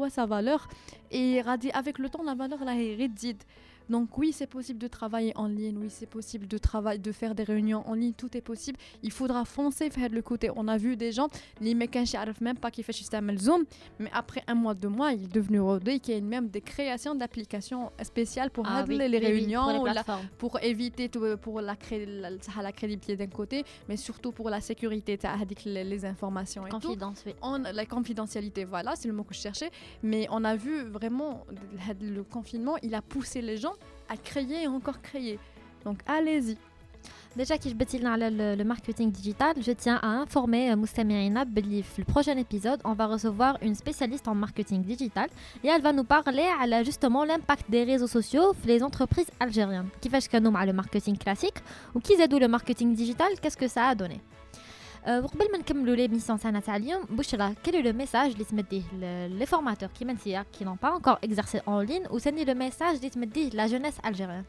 sa 0.10 0.26
valeur. 0.26 0.68
Et 1.12 1.42
avec 1.74 1.98
le 1.98 2.10
temps, 2.10 2.24
la 2.24 2.36
valeur, 2.36 2.64
là, 2.64 2.76
est 2.76 3.09
dit 3.14 3.46
donc 3.90 4.18
oui, 4.18 4.32
c'est 4.32 4.48
possible 4.48 4.80
de 4.80 4.88
travailler 4.88 5.34
en 5.36 5.48
ligne, 5.48 5.78
oui, 5.78 5.88
c'est 5.90 6.06
possible 6.06 6.48
de 6.48 6.58
travailler, 6.58 7.00
de 7.00 7.12
faire 7.12 7.34
des 7.34 7.44
réunions 7.44 7.88
en 7.88 7.94
ligne, 7.94 8.14
tout 8.14 8.36
est 8.38 8.42
possible. 8.42 8.78
Il 9.04 9.12
faudra 9.12 9.46
foncer 9.46 9.90
vers 9.90 10.10
le 10.10 10.22
côté. 10.22 10.50
On 10.56 10.68
a 10.68 10.78
vu 10.78 10.96
des 10.96 11.12
gens, 11.12 11.28
les 11.60 11.74
mecs 11.74 11.92
qui 11.92 12.00
ne 12.00 12.44
même 12.44 12.58
pas 12.58 12.72
qui 12.72 12.84
fait 12.84 12.94
le 13.22 13.38
Zoom, 13.38 13.66
mais 13.98 14.10
après 14.14 14.44
un 14.48 14.54
mois, 14.56 14.74
deux 14.74 14.90
mois, 14.90 15.14
il 15.14 15.24
est 15.24 15.34
devenu 15.34 15.60
rodé, 15.60 16.00
y 16.08 16.14
a 16.14 16.22
même 16.22 16.50
des 16.50 16.62
créations 16.62 17.16
d'applications 17.16 17.92
spéciales 18.04 18.52
pour 18.52 18.66
ah, 18.68 18.86
les 18.88 19.18
réunions, 19.18 19.84
pour, 20.38 20.60
éviter 20.62 21.10
tout, 21.10 21.24
euh, 21.24 21.38
pour 21.38 21.62
la, 21.62 21.76
la, 22.62 22.72
crédibilité 22.72 23.16
d'un 23.16 23.28
côté, 23.28 23.64
mais 23.88 23.98
surtout 23.98 24.32
pour 24.32 24.50
la 24.50 24.62
sécurité, 24.62 25.18
les, 25.66 25.84
les 25.84 26.06
informations. 26.06 26.68
Et 26.68 26.70
tout. 26.70 26.96
La 27.74 27.86
confidentialité, 27.86 28.66
voilà, 28.66 28.96
c'est 28.96 29.08
le 29.08 29.14
mot 29.14 29.24
que 29.24 29.34
je 29.34 29.40
cherchais. 29.40 29.72
Mais 30.04 30.28
on 30.30 30.44
a 30.44 30.56
vu 30.56 30.84
vraiment 30.84 31.46
le 32.02 32.24
confinement, 32.24 32.76
il 32.84 32.94
a 32.94 33.02
poussé 33.02 33.42
les 33.42 33.58
gens 33.58 33.74
à 34.10 34.18
créer 34.18 34.64
et 34.64 34.68
encore 34.68 35.02
créer. 35.02 35.40
Donc 35.86 36.00
allez-y. 36.08 36.58
Déjà, 37.36 37.58
qui 37.60 37.70
je 37.70 37.76
le 37.76 38.64
marketing 38.64 39.12
digital, 39.12 39.56
je 39.62 39.72
tiens 39.72 40.00
à 40.02 40.08
informer 40.08 40.72
euh, 40.72 40.76
Moustamiaina 40.76 41.46
Belif. 41.46 41.98
Le 42.00 42.04
prochain 42.04 42.36
épisode, 42.36 42.82
on 42.84 42.94
va 42.94 43.06
recevoir 43.06 43.58
une 43.62 43.76
spécialiste 43.76 44.28
en 44.28 44.34
marketing 44.34 44.82
digital 44.82 45.30
et 45.64 45.68
elle 45.68 45.82
va 45.82 45.94
nous 45.94 46.04
parler 46.04 46.46
à 46.60 46.84
justement 46.84 47.24
l'impact 47.24 47.70
des 47.70 47.84
réseaux 47.84 48.08
sociaux 48.08 48.54
sur 48.60 48.68
les 48.68 48.82
entreprises 48.82 49.30
algériennes. 49.40 49.90
Qui 50.02 50.10
fait 50.10 50.22
ce 50.22 50.30
qu'on 50.30 50.42
nomme 50.42 50.56
bah, 50.56 50.66
le 50.66 50.74
marketing 50.74 51.18
classique 51.18 51.60
ou 51.94 52.00
qui 52.00 52.14
aide 52.14 52.34
le 52.34 52.48
marketing 52.48 52.96
digital, 52.96 53.30
qu'est-ce 53.40 53.58
que 53.58 53.68
ça 53.68 53.88
a 53.90 53.96
donné? 53.96 54.20
وقبل 55.09 55.53
ما 55.53 55.59
نكملوا 55.59 55.95
ليميسيون 55.97 56.39
تاعنا 56.39 56.61
تاع 56.61 56.77
اليوم 56.77 57.05
بشرى 57.11 57.55
quel 57.69 57.73
est 57.73 57.85
le 57.85 57.93
message 58.05 58.17
اللي 58.33 58.45
تمديه 58.45 58.83
ل- 59.01 59.45
les 59.45 59.47
formateurs 59.49 59.99
كيما 59.99 60.13
نتيا 60.13 60.45
qui 60.59 60.65
n'ont 60.65 60.87
pas 60.87 60.93
encore 61.01 61.19
exercé 61.29 61.61
en 61.67 61.81
ligne 61.81 62.11
وثاني 62.11 62.45
le 62.45 62.55
message 62.59 62.95
اللي 62.97 63.11
تمديه 63.11 63.51
la 63.51 63.69
jeunesse 63.69 63.99
algérienne 64.09 64.45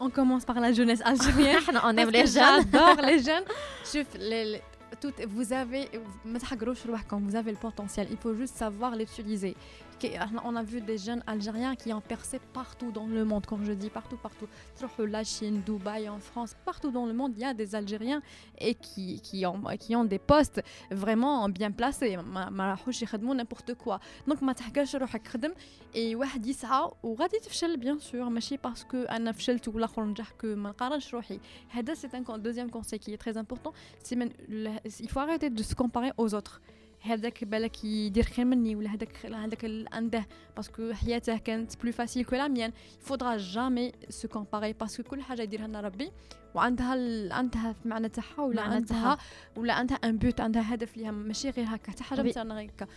On 0.00 0.10
commence 0.10 0.44
par 0.44 0.60
la 0.60 0.72
jeunesse 0.72 1.02
algérienne. 1.02 1.56
احنا 1.56 1.80
on 1.80 1.94
Parce 1.94 1.98
aime 1.98 2.10
que 2.10 2.12
les 2.12 2.26
jeunes 2.26 2.62
J'adore 2.72 3.00
les 3.02 3.18
jeunes. 3.28 3.44
شوف 3.92 4.06
les- 4.16 4.44
les- 4.52 4.62
tout- 5.02 5.26
vous 5.36 5.52
avez 5.52 5.98
ما 6.24 6.38
تحقروش 6.38 6.86
روحكم, 6.86 7.30
vous 7.30 7.34
avez 7.34 7.52
le 7.52 7.68
potentiel. 7.68 8.06
Il 8.10 8.16
faut 8.16 8.34
juste 8.42 8.56
savoir 8.56 8.96
l'utiliser. 8.96 9.54
Qui- 10.02 10.12
On 10.50 10.54
a 10.56 10.62
vu 10.62 10.80
des 10.80 10.98
jeunes 11.06 11.22
Algériens 11.26 11.74
qui 11.74 11.92
ont 11.92 12.00
percé 12.14 12.36
partout 12.52 12.90
dans 12.92 13.06
le 13.16 13.24
monde. 13.24 13.44
Quand 13.50 13.60
je 13.64 13.72
dis 13.72 13.90
partout, 13.90 14.16
partout. 14.16 14.48
تروحوا 14.78 15.06
La 15.06 15.24
Chine, 15.24 15.62
Dubaï, 15.66 16.08
en 16.08 16.20
France, 16.20 16.54
partout 16.64 16.90
dans 16.92 17.06
le 17.06 17.12
monde, 17.12 17.32
il 17.36 17.40
y 17.40 17.44
a 17.44 17.54
des 17.54 17.74
Algériens 17.74 18.22
et 18.58 18.74
qui, 18.74 19.20
qui, 19.20 19.44
ont, 19.46 19.60
qui 19.82 19.96
ont 19.96 20.04
des 20.04 20.20
postes 20.20 20.60
vraiment 20.90 21.48
bien 21.48 21.70
placés. 21.72 22.16
ما 22.16 22.50
ما 22.50 22.70
راحوش 22.70 23.02
يخدموا 23.02 23.34
n'importe 23.34 23.74
quoi. 23.74 23.98
Donc 24.30 24.42
ما 24.42 24.52
تحقرش 24.52 24.96
روحك 24.96 25.28
خدم 25.28 25.52
اي 25.96 26.14
واحد 26.14 26.46
يسعى 26.46 26.90
وغادي 27.02 27.38
تفشل 27.38 27.76
بيان 27.76 27.98
سور 27.98 28.28
ماشي 28.28 28.56
باسكو 28.56 29.02
انا 29.02 29.32
فشلت 29.32 29.68
والاخر 29.68 30.04
نجح 30.04 30.30
كو 30.30 30.46
ما 30.54 30.70
نقارنش 30.70 31.14
روحي 31.14 31.40
هذا 31.68 31.94
سي 31.94 32.08
ان 32.14 32.42
دوزيام 32.42 32.70
conseil 32.70 32.98
qui 32.98 33.10
est 33.12 33.18
très 33.26 33.36
important 33.36 33.72
c'est 34.04 34.16
من 34.16 34.28
il 35.02 35.08
faut 35.10 35.20
arrêter 35.20 35.50
de 35.50 35.62
se 35.62 35.74
comparer 35.74 36.12
aux 36.18 36.34
autres 36.34 36.60
هذاك 37.03 37.43
بالك 37.43 37.83
يدير 37.83 38.23
خير 38.23 38.45
مني 38.45 38.75
ولا 38.75 38.93
هذاك 38.93 39.25
هذاك 39.25 39.65
عنده 39.91 40.27
باسكو 40.55 40.93
حياته 40.93 41.37
كانت 41.37 41.81
بلو 41.81 41.91
فاسيل 41.91 42.25
كو 42.25 42.35
لا 42.35 42.47
ميان 42.47 42.71
faudra 43.07 43.37
jamais 43.37 43.91
se 44.09 44.27
comparer 44.27 44.73
باسكو 44.79 45.03
كل 45.03 45.21
حاجة 45.21 45.41
يديرها 45.41 45.67
لنا 45.67 45.81
ربي. 45.81 46.11
وعندها 46.55 46.93
ال... 46.93 47.31
عندها 47.31 47.75
المعنى 47.85 48.09
تاعها 48.09 48.41
ولا 48.41 48.61
عندها. 48.61 49.17
ولا 49.55 49.73
عندها 49.73 49.97
ان 50.03 50.17
بوت 50.17 50.41
عندها 50.41 50.73
هدف 50.73 50.97
ليها 50.97 51.11
ماشي 51.11 51.49
غير 51.49 51.65
هكا 51.69 51.91
حتى 51.91 52.03
حاجة. 52.03 52.21
مثلا 52.21 52.55
غير 52.55 52.69
هكا 52.69 52.87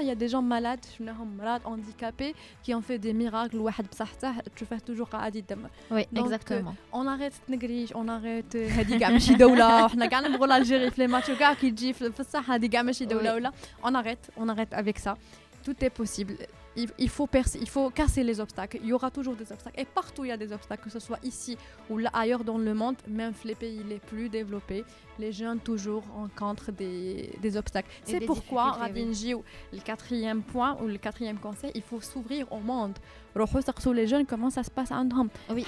il 0.00 0.06
y 0.06 0.10
a 0.10 0.14
des 0.14 0.32
gens 0.32 0.42
malades 0.42 0.86
شفناهم 0.94 1.36
مرض 1.36 1.60
handicapés 1.62 2.34
qui 2.64 2.74
ont 2.74 2.82
fait 2.82 2.98
des 2.98 3.12
miracles 3.12 3.54
واحد 3.54 3.86
بصحته 3.92 4.40
تشوفه 4.56 4.78
توجور 4.78 5.06
قاعد 5.06 5.36
يدمر 5.36 5.70
Donc, 5.90 6.18
exactement. 6.18 6.94
اون 6.94 7.08
اريت 7.08 7.32
تنقريش 7.48 7.92
اون 7.92 8.10
اريت 8.10 8.56
هذه 8.56 8.98
كاع 8.98 9.10
ماشي 9.10 9.34
دولة 9.34 9.76
وحنا 9.84 10.06
كاع 10.06 10.20
نبغوا 10.20 10.46
لالجيري 10.46 10.90
في 10.90 11.00
لي 11.02 11.06
ماتش 11.06 11.30
وكاع 11.30 11.54
كي 11.54 11.70
تجي 11.70 11.92
في 11.92 12.12
في 12.12 12.20
الصح 12.20 12.50
هذه 12.50 12.66
كاع 12.66 12.82
ماشي 12.82 13.04
دولة. 13.04 13.34
ولا 13.34 13.52
اون 13.84 13.96
اريت 13.96 14.18
اون 14.38 14.50
اريت 14.50 14.74
افيك 14.74 14.98
سا 14.98 15.16
tout 15.66 15.84
est 15.84 16.02
possible 16.02 16.46
il, 16.76 17.08
faut 17.08 17.28
faut 17.66 17.90
casser 17.90 18.22
les 18.22 18.40
obstacles. 18.40 18.78
Il 18.82 18.88
y 18.88 18.92
aura 18.92 19.10
toujours 19.10 19.34
des 19.36 19.50
obstacles. 19.52 19.80
Et 19.80 19.84
partout, 19.84 20.24
il 20.24 20.28
y 20.28 20.32
a 20.32 20.36
des 20.36 20.52
obstacles, 20.52 20.84
que 20.84 20.90
ce 20.90 21.00
soit 21.00 21.18
ici 21.22 21.56
ou 21.88 21.98
là, 21.98 22.10
ailleurs 22.12 22.44
dans 22.44 22.58
le 22.58 22.74
monde, 22.74 22.96
même 23.08 23.32
les 23.44 23.54
pays 23.54 23.82
les 23.88 23.98
plus 23.98 24.28
développés, 24.28 24.84
les 25.20 25.32
jeunes 25.32 25.60
toujours 25.60 26.02
rencontrent 26.14 26.72
des, 26.72 27.30
des 27.40 27.56
obstacles. 27.56 27.88
C'est 28.04 28.20
pourquoi 28.20 28.72
Radinji, 28.72 29.34
oui. 29.34 29.42
le 29.72 29.80
quatrième 29.80 30.42
point 30.42 30.76
ou 30.82 30.86
le 30.86 30.98
quatrième 30.98 31.38
conseil, 31.38 31.70
il 31.74 31.82
faut 31.82 32.00
s'ouvrir 32.00 32.50
au 32.52 32.58
monde. 32.58 32.98
Les 33.94 34.06
jeunes, 34.06 34.26
comment 34.26 34.50
ça 34.50 34.62
se 34.62 34.70
passe 34.70 34.90
à 34.90 34.96
oui. 35.50 35.64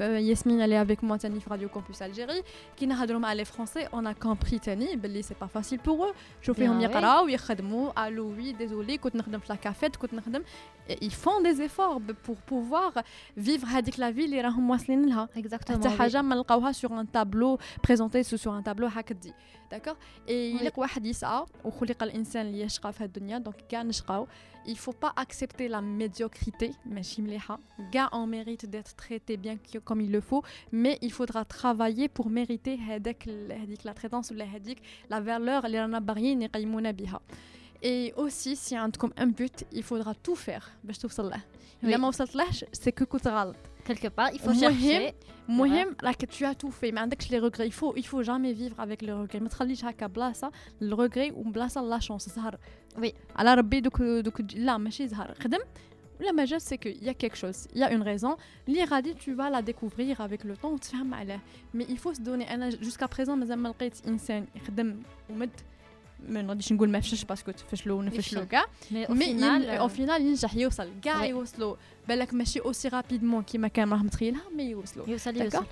Euh, 0.00 0.20
Yasmine, 0.20 0.60
elle 0.60 0.72
est 0.72 0.76
avec 0.76 1.02
moi, 1.02 1.18
Tani, 1.18 1.40
Radio 1.48 1.68
Campus 1.68 2.02
Algérie, 2.02 2.42
qui 2.74 2.86
n'a 2.86 2.96
pas 3.06 3.34
les 3.34 3.44
Français, 3.44 3.88
on 3.92 4.04
a 4.04 4.14
compris, 4.14 4.58
Tani, 4.58 4.88
c'est 5.22 5.36
pas 5.36 5.46
facile 5.48 5.78
pour 5.78 6.04
eux. 6.04 6.12
Je 6.40 6.52
fais 6.52 6.66
un 6.66 6.78
ou 7.24 7.28
ils 7.28 7.38
font 7.38 7.92
allô, 7.94 8.32
oui, 8.36 8.54
désolé, 8.58 8.98
quand 8.98 9.10
on 9.14 9.38
la 9.48 9.56
cafette, 9.56 9.96
quand 9.98 10.08
ils 11.00 11.12
font 11.12 11.40
des 11.40 11.60
efforts 11.62 12.00
pour 12.22 12.36
pouvoir 12.36 12.92
vivre 13.36 13.66
la 13.98 14.10
vie, 14.10 14.26
les 14.26 14.40
Exactement. 15.36 15.78
Oui. 15.78 16.72
sur 16.72 16.92
un 16.92 17.04
tableau, 17.04 17.58
présenté 17.82 18.22
sur 18.22 18.52
un 18.52 18.62
tableau 18.62 18.85
هكا 18.85 19.13
تجي 19.13 19.33
داكور 19.71 19.95
اي 20.29 20.53
Oui. 20.57 20.61
يليق 20.61 20.79
واحد 20.79 21.05
يسعى 21.05 21.45
وخلق 21.65 22.03
الانسان 22.03 22.45
اللي 22.45 22.61
يشقى 22.61 22.93
في 22.93 23.03
هاد 23.03 23.17
الدنيا 23.17 23.37
دونك 23.37 23.55
كاع 23.69 23.83
نشقاو 23.83 24.27
il 24.67 24.75
faut 24.77 24.95
pas 25.05 25.13
accepter 25.23 25.67
la 25.69 25.81
médiocrité 25.81 26.71
ماشي 26.85 27.21
مليحه 27.21 27.59
كاع 27.91 28.09
on 28.09 28.27
mérite 28.27 28.65
d'être 28.65 28.95
traité 28.95 29.37
bien 29.37 29.55
que- 29.57 29.79
comme 29.79 30.01
il 30.01 30.11
le 30.11 30.21
faut 30.21 30.43
mais 30.73 30.97
il 31.01 31.11
faudra 31.11 31.45
travailler 31.45 32.07
pour 32.19 32.25
mériter 32.29 32.79
هذاك 32.79 33.23
ال- 33.27 33.51
هذيك 33.51 33.81
la 33.87 33.91
traitance 33.93 34.31
ولا 34.31 34.45
هذيك 34.45 34.77
la 35.11 35.15
valeur 35.19 35.65
اللي 35.65 35.79
رانا 35.81 35.99
باغيين 35.99 36.41
يقيمونا 36.41 36.91
بها 36.91 37.19
Et 37.83 38.13
aussi, 38.15 38.55
si 38.55 38.73
عندكم 38.73 39.09
un 39.19 39.25
but, 39.41 39.63
il 39.75 39.83
faudra 39.83 40.13
tout 40.27 40.35
faire 40.35 40.63
باش 40.83 40.97
توصل 40.97 41.29
له. 41.29 41.37
Oui. 41.37 41.83
إلا 41.85 41.97
ما 41.97 42.07
وصلتلهش, 42.07 42.65
c'est 42.65 42.91
que 42.99 43.03
كنت 43.03 43.27
غلط. 43.27 43.55
Quelque 43.87 44.07
part, 44.09 44.29
il 44.33 44.39
faut 44.39 44.53
مهم- 44.53 44.59
chercher. 44.59 45.13
مهم 45.49 45.95
راك 46.03 46.25
tu 46.25 46.45
as 46.45 46.53
tout 46.55 46.71
fait 46.71 46.91
ما 46.93 47.01
عندكش 47.01 47.27
les 47.27 47.39
regrets 47.39 47.67
il 47.67 47.73
faut 47.73 47.95
il 47.97 48.05
faut 48.05 48.23
jamais 48.23 48.53
vivre 48.53 48.79
avec 48.79 49.01
les 49.01 49.11
regrets 49.13 49.41
ما 49.41 49.49
تخليش 49.49 49.85
هكا 49.85 50.07
بلاصه 50.07 50.51
الريغري 50.81 51.31
وبلاصه 51.31 51.81
لا 51.81 51.99
شونس 51.99 52.29
زهر 52.29 52.57
Oui. 52.97 53.11
على 53.35 53.53
ربي 53.53 53.79
دوك 53.79 54.01
دوك 54.01 54.41
تجي- 54.41 54.59
لا 54.59 54.77
ماشي 54.77 55.07
زهر 55.07 55.33
خدم 55.39 55.59
La 56.29 56.33
majeure, 56.41 56.61
c'est 56.69 56.77
qu'il 56.83 57.03
y 57.07 57.09
a 57.09 57.15
quelque 57.21 57.35
chose, 57.43 57.59
il 57.73 57.79
y 57.79 57.83
a 57.83 57.91
une 57.95 58.03
raison. 58.11 58.33
L'iradi, 58.67 59.11
tu 59.23 59.31
vas 59.39 59.49
la 59.55 59.61
découvrir 59.71 60.15
avec 60.27 60.41
le 60.49 60.55
temps, 60.61 60.75
tu 60.83 60.89
fais 60.95 61.03
mal. 61.15 61.29
Mais 61.75 61.85
il 61.93 61.97
faut 62.03 62.13
se 62.13 62.21
donner. 62.21 62.47
أنا 62.51 62.69
Jusqu'à 62.69 63.07
présent, 63.07 63.35
مازال 63.35 63.57
ما 63.59 63.69
لقيت 63.69 64.07
إنسان 64.07 64.45
يخدم 64.55 64.99
ومد 65.29 65.49
ما 66.29 66.41
نغاديش 66.41 66.73
نقول 66.73 66.89
ما 66.89 66.99
فشلش 66.99 67.23
باسكو 67.23 67.51
تفشلوا 67.51 67.99
ونفشلوا 67.99 68.43
كاع 68.43 68.63
Mais 68.91 69.07
au 69.07 69.11
مي 69.11 69.25
final, 69.25 69.79
au 69.81 69.89
euh, 69.91 69.97
final 69.97 70.19
ينجح 70.21 70.55
يوصل 70.55 70.89
كاع 71.01 71.21
Ouais. 71.21 71.23
يوصلوا 71.29 71.75
بالك 72.07 72.33
ماشي 72.33 72.59
اوسي 72.59 72.87
رابيدمون 72.87 73.43
كيما 73.43 73.67
كان 73.67 73.89
راه 73.93 73.97
متخيلها 73.97 74.41
مي 74.55 74.63
يوصلوا 74.63 75.09
يوصل 75.09 75.33
D'accord. 75.33 75.41
يوصل. 75.41 75.65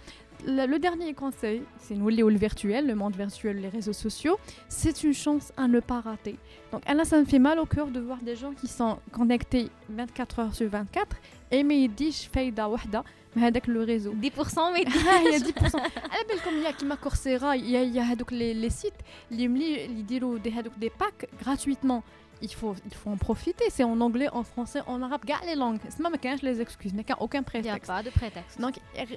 le, 0.45 0.65
le 0.73 0.79
dernier 0.79 1.13
conseil, 1.13 1.61
c'est 1.83 1.95
nous 1.95 2.09
le 2.09 2.37
virtuel, 2.47 2.87
le 2.87 2.95
monde 2.95 3.15
virtuel, 3.23 3.55
les 3.65 3.67
réseaux 3.77 3.97
sociaux. 4.07 4.37
C'est 4.69 4.97
une 5.07 5.13
chance 5.25 5.45
à 5.57 5.67
ne 5.67 5.79
pas 5.91 5.99
rater. 6.09 6.35
Donc, 6.71 6.81
Anna, 6.91 7.03
ça 7.03 7.17
me 7.21 7.25
fait 7.25 7.39
mal 7.49 7.57
au 7.59 7.65
cœur 7.75 7.87
de 7.95 7.99
voir 7.99 8.19
des 8.29 8.37
gens 8.41 8.53
qui 8.59 8.67
sont 8.79 8.93
connectés 9.11 9.67
24 9.89 10.39
heures 10.39 10.55
sur 10.55 10.69
24 10.69 11.17
et 11.51 11.61
mais 11.63 11.81
ils 11.83 11.93
disent 11.93 12.29
فايدة 12.33 12.67
واحدة 12.67 13.03
mais 13.35 13.45
avec 13.45 13.67
le 13.67 13.83
réseau. 13.83 14.13
10% 14.13 14.73
mais 14.73 14.85
Ah, 14.87 15.21
il 15.25 15.31
y 15.31 15.35
a 15.35 15.39
10%. 15.39 15.75
على 16.11 16.23
بالكم 16.29 16.51
il 16.51 16.63
y 16.63 16.67
a 16.67 16.71
كيما 16.71 16.95
كورسيرا 16.95 17.53
il 17.55 17.69
y 17.69 17.75
a, 17.77 17.83
il 17.83 17.95
y 17.95 17.99
a 17.99 18.03
هذوك 18.03 18.31
les, 18.31 18.53
les 18.53 18.69
sites 18.85 19.01
اللي 19.31 19.47
ملي 19.47 19.85
اللي 19.85 19.99
يديروا 19.99 20.39
des 20.39 20.51
هذوك 20.51 20.73
des 20.81 20.89
packs 21.03 21.43
gratuitement. 21.43 22.01
Il 22.41 22.53
faut, 22.59 22.73
il 22.89 22.95
faut 22.99 23.09
en 23.09 23.17
profiter. 23.17 23.65
C'est 23.69 23.83
en 23.83 23.99
anglais, 24.07 24.29
en 24.39 24.43
français, 24.43 24.81
en 24.87 25.01
arabe, 25.01 25.23
gars 25.25 25.41
les 25.45 25.55
langues. 25.63 25.81
C'est 25.89 25.99
même 25.99 26.15
quand 26.23 26.35
je 26.41 26.45
les 26.49 26.57
excuses, 26.61 26.93
mais 26.93 27.05
aucun 27.19 27.39
il 27.39 27.61
n'y 27.61 27.69
a 27.69 27.73
prétexte. 27.73 27.87
pas 27.95 28.01
de 28.07 28.11
prétexte. 28.19 28.55
Donc, 28.61 28.75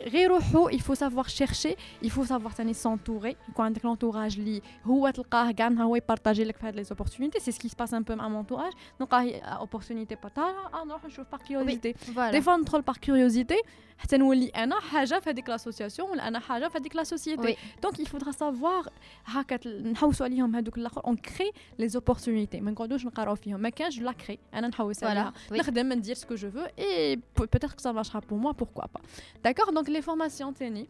غيروحوا 0.09 0.71
il 0.73 0.81
faut 0.83 0.95
savoir 0.97 1.29
chercher 1.29 1.77
il 2.03 2.11
faut 2.11 2.25
savoir 2.25 2.53
ثاني 2.55 2.75
s'entourer 2.75 3.35
يكون 3.49 3.65
عندك 3.65 3.83
l'entourage 3.83 4.39
اللي 4.39 4.63
هو 4.85 5.11
تلقاه 5.11 5.51
كاع 5.51 5.69
هو 5.69 5.97
يبارطاجي 5.97 6.45
لك 6.45 6.57
في 6.57 6.67
هاد 6.67 6.81
les 6.87 6.89
opportunités 6.89 7.39
c'est 7.41 7.53
ce 7.53 7.61
qui 7.61 7.69
se 7.69 7.77
passe 7.77 7.93
un 7.93 8.03
peu 8.03 8.15
à 8.15 8.29
mon 8.29 8.45
entourage 8.45 8.75
نلقاه 9.01 9.65
opportunité 9.65 10.15
بارطاج 10.23 10.55
آه 10.75 10.85
نروح 10.85 11.05
نشوف 11.05 11.27
par 11.35 11.39
curiosité 11.39 11.95
voilà. 12.15 12.33
des 12.33 12.43
fois 12.45 12.59
ندخل 12.61 12.83
par 12.91 12.95
curiosité 12.99 13.57
حتى 13.99 14.17
نولي 14.17 14.49
انا 14.49 14.81
حاجه 14.81 15.19
في 15.21 15.31
هذيك 15.31 15.51
l'association 15.51 16.01
ولا 16.11 16.29
انا 16.29 16.39
حاجه 16.39 16.69
في 16.69 16.79
هذيك 16.79 16.97
la 16.97 17.05
société 17.05 17.49
Oui. 17.49 17.57
donc 17.87 17.99
il 17.99 18.09
faudra 18.09 18.33
savoir 18.33 18.91
هكا 19.27 19.57
تل- 19.57 19.93
نحوسوا 19.93 20.27
عليهم 20.27 20.57
هذوك 20.57 20.79
الاخر 20.79 21.03
on 21.03 21.15
crée 21.31 21.53
les 21.85 21.91
opportunités 21.97 22.55
ما 22.61 22.71
نقعدوش 22.71 23.07
نقراو 23.17 23.35
فيهم 23.35 23.61
ما 23.61 23.69
كانش 23.69 23.99
لا 24.01 24.13
كري 24.13 24.39
انا 24.55 24.69
نحوس 24.69 25.05
عليها 25.05 25.33
Voilà. 25.33 25.53
Oui. 25.53 25.59
نخدم 25.59 25.93
ندير 25.93 26.15
ce 26.17 26.25
que 26.27 26.37
je 26.37 26.47
veux 26.47 26.67
et 26.79 27.17
pe- 27.17 27.47
peut-être 27.47 27.77
que 27.77 27.83
ça 27.83 27.93
marchera 27.93 28.21
pour 28.21 28.39
moi 28.39 28.53
pourquoi 28.55 28.87
pas 28.95 29.01
d'accord 29.45 29.73
donc 29.73 29.89
les 29.89 30.03
formations 30.03 30.53
تاني 30.59 30.89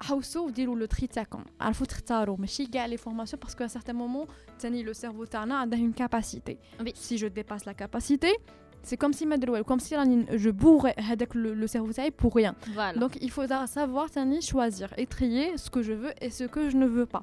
حوسوا 0.00 0.46
وديروا 0.46 0.76
لو 0.76 0.86
تري 0.86 1.06
تاعكم 1.06 1.44
عرفوا 1.60 1.86
تختاروا 1.86 2.36
ماشي 2.36 2.66
كاع 2.66 2.86
لي 2.86 2.96
فورماسيون 2.96 3.40
باسكو 3.42 3.66
à 3.66 3.70
certain 3.70 3.94
moment 3.94 4.28
تاني 4.58 4.82
لو 4.82 4.92
سيرفو 4.92 5.24
تاعنا 5.24 5.54
عنده 5.54 5.76
une 5.76 6.02
capacité 6.04 6.56
Oui. 6.80 6.92
si 6.94 7.18
je 7.18 7.26
dépasse 7.26 7.64
la 7.66 7.74
capacité 7.74 8.28
c'est 8.84 8.96
comme 8.96 9.12
si 9.12 9.26
ما 9.26 9.36
ندير 9.36 9.50
والو 9.50 9.64
comme 9.64 9.80
si 9.82 9.92
راني 9.92 10.26
je 10.38 10.48
bourre 10.50 10.98
هذاك 10.98 11.32
le, 11.32 11.54
le 11.64 11.66
cerveau 11.66 11.92
تاعي 11.92 12.10
pour 12.22 12.34
rien 12.34 12.54
Voilà. 12.74 12.98
donc 12.98 13.16
il 13.22 13.30
faudra 13.30 13.66
savoir 13.66 14.10
تاني 14.10 14.40
choisir 14.40 14.88
et 14.98 15.06
trier 15.06 15.56
ce 15.56 15.70
que 15.70 15.82
je 15.82 15.92
veux 15.92 16.12
et 16.24 16.30
ce 16.30 16.44
que 16.44 16.68
je 16.70 16.76
ne 16.76 16.86
veux 16.86 17.06
pas 17.06 17.22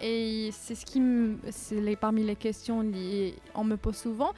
Et 0.00 0.50
c'est 0.52 0.74
ce 0.74 0.84
qui 0.84 1.00
c'est 1.50 1.96
parmi 1.96 2.24
les 2.24 2.36
questions 2.36 2.84
qu'on 3.54 3.64
me 3.64 3.76
pose 3.76 3.96
souvent. 3.96 4.32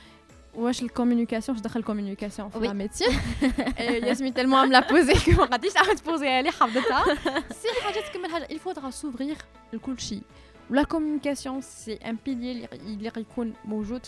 Wesh, 0.56 0.82
la 0.82 0.88
communication, 0.88 1.54
je 1.54 1.60
dirais 1.60 1.80
la 1.80 1.84
communication, 1.84 2.50
oui. 2.54 2.68
la 2.68 2.74
métier. 2.74 3.06
Et 3.78 3.98
Yasmine, 3.98 4.32
tellement 4.32 4.62
elle 4.62 4.68
me 4.68 4.72
l'a 4.72 4.82
posée 4.82 5.14
que 5.14 5.32
je 5.32 5.58
dit, 5.58 5.68
arrête 5.74 5.98
de 5.98 6.02
poser, 6.02 6.26
elle 6.26 6.46
est 6.46 6.50
Si 7.50 7.66
il 8.50 8.58
faudra 8.60 8.92
s'ouvrir 8.92 9.36
le 9.72 9.80
kulchi. 9.80 10.22
La 10.70 10.84
communication, 10.84 11.58
c'est 11.60 11.98
un 12.04 12.14
pilier, 12.14 12.68
il 12.86 13.04
est 13.04 13.10
mojout 13.64 14.00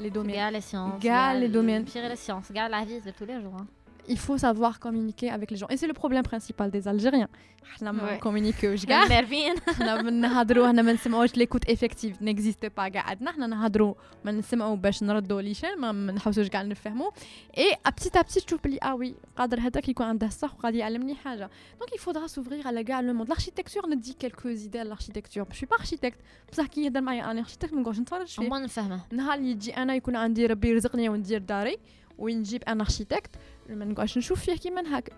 les 0.00 0.10
domaines. 0.10 0.52
les 0.52 0.60
sciences. 0.60 1.02
les 1.02 1.48
domaines. 1.48 1.84
les 1.94 2.16
sciences, 2.16 2.50
la 2.52 2.84
vie 2.84 3.00
de 3.00 3.10
tous 3.12 3.24
les 3.24 3.40
jours. 3.40 3.54
Hein 3.58 3.66
il 4.13 4.17
faut 4.25 4.37
savoir 4.47 4.73
communiquer 4.85 5.29
avec 5.37 5.47
les 5.51 5.57
gens 5.61 5.69
et 5.73 5.77
c'est 5.79 5.87
le 5.93 5.97
problème 6.03 6.23
principal 6.31 6.67
des 6.71 6.87
Algériens 6.87 7.29
حنا 7.63 7.91
ما 7.91 8.17
Ouais. 8.17 8.21
communiqueوش 8.23 8.85
كاع 8.85 9.07
ميرفين 9.07 9.59
حنا 9.59 10.01
نهضروا 10.01 10.67
حنا 10.67 10.81
ما 10.81 10.93
نسمعوش 10.93 11.35
ليكوت 11.37 11.69
افكتيف 11.69 12.21
نيكزيست 12.21 12.65
با 12.77 12.87
كاع 12.87 13.01
عندنا 13.09 13.31
حنا 13.31 13.47
نهضروا 13.47 13.93
ما 14.25 14.31
نسمعوا 14.31 14.75
باش 14.75 15.03
نردوا 15.03 15.41
ليشان 15.41 15.79
ما 15.79 15.91
ما 15.91 16.11
نحوسوش 16.11 16.47
كاع 16.47 16.61
نفهموا 16.61 17.11
اي 17.57 17.75
ابتي 17.85 18.19
ابتي 18.19 18.39
تشوف 18.39 18.63
بلي 18.63 18.79
اه 18.83 18.95
وي 18.95 19.15
قادر 19.37 19.59
هذاك 19.59 19.89
يكون 19.89 20.05
عنده 20.05 20.27
الصح 20.27 20.55
وغادي 20.55 20.77
يعلمني 20.77 21.15
حاجه 21.15 21.49
دونك 21.79 21.89
il 21.93 21.99
faudra 22.03 22.33
s'ouvrir 22.33 22.65
على 22.65 22.83
كاع 22.83 23.01
لو 23.01 23.13
موند 23.13 23.33
l'architecture 23.33 23.87
ندي 23.87 24.15
quelques 24.23 24.59
idées 24.69 24.75
على 24.77 24.95
l'architecture 24.95 25.45
je 25.53 25.57
suis 25.57 25.67
pas 25.67 25.81
architecte 25.83 26.51
بصح 26.51 26.65
كي 26.67 26.85
يهضر 26.85 27.01
معايا 27.01 27.31
انا 27.31 27.43
architecte 27.43 27.73
ما 27.73 27.81
نقعدش 27.81 27.99
نتفرج 27.99 28.27
فيه 28.27 28.47
هما 28.47 28.59
نفهمه 28.59 29.01
نهار 29.11 29.37
اللي 29.37 29.51
يجي 29.51 29.77
انا 29.77 29.95
يكون 29.95 30.15
عندي 30.15 30.45
ربي 30.45 30.69
يرزقني 30.69 31.09
وندير 31.09 31.39
داري 31.39 31.77
ونجيب 32.17 32.63
ان 32.63 32.81
اركيتكت 32.81 33.35
ما 33.68 33.84
نقعدش 33.84 34.18
نشوف 34.18 34.44
فيه 34.44 34.56
كيما 34.56 34.98
هكا 34.98 35.12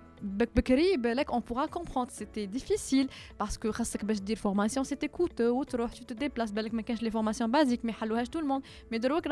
on 1.30 1.40
pourra 1.40 1.68
comprendre 1.68 2.10
c'était 2.10 2.46
difficile 2.46 3.08
parce 3.36 3.58
que 3.58 3.68
formation 4.36 4.84
c'était 4.84 5.08
coûteux 5.08 5.50
tu 5.92 6.04
te 6.04 6.14
déplaces 6.14 6.52
les 7.00 7.10
formations 7.10 7.48
basiques? 7.48 7.82
Mais 7.84 7.92
tout 8.30 8.40
le 8.40 8.46
monde. 8.46 8.62
Mais 8.90 8.98
de 8.98 9.08
l'autre 9.08 9.28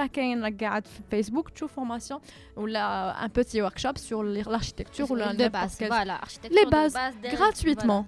Facebook 1.10 1.52
tu 1.54 1.66
formation 1.68 2.20
ou 2.56 2.66
là 2.66 3.16
un 3.18 3.28
petit 3.28 3.60
workshop 3.60 3.96
sur 3.96 4.22
l'architecture 4.22 5.10
ou 5.10 5.14
la 5.14 5.32
les 5.32 6.66
bases 6.66 6.96
gratuitement. 7.22 8.06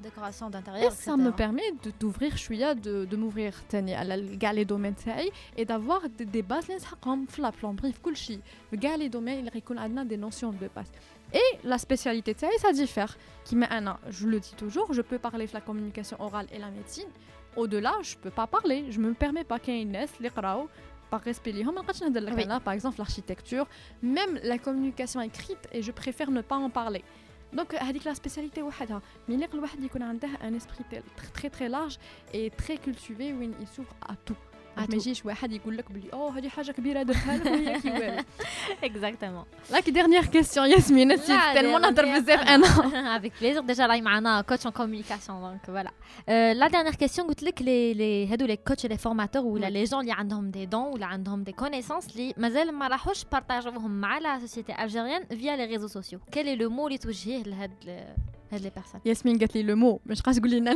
et 0.82 0.90
ça 0.90 1.16
me 1.16 1.30
permet 1.30 1.72
d'ouvrir 2.00 2.32
je 2.36 2.42
suis 2.42 2.58
de 2.58 3.04
de 3.04 3.16
m'ouvrir 3.16 3.52
à 3.72 4.52
les 4.52 4.64
domaines 4.64 4.94
et 5.56 5.64
d'avoir 5.64 6.00
des 6.08 6.42
bases 6.42 6.66
comme 7.00 7.26
la 7.38 7.52
plomberie 7.52 7.94
le 8.72 8.76
gars 8.78 8.96
les 8.96 9.08
domaines 9.08 9.44
il 9.44 9.48
récolte 9.50 9.78
des 10.04 10.16
notions 10.16 10.52
de 10.52 10.68
base. 10.74 10.90
Et 11.32 11.58
la 11.64 11.78
spécialité 11.78 12.34
de 12.34 12.38
ça, 12.38 12.48
ça 12.58 12.72
diffère. 12.72 13.16
Qui 13.44 13.56
ah 13.70 13.98
je 14.10 14.26
le 14.26 14.40
dis 14.40 14.54
toujours, 14.56 14.92
je 14.92 15.02
peux 15.02 15.18
parler 15.18 15.46
de 15.46 15.54
la 15.54 15.60
communication 15.60 16.16
orale 16.20 16.46
et 16.52 16.58
la 16.58 16.70
médecine. 16.70 17.08
Au-delà, 17.56 17.94
je 18.02 18.16
ne 18.16 18.20
peux 18.20 18.30
pas 18.30 18.46
parler. 18.46 18.86
Je 18.90 19.00
me 19.00 19.14
permets 19.14 19.44
pas 19.44 19.58
qu'il 19.58 19.74
y 19.74 19.78
ait 19.78 19.82
une 19.82 19.92
les 20.20 20.30
par 21.10 21.22
respect 21.22 21.52
par 22.62 22.74
exemple 22.74 22.98
l'architecture, 22.98 23.66
même 24.02 24.38
la 24.42 24.58
communication 24.58 25.20
écrite, 25.22 25.68
et 25.72 25.82
je 25.82 25.90
préfère 25.90 26.30
ne 26.30 26.42
pas 26.42 26.56
en 26.56 26.68
parler. 26.68 27.02
Donc, 27.52 27.72
euh, 27.72 27.78
avec 27.80 28.04
la 28.04 28.14
spécialité, 28.14 28.62
mais 29.26 29.36
un 30.42 30.52
esprit 30.52 30.84
très 31.32 31.48
très 31.48 31.68
large 31.68 31.98
et 32.34 32.50
très 32.50 32.76
cultivé 32.76 33.32
où 33.32 33.42
il 33.42 33.66
s'ouvre 33.66 33.94
à 34.06 34.16
tout. 34.16 34.36
ما 34.77 34.85
tout. 34.85 34.93
يجيش 34.93 35.25
واحد 35.25 35.51
يقول 35.51 35.77
لك 35.77 35.91
بلي 35.91 36.13
اوه 36.13 36.37
هذه 36.37 36.49
حاجه 36.49 36.71
كبيره 36.71 37.03
درتها 37.03 37.37
لك 37.37 37.45
وهي 37.45 37.81
كي 37.81 37.89
والو 37.91 38.23
exactement 38.83 39.71
لاك 39.71 39.89
ديرنيير 39.89 40.25
كيستيون 40.25 40.67
ياسمين 40.69 41.11
انت 41.11 41.29
لا، 41.29 41.53
تالمون 41.53 41.81
لا، 41.81 41.89
نهضر 41.89 42.05
لا، 42.05 42.19
بزاف 42.19 42.39
أنا. 42.39 42.67
انا 42.85 43.19
avec 43.19 43.31
plaisir 43.31 43.61
déjà 43.75 43.79
راهي 43.79 44.01
معنا 44.01 44.45
coach 44.51 44.61
en 44.65 44.71
communication 44.71 45.33
donc 45.43 45.69
voilà 45.69 45.89
euh, 45.89 46.53
la 46.53 46.69
dernière 46.69 46.97
question 46.97 47.21
قلت 47.27 47.43
لك 47.43 47.59
les 47.59 47.97
les 47.97 48.31
هادو 48.31 48.47
les 48.47 48.57
coachs 48.71 48.85
et 48.85 48.93
les 48.93 48.97
formateurs 48.97 49.45
ولا 49.45 49.67
Oui. 49.69 49.71
les 49.87 49.89
gens 49.91 49.93
اللي 49.99 50.11
عندهم 50.11 50.51
des 50.51 50.69
dons 50.73 50.93
ولا 50.95 51.05
عندهم 51.05 51.45
des 51.45 51.63
connaissances 51.63 52.11
اللي 52.11 52.33
مازال 52.37 52.71
ما 52.71 52.87
راحوش 52.87 53.23
بارطاجوهم 53.31 54.01
مع 54.01 54.19
la 54.19 54.47
société 54.47 54.71
algérienne 54.73 55.35
via 55.35 55.55
les 55.57 55.77
réseaux 55.77 55.93
sociaux 55.99 56.19
quel 56.35 56.45
est 56.45 56.59
le 56.61 56.69
mot 56.69 56.85
اللي 56.85 56.97
توجهيه 56.97 57.43
لهاد 57.43 57.71
ل- 57.85 58.33
هاد 58.53 58.61
les 58.61 58.79
personnes 58.79 58.99
ياسمين 59.05 59.39
قالت 59.39 59.55
لي 59.55 59.63
لو 59.63 59.75
مو 59.75 59.99
مش 60.05 60.21
قاش 60.21 60.35
تقول 60.35 60.51
لنا 60.51 60.73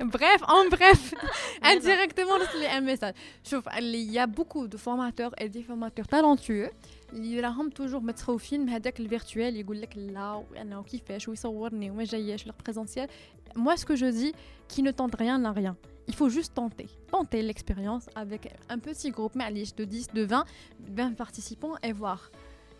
بريف 0.00 0.44
اون 0.44 0.68
بريف 0.68 1.14
indirectement 1.64 2.41
رسل 2.42 2.58
لي 2.58 2.66
ان 2.78 2.84
ميساج 2.84 3.14
شوف 3.44 3.68
اللي 3.68 4.14
يا 4.14 4.24
بوكو 4.24 4.66
دو 4.66 4.78
فورماتور 4.78 5.28
اي 5.40 5.48
دي 5.48 5.62
فورماتور 5.62 6.04
تالونتيو 6.04 6.70
اللي 7.12 7.40
راهم 7.40 7.70
توجور 7.70 8.00
متخوفين 8.00 8.60
من 8.60 8.68
هذاك 8.68 9.00
الفيرتوال 9.00 9.56
يقول 9.56 9.80
لك 9.80 9.96
لا 9.96 10.32
وانا 10.32 10.82
كيفاش 10.82 11.28
ويصورني 11.28 11.90
وما 11.90 12.04
جاياش 12.04 12.44
ولا 12.44 12.54
بريزونسيال 12.64 13.08
moi 13.56 13.76
ce 13.76 13.84
que 13.84 13.96
je 13.96 14.06
dis 14.06 14.32
qui 14.68 14.82
ne 14.82 14.90
tente 14.90 15.14
rien 15.14 15.38
n'a 15.38 15.52
rien 15.52 15.76
il 16.10 16.14
faut 16.14 16.28
juste 16.28 16.54
tenter 16.54 16.88
tenter 17.10 17.40
l'expérience 17.42 18.06
avec 18.22 18.42
un 18.68 18.78
petit 18.78 19.10
groupe 19.10 19.36
معليش 19.36 19.72
de 19.72 19.84
10 19.84 20.06
de 20.14 20.22
20 20.22 20.44
20 20.80 21.14
participants 21.16 21.76
et 21.82 21.92
voir 21.92 22.30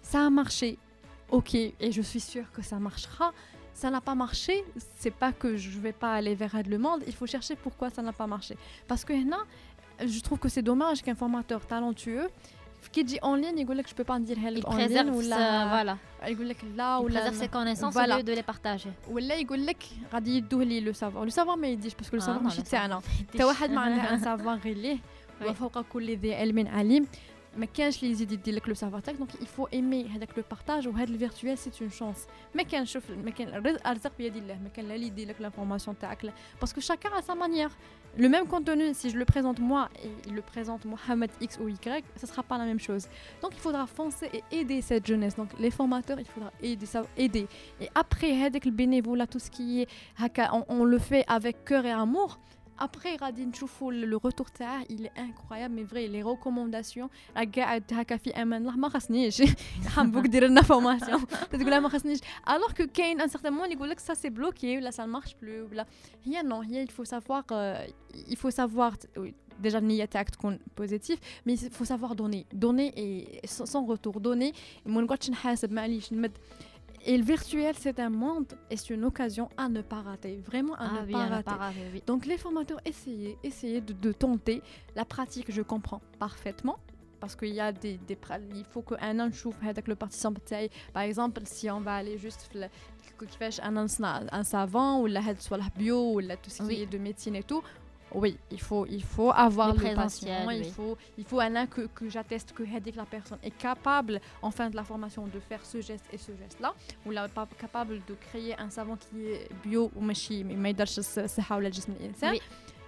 ça 0.02 0.26
a 0.26 0.30
marché 0.30 0.78
ok 1.30 1.54
et 1.54 1.90
je 1.92 2.02
suis 2.02 2.20
sûre 2.20 2.50
que 2.52 2.62
ça 2.62 2.78
marchera 2.78 3.32
ça 3.82 3.88
n'a 3.94 4.00
pas 4.00 4.16
marché, 4.24 4.54
c'est 5.02 5.16
pas 5.22 5.32
que 5.40 5.56
je 5.56 5.78
vais 5.84 5.92
pas 6.04 6.12
aller 6.18 6.34
vers 6.42 6.54
le 6.74 6.78
monde, 6.86 7.00
il 7.10 7.14
faut 7.18 7.26
chercher 7.34 7.54
pourquoi 7.64 7.88
ça 7.90 8.02
n'a 8.02 8.12
pas 8.20 8.26
marché. 8.26 8.54
Parce 8.90 9.04
que 9.04 9.12
là, 9.32 9.40
je 10.14 10.20
trouve 10.26 10.38
que 10.44 10.48
c'est 10.54 10.62
dommage 10.70 10.98
qu'un 11.04 11.14
formateur 11.22 11.60
talentueux 11.66 12.28
كي 12.92 13.02
تجي 13.02 13.18
اون 13.18 13.40
لين 13.40 13.58
يقول 13.58 13.78
لك 13.78 13.86
جو 13.98 14.04
با 14.04 14.18
نديرها 14.18 14.50
Il 14.50 14.52
لك 14.52 14.64
اون 14.66 14.80
لين 14.80 15.12
préserve, 15.12 15.16
ولا 15.16 15.96
voilà. 15.96 16.24
يقول 16.28 16.48
لك 16.48 16.56
لا 16.76 16.98
Il 16.98 17.04
ولا 17.04 17.30
préserve 17.30 17.34
ses 17.34 17.48
connaissances 17.48 17.94
Voilà. 17.94 18.14
au 18.14 18.18
lieu 18.18 18.22
de 18.22 18.32
les 18.32 18.42
partager. 18.42 18.90
ولا 19.10 19.34
يقول 19.34 19.66
لك 19.66 19.76
غادي 20.12 20.36
يدوه 20.36 20.64
لي 20.64 20.80
لو 20.80 20.92
سافوار 20.92 21.24
لو 21.24 21.30
سافوار 21.30 21.56
ما 21.56 21.66
يديش 21.68 21.94
باسكو 21.94 22.16
لو 22.16 22.22
آه، 22.22 22.26
سافوار 22.26 22.40
non, 22.40 22.44
ماشي 22.44 22.60
le 22.62 22.64
تاعنا 22.70 23.00
savoir. 23.00 23.34
حتى 23.34 23.44
واحد 23.44 23.70
ما 23.70 23.80
عنده 23.80 24.10
ان 24.12 24.18
سافوار 24.18 24.56
غير 24.58 24.76
ليه 24.76 24.98
Oui. 25.40 25.46
وفوق 25.50 25.80
كل 25.80 26.16
ذي 26.16 26.34
علم 26.34 26.68
عليم 26.68 27.06
ما 27.56 27.66
كانش 27.66 27.98
اللي 27.98 28.10
يزيد 28.10 28.32
يدير 28.32 28.54
لك 28.54 28.68
لو 28.68 28.74
سافوار 28.74 29.00
تاعك 29.00 29.16
دونك 29.16 29.42
يفو 29.42 29.66
ايمي 29.66 30.08
هذاك 30.08 30.28
لو 30.38 30.44
بارتاج 30.50 30.88
وهذا 30.88 31.10
الفيرتوال 31.10 31.58
سي 31.58 31.70
اون 31.80 31.90
شانس 31.90 32.26
ما 32.54 32.62
كان 32.62 32.86
شوف 32.86 33.10
ما 33.10 33.30
كان 33.30 33.48
الرزق 33.48 33.88
الرزق 33.88 34.12
بيد 34.18 34.36
الله 34.36 34.58
ما 34.62 34.68
كان 34.68 34.88
لا 34.88 34.94
اللي 34.94 35.06
يدير 35.06 35.28
لك 35.28 35.40
لانفورماسيون 35.40 35.98
تاعك 35.98 36.24
لا 36.24 36.32
باسكو 36.60 36.80
chacun 36.80 37.10
a 37.18 37.22
sa 37.22 37.34
manière 37.34 37.72
le 38.16 38.28
même 38.28 38.46
contenu 38.46 38.94
si 38.94 39.10
je 39.10 39.18
le 39.18 39.24
présente 39.24 39.58
moi 39.60 39.88
et 40.04 40.10
il 40.28 40.34
le 40.34 40.42
présente 40.42 40.84
Mohamed 40.84 41.30
X 41.40 41.58
ou 41.60 41.68
Y 41.68 42.04
ce 42.16 42.26
sera 42.26 42.42
pas 42.42 42.58
la 42.58 42.64
même 42.64 42.80
chose 42.88 43.04
donc 43.42 43.52
il 43.54 43.60
faudra 43.60 43.86
foncer 43.86 44.28
et 44.36 44.42
aider 44.58 44.80
cette 44.82 45.06
jeunesse 45.06 45.36
donc 45.36 45.50
les 45.64 45.72
formateurs 45.78 46.18
il 46.24 46.28
faudra 46.34 46.50
aider 46.62 46.86
ça 46.86 47.00
aider 47.24 47.46
et 47.82 47.88
après 48.02 48.32
avec 48.48 48.64
le 48.64 48.72
bénévolat 48.82 49.26
tout 49.26 49.42
ce 49.46 49.50
qui 49.50 49.66
est 49.82 49.88
haka, 50.22 50.44
on, 50.56 50.62
on 50.76 50.84
le 50.84 50.98
fait 50.98 51.24
avec 51.38 51.54
cœur 51.64 51.84
et 51.90 51.96
amour 52.04 52.30
après 52.80 53.20
غادي 53.22 53.44
نشوفوا 53.44 53.92
le 53.92 54.16
retour 54.16 54.50
تاعه 54.58 54.84
il 54.84 55.06
est 55.06 55.18
incroyable 55.18 55.74
mais 55.74 55.84
vrai 55.92 56.06
les 56.08 56.22
recommandations 56.22 57.08
قاعد 57.56 57.84
هكا 57.92 58.16
في 58.16 58.30
امان 58.42 58.60
الله 58.62 58.76
ما 58.76 58.88
خصنيش 58.88 59.42
حنبوك 59.86 60.26
دير 60.26 60.46
لنا 60.46 60.62
فورماسيون 60.62 61.26
تقول 61.52 61.70
لها 61.70 61.80
ما 61.80 61.88
خصنيش 61.88 62.18
alors 62.46 62.72
que 62.74 62.82
كاين 62.82 63.20
ان 63.20 63.28
certain 63.28 63.50
moment 63.50 63.62
اللي 63.62 63.74
يقول 63.74 63.90
لك 63.90 64.00
ça 64.00 64.14
c'est 64.14 64.30
bloqué 64.30 64.64
ولا 64.64 64.90
ça 64.90 65.06
ne 65.06 65.20
marche 65.20 65.32
plus 65.32 65.70
ولا 65.70 65.86
هي 66.24 66.42
non 66.42 66.64
هي 66.64 66.86
il 66.86 66.90
faut 66.90 67.04
savoir 67.04 67.44
euh, 67.52 67.86
il 68.28 68.36
faut 68.36 68.50
savoir 68.50 68.92
oui, 69.16 69.34
déjà 69.62 69.76
النية 69.76 70.04
تاعك 70.04 70.30
تكون 70.30 70.58
positif 70.80 71.18
mais 71.48 71.54
il 71.54 71.70
faut 71.70 71.84
savoir 71.84 72.14
donner 72.14 72.46
donner 72.54 72.92
et 72.96 73.46
sans 73.46 73.66
sans 73.66 73.86
retour 73.86 74.20
donner 74.20 74.52
ما 74.86 75.00
نقعدش 75.00 75.30
نحاسب 75.30 75.72
معليش 75.72 76.12
نمد 76.12 76.38
et 77.05 77.17
le 77.17 77.23
virtuel, 77.23 77.75
c'est 77.77 77.99
un 77.99 78.09
monde 78.09 78.53
et 78.69 78.77
c'est 78.77 78.93
une 78.93 79.03
occasion 79.03 79.49
à 79.57 79.67
ne 79.67 79.81
pas 79.81 80.01
rater, 80.01 80.41
vraiment 80.45 80.75
à, 80.75 80.89
ah 81.01 81.05
ne, 81.05 81.41
pas 81.41 81.55
rater. 81.55 82.03
Donc 82.07 82.25
les 82.25 82.37
formateurs, 82.37 82.79
essayez, 82.85 83.37
essayez 83.43 83.81
de, 83.81 84.11
tenter. 84.13 84.61
La 84.95 85.03
pratique, 85.03 85.51
je 85.51 85.61
comprends 85.61 86.01
parfaitement, 86.17 86.79
parce 87.19 87.35
qu'il 87.35 87.53
y 87.53 87.59
a 87.59 87.73
des, 87.73 87.99
il 88.55 88.65
faut 88.69 88.81
qu'un 88.81 89.19
an 89.19 89.31
chauffe 89.31 89.55
avec 89.67 89.87
le 89.87 89.95
participant 89.95 90.33
par 90.93 91.03
exemple 91.03 91.41
si 91.45 91.69
on 91.69 91.81
va 91.81 91.95
aller 91.95 92.17
juste 92.17 92.49
qui 92.51 93.37
fait 93.37 93.59
un 93.61 94.43
savant 94.43 95.01
ou 95.01 95.07
la 95.07 95.21
soit 95.39 95.57
la 95.57 95.69
bio 95.77 96.13
ou 96.13 96.19
la 96.19 96.37
tout 96.37 96.49
ce 96.49 96.63
qui 96.63 96.81
est 96.81 96.85
de 96.85 96.97
médecine 96.97 97.35
et 97.35 97.43
tout 97.43 97.61
oui, 98.13 98.37
il 98.51 98.59
faut, 98.61 98.85
il 98.85 99.03
faut 99.03 99.31
avoir 99.31 99.73
les, 99.73 99.89
les 99.89 99.95
il 100.59 100.65
faut, 100.71 100.97
il 101.17 101.23
faut 101.23 101.39
que, 101.67 101.81
que 101.87 102.09
j'atteste 102.09 102.53
que 102.53 102.63
la 102.95 103.05
personne 103.05 103.39
est 103.43 103.57
capable, 103.57 104.21
en 104.41 104.51
fin 104.51 104.69
de 104.69 104.75
la 104.75 104.83
formation, 104.83 105.25
de 105.27 105.39
faire 105.39 105.65
ce 105.65 105.81
geste 105.81 106.05
et 106.11 106.17
ce 106.17 106.31
geste-là, 106.35 106.73
ou 107.05 107.11
là, 107.11 107.27
capable 107.57 108.01
de 108.07 108.13
créer 108.15 108.57
un 108.59 108.69
savon 108.69 108.97
qui 108.97 109.25
est 109.25 109.49
bio 109.63 109.91
ou 109.95 110.01
machi, 110.01 110.43
mais 110.43 110.55
mais 110.55 110.73
c'est 110.85 111.41
ou 111.41 112.39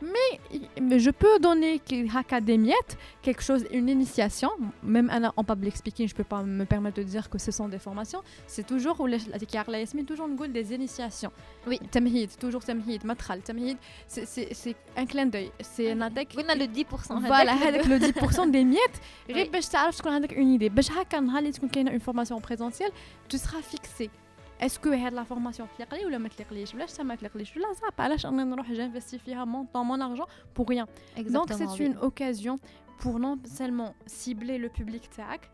mais, 0.02 1.00
je 1.00 1.10
peux 1.10 1.40
donner 1.40 1.80
quelque 1.80 3.42
chose, 3.42 3.66
une 3.72 3.90
initiation, 3.90 4.50
même 4.84 5.12
en 5.36 5.44
public 5.44 5.76
speaking, 5.78 6.08
je 6.08 6.14
ne 6.14 6.18
peux 6.18 6.24
pas 6.24 6.44
me 6.44 6.66
permettre 6.66 6.98
de 6.98 7.04
dire 7.04 7.30
que 7.30 7.38
ce 7.38 7.52
sont 7.52 7.68
des 7.70 7.80
formations, 7.80 8.22
c'est 8.48 8.66
toujours, 8.66 9.00
ou 9.00 9.08
toujours 10.06 10.28
des 10.48 10.74
initiations. 10.74 11.32
Oui. 11.68 11.80
Tamhid, 11.92 12.38
toujours 12.38 12.64
tamhid, 12.64 13.04
matral, 13.04 13.42
tamhid, 13.42 13.78
c'est 14.08 14.76
un 14.96 15.06
clin 15.06 15.26
d'œil. 15.28 15.52
C'est 15.62 15.92
un 15.92 16.02
adek. 16.02 16.36
On 16.38 16.50
a 16.50 16.56
le 16.56 16.66
10%. 16.66 17.26
Voilà, 17.26 17.54
avec 17.68 17.86
le 17.86 17.98
10% 17.98 18.52
des 18.52 18.64
miettes. 18.64 19.02
Oui. 19.30 19.50
Je 19.54 20.34
une 20.36 20.54
idée. 20.54 20.70
une 21.92 22.00
formation 22.00 22.40
présentielle, 22.40 22.92
tu 23.28 23.38
seras 23.38 23.62
fixé. 23.62 24.10
Est-ce 24.63 24.79
que 24.79 24.89
هاد 24.89 25.13
لا 25.15 25.25
فورماسيون 25.25 25.69
تليق 25.79 25.95
لي 25.95 26.07
ولا 26.07 26.19
ما 26.19 26.29
تليقليش 26.29 26.73
بلاش 26.73 26.93
تا 26.93 27.03
ما 27.03 27.15
تليقليش 27.15 27.57
ولا 27.57 27.73
زعما 27.73 27.93
علاش 27.99 28.27
انا 28.27 28.45
نروح 28.45 28.73
جانفستي 28.73 29.19
فيها 29.19 29.45
mon 29.45 29.67
temps 29.77 29.85
mon 29.85 30.01
argent 30.01 30.27
pour 30.59 30.69
rien 30.69 30.85
donc 30.85 31.21
Exactement, 31.21 31.57
c'est 31.59 31.83
oui. 31.83 31.87
une 31.87 31.99
occasion 32.09 32.57
pour 33.03 33.19
non 33.19 33.37
seulement 33.59 33.95
cibler 34.07 34.59
le 34.59 34.69
public 34.81 35.09
تاعك 35.17 35.51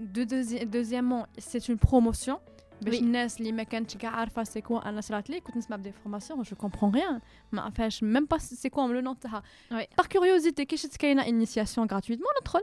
de 0.00 0.24
deuxi- 0.24 0.64
deuxièmement 0.64 1.26
c'est 1.38 1.68
une 1.68 1.78
promotion 1.88 2.36
باش 2.82 2.94
Oui. 2.94 3.02
الناس 3.02 3.40
اللي 3.40 3.52
ما 3.52 3.62
كانتش 3.62 3.96
كاع 3.96 4.10
عارفه 4.10 4.44
سي 4.44 4.60
كوا 4.60 4.88
انا 4.88 5.00
صرات 5.00 5.30
لي 5.30 5.40
كنت 5.40 5.56
نسمع 5.56 5.76
بدي 5.76 5.92
فورماسيون 5.92 6.42
جو 6.42 6.56
كومبرون 6.56 6.90
ريان 6.94 7.20
ما 7.52 7.62
عرفاش 7.62 8.02
ميم 8.02 8.24
با 8.24 8.38
سي 8.38 8.68
كوا 8.68 8.86
لو 8.88 9.00
نون 9.00 9.18
تاعها 9.18 9.42
Oui. 9.72 9.84
par 10.00 10.04
curiosité 10.06 10.62
كي 10.62 10.76
شفت 10.76 10.96
كاينه 10.96 11.22
initiation 11.24 11.86
gratuitement 11.92 12.40
ندخل 12.42 12.60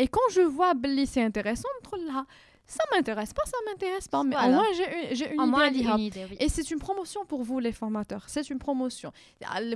et 0.00 0.02
quand 0.06 0.32
je 0.34 0.40
vois 0.56 0.74
بلي 0.74 1.06
c'est 1.06 1.30
intéressant 1.32 1.68
ندخل 1.80 2.06
لها 2.06 2.26
ça 2.73 2.83
m'intéresse 2.93 3.33
pas, 3.33 3.43
ça 3.45 3.57
m'intéresse 3.67 4.07
pas, 4.07 4.23
mais 4.23 4.35
au 4.35 4.49
moins 4.49 4.65
j'ai 4.73 5.33
une, 5.33 5.41
une, 5.41 5.77
idée, 5.77 5.89
une 5.89 5.99
idée. 5.99 6.27
Et 6.39 6.49
c'est 6.49 6.69
une 6.71 6.79
promotion 6.79 7.25
pour 7.25 7.43
vous, 7.43 7.59
les 7.59 7.71
formateurs. 7.71 8.25
C'est 8.27 8.49
une 8.49 8.59
promotion. 8.59 9.11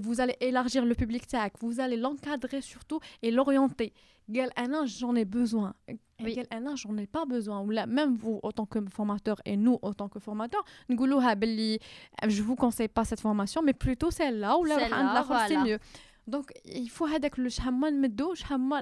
Vous 0.01 0.21
allez 0.21 0.35
élargir 0.41 0.85
le 0.85 0.95
public 0.95 1.27
TAC, 1.27 1.53
vous 1.59 1.79
allez 1.79 1.97
l'encadrer 1.97 2.61
surtout 2.61 2.99
et 3.21 3.31
l'orienter. 3.31 3.93
Quel 4.33 4.51
j'en 4.85 5.15
ai 5.15 5.25
besoin. 5.25 5.73
Oui. 6.19 6.35
Quel 6.35 6.47
j'en 6.75 6.97
ai 6.97 7.07
pas 7.07 7.25
besoin. 7.25 7.61
Ou 7.61 7.69
là, 7.69 7.85
même 7.85 8.15
vous, 8.15 8.39
autant 8.43 8.65
que 8.65 8.79
formateur, 8.89 9.37
et 9.45 9.55
nous, 9.55 9.79
autant 9.81 10.09
que 10.09 10.19
formateurs, 10.19 10.65
je 10.89 12.41
vous 12.41 12.55
conseille 12.55 12.89
pas 12.89 13.05
cette 13.05 13.21
formation, 13.21 13.61
mais 13.61 13.73
plutôt 13.73 14.11
celle-là, 14.11 14.57
ou 14.57 14.65
là, 14.65 14.89
là 14.89 15.23
voilà. 15.25 15.63
mieux. 15.63 15.79
Donc, 16.27 16.51
il 16.65 16.89
faut 16.89 17.05
avec 17.05 17.37
le 17.37 17.47
shaman, 17.47 18.05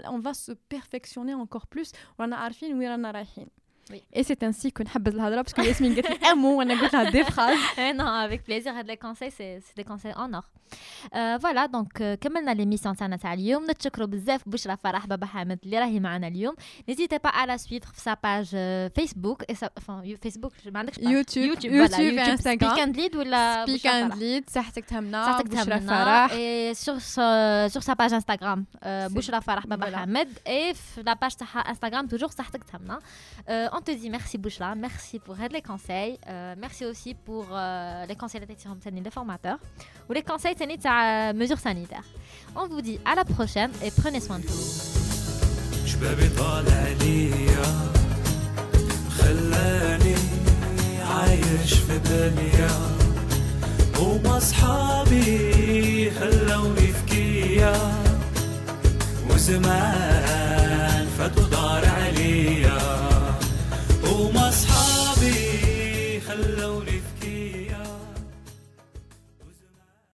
on 0.09 0.19
va 0.19 0.33
se 0.33 0.51
perfectionner 0.51 1.35
encore 1.35 1.67
plus. 1.67 1.91
On 2.17 2.31
a 2.31 2.37
arfin, 2.37 2.67
on 2.73 3.03
a. 3.03 3.23
Oui. 3.92 4.02
Et 4.12 4.22
c'est 4.22 4.42
ainsi 4.44 4.70
que 4.72 4.82
نحبذ 4.84 5.14
الهضره 5.14 5.42
parce 5.42 5.52
que 5.54 5.60
ياسمين 5.60 5.94
قالت 5.94 6.06
لي 6.10 6.16
un 6.30 6.34
mot 6.34 6.44
وانا 6.44 6.80
قلت 6.80 6.92
لها 6.94 7.10
des 7.10 7.24
phrases. 7.24 7.78
Eh 7.78 7.92
non, 7.98 8.06
avec 8.28 8.44
plaisir. 8.44 8.68
هاد 8.68 8.90
les 8.90 8.96
conseils, 8.96 9.30
c'est 9.38 9.60
c'est 9.66 9.76
des 9.76 9.84
conseils 9.92 10.14
en 10.16 10.32
or. 10.34 10.44
Euh, 11.14 11.36
voilà, 11.40 11.66
donc 11.68 12.00
euh, 12.00 12.14
كملنا 12.14 12.54
l'émission 12.54 12.96
تاعنا 12.98 13.16
تاع 13.16 13.32
اليوم 13.34 13.70
نتشكروا 13.70 14.06
بزاف 14.06 14.48
بشرى 14.48 14.76
فرح 14.76 15.06
بابا 15.06 15.26
حامد 15.26 15.58
اللي 15.64 15.78
راهي 15.78 16.00
معنا 16.00 16.28
اليوم 16.28 16.54
n'hésitez 16.90 17.18
pas 17.18 17.30
à 17.30 17.46
la 17.46 17.58
suivre 17.58 17.86
في 17.92 18.00
sa 18.00 18.14
page 18.14 18.50
euh, 18.54 19.00
Facebook 19.00 19.42
et 19.52 19.54
sa 19.54 19.66
enfin 19.80 20.02
you- 20.04 20.18
Facebook 20.28 20.52
ما 20.72 20.78
عندكش 20.78 20.96
page. 20.96 21.02
يوتيوب 21.02 21.56
YouTube, 21.58 21.64
يوتيوب 21.64 21.88
voilà, 21.88 22.24
YouTube, 22.24 22.28
انستغرام 22.28 22.58
Speak 22.76 22.78
and 22.78 22.96
Lead 22.98 23.16
ولا 23.16 23.64
سبيك 23.66 23.80
بشرى 23.80 23.92
اند 23.92 24.10
فرح. 24.12 24.18
ليد 24.18 24.50
صحتك 24.50 24.84
تهمنا 24.84 25.26
صحتك 25.26 25.46
بشرى 25.46 25.64
تهمنا 25.64 26.26
فرح 26.26 26.30
et 26.32 26.74
sur 26.76 27.00
sa- 27.00 27.68
sur 27.78 27.82
sa 27.82 27.94
page 27.94 28.12
Instagram 28.12 28.64
euh, 28.84 29.08
C'est- 29.08 29.12
بشرى 29.14 29.40
فرح 29.40 29.66
بابا 29.66 29.86
Voilà. 29.90 29.94
حامد 29.94 30.28
et 30.48 30.74
في 30.74 31.02
la 31.02 31.14
page 31.14 31.36
تاعها 31.36 31.74
Instagram 31.74 32.06
toujours 32.14 32.30
صحتك 32.30 32.64
تهمنا 32.64 32.98
Euh, 33.48 33.73
on 33.76 33.80
te 33.86 33.92
dit 34.00 34.10
merci 34.10 34.38
Bouchra 34.38 34.70
merci 34.74 35.18
pour 35.26 35.36
les 35.56 35.62
conseils 35.70 36.14
Euh, 36.28 36.54
merci 36.64 36.82
aussi 36.90 37.10
pour 37.26 37.46
euh, 37.52 38.06
les 38.10 38.16
conseils 38.22 38.40
اللي 38.42 38.54
تعطيهم 38.54 38.78
ثاني 38.84 39.02
les 39.02 39.10
formateurs 39.10 39.58
ou 40.08 40.12
les 40.12 40.22
conseils 40.22 40.54
ثاني 40.58 40.76
تاع 40.76 41.32
mesures 41.32 41.58
sanitaires 41.68 42.06
on 42.56 42.66
vous 42.68 42.82
dit 42.82 42.98
à 43.04 43.14
la 43.14 43.24
prochaine 43.24 43.70
et 43.84 43.90
prenez 43.90 44.20
soin 44.20 44.38
de 44.38 44.46
vous 44.46 44.90
شبابي 45.86 46.28
طالع 46.28 46.88
ليا 47.00 47.90
خلاني 49.18 50.14
عايش 51.10 51.74
في 51.74 51.98
دنيا 51.98 52.70
هما 53.98 54.38
صحابي 54.38 56.10
خلوني 56.10 56.86
في 56.92 57.04
كيا 57.06 57.72
وزمان 59.30 61.06
فاتوا 61.18 61.44
دار 61.48 61.84
عليا 61.88 62.78
هما 64.14 64.50
صحابي 64.50 65.43
خلوني 65.43 65.43